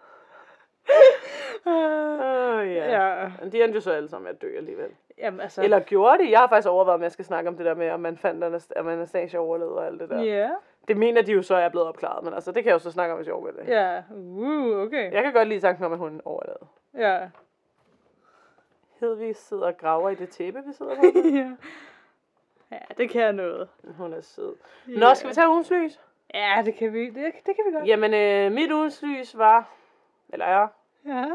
Ja. 2.59 3.21
ja. 3.23 3.31
Men 3.41 3.51
de 3.51 3.63
endte 3.63 3.75
jo 3.75 3.81
så 3.81 3.91
alle 3.91 4.09
sammen 4.09 4.23
med 4.23 4.33
at 4.35 4.41
dø 4.41 4.57
alligevel. 4.57 4.89
Jamen, 5.17 5.39
altså. 5.39 5.63
Eller 5.63 5.79
gjorde 5.79 6.23
de? 6.23 6.31
Jeg 6.31 6.39
har 6.39 6.47
faktisk 6.47 6.69
overvejet, 6.69 6.95
om 6.95 7.03
jeg 7.03 7.11
skal 7.11 7.25
snakke 7.25 7.49
om 7.49 7.57
det 7.57 7.65
der 7.65 7.73
med, 7.75 7.89
om 7.91 7.99
man 7.99 8.17
fandt, 8.17 8.43
Anas- 8.43 8.79
om 8.79 8.87
Anastasia 8.87 9.39
overlevede 9.39 9.77
og 9.77 9.85
alt 9.85 9.99
det 9.99 10.09
der. 10.09 10.21
Ja. 10.23 10.49
Det 10.87 10.97
mener 10.97 11.21
de 11.21 11.31
jo 11.31 11.41
så 11.41 11.55
er 11.55 11.69
blevet 11.69 11.87
opklaret, 11.87 12.23
men 12.23 12.33
altså, 12.33 12.51
det 12.51 12.63
kan 12.63 12.69
jeg 12.69 12.73
jo 12.73 12.79
så 12.79 12.91
snakke 12.91 13.11
om, 13.13 13.17
hvis 13.17 13.27
jeg 13.27 13.35
overlever 13.35 13.63
det. 13.63 13.71
Ja. 13.73 14.01
Uh, 14.15 14.77
okay. 14.81 15.11
Jeg 15.11 15.23
kan 15.23 15.33
godt 15.33 15.47
lide 15.47 15.59
tanken 15.59 15.85
om, 15.85 15.93
at 15.93 15.99
hun 15.99 16.21
overlevede. 16.25 16.65
Ja. 16.97 17.19
Hedvig 18.99 19.35
sidder 19.35 19.65
og 19.65 19.77
graver 19.77 20.09
i 20.09 20.15
det 20.15 20.29
tæppe, 20.29 20.63
vi 20.67 20.73
sidder 20.73 20.95
på. 20.95 21.01
ja. 21.37 21.51
Ja, 22.71 22.79
det 22.97 23.09
kan 23.09 23.21
jeg 23.21 23.33
noget. 23.33 23.69
Hun 23.97 24.13
er 24.13 24.21
sød. 24.21 24.55
Nå, 24.87 25.13
skal 25.13 25.29
vi 25.29 25.33
tage 25.35 25.49
ugens 25.49 25.71
lys? 25.71 25.99
Ja, 26.33 26.61
det 26.65 26.75
kan 26.75 26.93
vi, 26.93 27.05
det, 27.05 27.15
det 27.45 27.55
kan 27.55 27.63
vi 27.67 27.71
godt. 27.77 27.87
Jamen, 27.87 28.13
øh, 28.13 28.51
mit 28.51 28.71
ugens 28.71 29.01
lys 29.01 29.37
var, 29.37 29.69
eller 30.29 30.45
er, 30.45 30.67
Ja. 31.05 31.25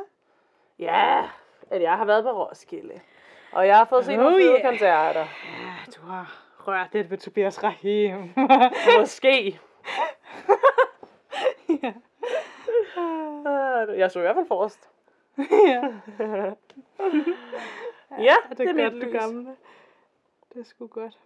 Ja, 0.78 1.22
at 1.70 1.82
jeg 1.82 1.96
har 1.96 2.04
været 2.04 2.24
på 2.24 2.30
Roskilde. 2.30 3.00
Og 3.52 3.66
jeg 3.66 3.76
har 3.76 3.84
fået 3.84 4.04
set 4.04 4.18
Oh, 4.18 4.24
nogle 4.24 4.44
yeah. 4.44 4.62
koncerter. 4.62 5.20
Ja, 5.20 5.90
du 5.96 6.06
har 6.06 6.42
rørt 6.58 6.88
lidt 6.92 7.10
ved 7.10 7.18
Tobias 7.18 7.64
Rahim. 7.64 8.30
Måske. 8.98 9.60
ja. 11.82 11.92
Øh, 13.02 13.98
Jeg 13.98 14.10
så 14.10 14.18
i 14.18 14.22
hvert 14.22 14.36
fald 14.36 14.46
forrest. 14.48 14.88
ja. 15.38 15.82
Ja, 18.18 18.34
Det 18.50 18.58
det 18.58 18.68
er 18.68 18.90
godt, 18.90 19.02
du 19.02 19.10
gamle. 19.18 19.56
Det 20.54 20.60
er 20.60 20.64
sgu 20.64 20.86
godt. 20.86 21.18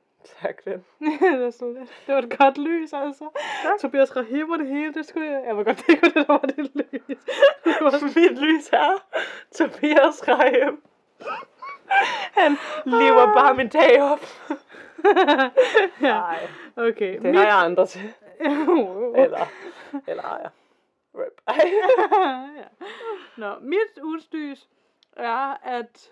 Tak, 0.43 0.67
ven. 0.67 0.85
det, 1.21 1.45
er 1.47 1.51
så 1.51 1.73
lidt. 1.79 2.03
det 2.07 2.15
var 2.15 2.23
et 2.23 2.39
godt 2.39 2.59
lys, 2.59 2.93
altså. 2.93 3.29
Tak. 3.63 3.79
Tobias 3.81 4.17
Rahim 4.17 4.51
og 4.51 4.59
det 4.59 4.69
hele, 4.69 4.95
det 4.95 5.07
skulle 5.07 5.31
jeg... 5.31 5.43
Jeg 5.47 5.57
var 5.57 5.63
godt, 5.65 5.89
var 5.89 6.09
det, 6.09 6.29
var 6.29 6.39
det 6.39 6.59
lys. 6.75 7.19
Det 7.65 7.75
var 7.85 8.05
Mit 8.21 8.39
lys 8.39 8.69
er 8.73 9.07
Tobias 9.57 10.29
Reim. 10.29 10.83
Han 12.33 12.57
lever 12.85 13.35
bare 13.35 13.55
min 13.55 13.69
dag 13.69 14.03
op. 14.03 14.21
Nej, 16.01 16.49
okay. 16.77 17.21
det 17.23 17.37
har 17.37 17.45
jeg 17.45 17.59
andre 17.59 17.87
til. 17.87 18.01
Eller, 19.25 19.47
eller 20.07 20.23
har 20.23 20.39
jeg. 20.39 20.51
Rip. 21.15 21.41
Ja. 22.57 22.87
Nå, 23.37 23.55
mit 23.61 24.03
udstys 24.03 24.69
er, 25.17 25.57
at 25.63 26.11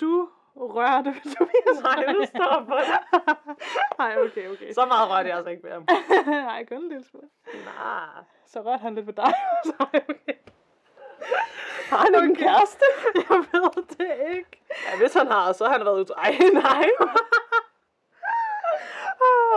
du 0.00 0.28
rørte 0.56 1.10
ved 1.10 1.36
Tobias. 1.36 1.82
Nej, 1.82 2.12
nu 2.12 2.24
stopper 2.24 2.76
det. 2.76 2.98
Nej, 3.98 4.16
okay, 4.18 4.48
okay. 4.48 4.72
Så 4.72 4.86
meget 4.86 5.10
rørte 5.10 5.28
jeg 5.28 5.36
altså 5.36 5.50
ikke 5.50 5.62
ved 5.64 5.70
ham. 5.70 5.86
Nej, 6.26 6.64
kun 6.64 6.76
en 6.76 6.88
lille 6.88 7.04
smule. 7.04 7.28
Nej. 7.64 8.24
Så 8.46 8.60
rørte 8.60 8.82
han 8.82 8.94
lidt 8.94 9.06
ved 9.06 9.14
dig. 9.14 9.34
Så 9.64 9.72
okay. 9.80 10.34
Har 11.90 11.96
han 11.98 12.14
ikke 12.14 12.24
en 12.24 12.30
Okay. 12.30 12.42
kæreste? 12.42 12.84
Jeg 13.30 13.38
ved 13.52 13.84
det 13.98 14.36
ikke. 14.36 14.62
Ja, 14.92 14.98
hvis 14.98 15.14
han 15.14 15.26
har, 15.26 15.52
så 15.52 15.64
har 15.64 15.72
han 15.72 15.84
været 15.86 15.98
ud. 16.00 16.14
Ej, 16.16 16.38
nej. 16.52 16.90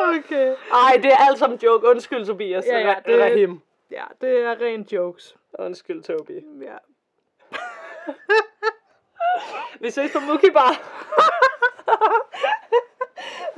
Okay. 0.09 0.55
Ej, 0.71 0.97
det 1.01 1.05
er 1.11 1.27
alt 1.29 1.39
sammen 1.39 1.59
joke. 1.59 1.87
Undskyld, 1.87 2.25
Tobias. 2.25 2.65
Ja, 2.67 2.77
ja, 2.79 2.95
det- 3.05 3.21
Rahim. 3.23 3.61
Ja, 3.91 4.03
det 4.21 4.43
er 4.45 4.61
rent 4.61 4.93
jokes. 4.93 5.35
Undskyld, 5.59 6.03
Toby. 6.03 6.43
Ja. 6.61 6.77
Vi 9.81 9.89
ses 9.91 10.13
på 10.13 10.19
Mookie 10.19 10.51
Bar. 10.51 10.81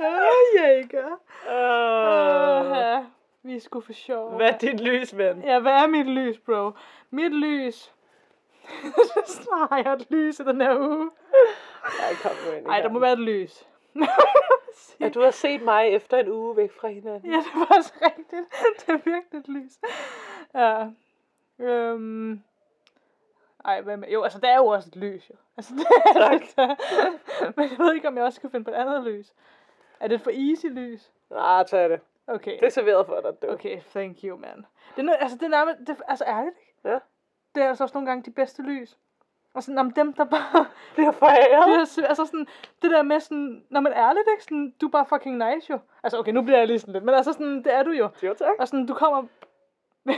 Åh, 0.00 0.56
Jager. 0.56 1.06
Uh, 1.46 2.72
Åh, 2.72 2.78
ja. 2.78 3.04
Vi 3.42 3.60
skulle 3.60 3.86
for 3.86 3.92
sjov. 3.92 4.36
hvad 4.36 4.48
er 4.50 4.58
dit 4.58 4.80
lys, 4.80 5.16
ven? 5.16 5.42
Ja, 5.44 5.58
hvad 5.58 5.72
er 5.72 5.86
mit 5.86 6.06
lys, 6.06 6.38
bro? 6.38 6.70
Mit 7.10 7.32
lys. 7.34 7.92
Snart 9.26 9.68
har 9.68 9.76
jeg 9.76 9.92
et 9.92 10.10
lys 10.10 10.40
i 10.40 10.44
den 10.44 10.60
her 10.60 10.78
uge. 10.78 11.10
Ej, 12.02 12.14
kom 12.22 12.32
nu 12.46 12.56
ind 12.56 12.66
Ej, 12.66 12.80
der 12.80 12.88
må 12.88 12.98
være 12.98 13.12
et 13.12 13.18
lys. 13.18 13.66
Ja, 15.00 15.08
du 15.08 15.20
har 15.20 15.30
set 15.30 15.62
mig 15.62 15.88
efter 15.88 16.18
en 16.18 16.28
uge 16.28 16.56
væk 16.56 16.72
fra 16.72 16.88
hinanden. 16.88 17.30
Ja, 17.30 17.36
det 17.36 17.46
var 17.54 17.76
også 17.76 17.92
rigtigt. 18.02 18.46
Det 18.80 18.88
er 18.88 19.10
virkelig 19.10 19.38
et 19.40 19.48
lys. 19.48 19.72
Ja. 20.54 20.86
Øhm. 21.58 22.42
Ej, 23.64 23.80
hvad 23.80 23.96
med? 23.96 24.08
Jo, 24.08 24.22
altså, 24.22 24.38
der 24.38 24.48
er 24.48 24.56
jo 24.56 24.66
også 24.66 24.88
et 24.88 24.96
lys, 24.96 25.30
jo. 25.30 25.34
Altså, 25.56 25.74
det 25.74 25.86
er 26.04 26.28
det. 26.28 27.56
Men 27.56 27.70
jeg 27.70 27.78
ved 27.78 27.94
ikke, 27.94 28.08
om 28.08 28.16
jeg 28.16 28.24
også 28.24 28.36
skal 28.36 28.50
finde 28.50 28.64
på 28.64 28.70
et 28.70 28.74
andet 28.74 29.04
lys. 29.04 29.32
Er 30.00 30.08
det 30.08 30.14
et 30.14 30.20
for 30.20 30.30
easy 30.30 30.66
lys? 30.66 31.12
Nej, 31.30 31.64
tag 31.64 31.90
det. 31.90 32.00
Okay. 32.26 32.58
Det 32.60 32.66
er 32.66 32.70
serveret 32.70 33.06
for 33.06 33.20
dig, 33.20 33.42
du. 33.42 33.52
Okay, 33.52 33.80
thank 33.90 34.18
you, 34.24 34.36
man. 34.36 34.66
Det 34.96 35.08
er, 35.08 35.16
altså, 35.16 35.36
det 35.36 35.44
er 35.44 35.48
nærmest, 35.48 35.78
det, 35.86 36.02
altså 36.08 36.24
ærligt, 36.24 36.56
ikke? 36.58 36.88
Ja. 36.88 36.98
Det 37.56 37.64
er 37.64 37.68
altså 37.68 37.84
også 37.84 37.94
nogle 37.94 38.06
gange 38.08 38.22
de 38.22 38.30
bedste 38.30 38.62
lys. 38.62 38.98
Og 39.54 39.62
sådan, 39.62 39.78
om 39.78 39.90
dem, 39.90 40.12
der 40.12 40.24
bare... 40.24 40.66
Bliver 40.94 41.12
foræret. 41.12 41.88
Det, 41.88 42.04
er, 42.04 42.08
altså 42.08 42.24
sådan, 42.26 42.46
det 42.82 42.90
der 42.90 43.02
med 43.02 43.20
sådan, 43.20 43.64
når 43.70 43.80
man 43.80 43.92
er 43.92 44.08
ærligt, 44.08 44.26
ikke? 44.32 44.44
Sådan, 44.44 44.74
du 44.80 44.86
er 44.86 44.90
bare 44.90 45.06
fucking 45.06 45.36
nice, 45.36 45.72
jo. 45.72 45.78
Altså, 46.02 46.18
okay, 46.18 46.32
nu 46.32 46.42
bliver 46.42 46.58
jeg 46.58 46.66
lige 46.66 46.78
sådan 46.78 46.92
lidt, 46.92 47.04
men 47.04 47.14
altså 47.14 47.32
sådan, 47.32 47.56
det 47.64 47.74
er 47.74 47.82
du 47.82 47.90
jo. 47.90 48.08
Jo, 48.22 48.34
tak. 48.34 48.54
Og 48.58 48.68
sådan, 48.68 48.86
du 48.86 48.94
kommer... 48.94 49.22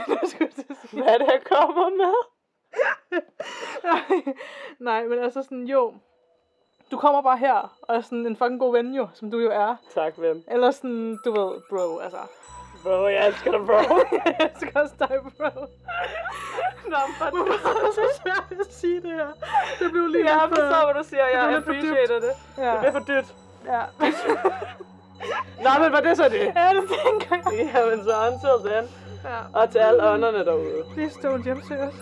Hvad 0.91 1.07
er 1.13 1.17
det, 1.17 1.27
jeg 1.27 1.41
kommer 1.45 1.89
med? 1.89 2.13
Nej, 3.83 4.33
Nej, 4.89 5.07
men 5.07 5.19
altså 5.19 5.43
sådan, 5.43 5.63
jo. 5.63 5.93
Du 6.91 6.97
kommer 6.97 7.21
bare 7.21 7.37
her, 7.37 7.77
og 7.81 7.95
er 7.95 8.01
sådan 8.01 8.25
en 8.25 8.35
fucking 8.35 8.59
god 8.59 8.73
ven 8.73 8.93
jo, 8.93 9.07
som 9.13 9.31
du 9.31 9.39
jo 9.39 9.51
er. 9.51 9.75
Tak, 9.93 10.13
ven. 10.17 10.43
Eller 10.47 10.71
sådan, 10.71 11.19
du 11.25 11.31
ved, 11.31 11.61
bro, 11.69 11.97
altså. 11.97 12.19
Bro, 12.83 13.07
jeg 13.07 13.27
elsker 13.27 13.51
dig, 13.51 13.65
bro. 13.65 13.73
jeg 14.25 14.51
elsker 14.53 14.79
også 14.81 14.95
dig, 14.99 15.07
bro. 15.37 15.49
Nå, 16.93 16.97
men 17.19 17.45
Hvorfor 17.47 17.69
er 17.69 17.85
det 17.85 17.93
så 17.95 18.21
svært 18.21 18.59
at 18.59 18.73
sige 18.73 19.01
det 19.01 19.11
her? 19.11 19.27
Det 19.79 19.91
blev 19.91 20.07
lige 20.07 20.25
Jeg 20.25 20.39
lidt 20.47 20.57
for- 20.59 20.65
forstår, 20.65 20.85
hvad 20.93 21.03
du 21.03 21.09
siger. 21.09 21.25
Det 21.25 21.33
Jeg 21.33 21.63
for 21.63 21.71
appreciater 21.71 22.19
det. 22.19 22.33
Ja. 22.57 22.71
Det 22.71 22.79
bliver 22.79 22.91
for 22.91 22.99
dyrt. 23.11 23.25
Ja. 23.65 23.81
Nå, 25.63 25.69
men 25.83 25.91
var 25.91 25.99
det 25.99 26.17
så 26.17 26.23
det? 26.29 26.39
ja, 26.55 26.69
det 26.77 26.83
tænker 27.05 27.35
jeg. 27.51 27.71
Jamen, 27.75 28.03
så 28.03 28.13
until 28.31 28.71
then. 28.71 28.85
Ja. 29.23 29.39
Og 29.59 29.69
til 29.71 29.79
alle 29.79 30.03
ånderne 30.03 30.45
derude. 30.45 30.83
Please 30.93 31.19
don't 31.19 31.43
hjemsøge 31.43 31.81
os. 31.83 31.93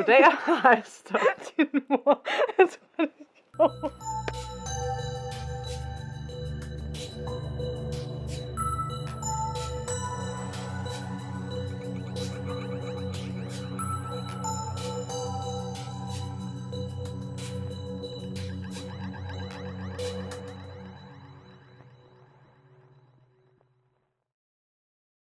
Goddag. 0.00 0.32
Hej, 0.62 0.82
stop. 0.84 1.20
Din 1.56 1.82
mor. 1.88 2.22
Jeg 2.58 2.68
tror, 2.74 3.04
det. 3.06 4.29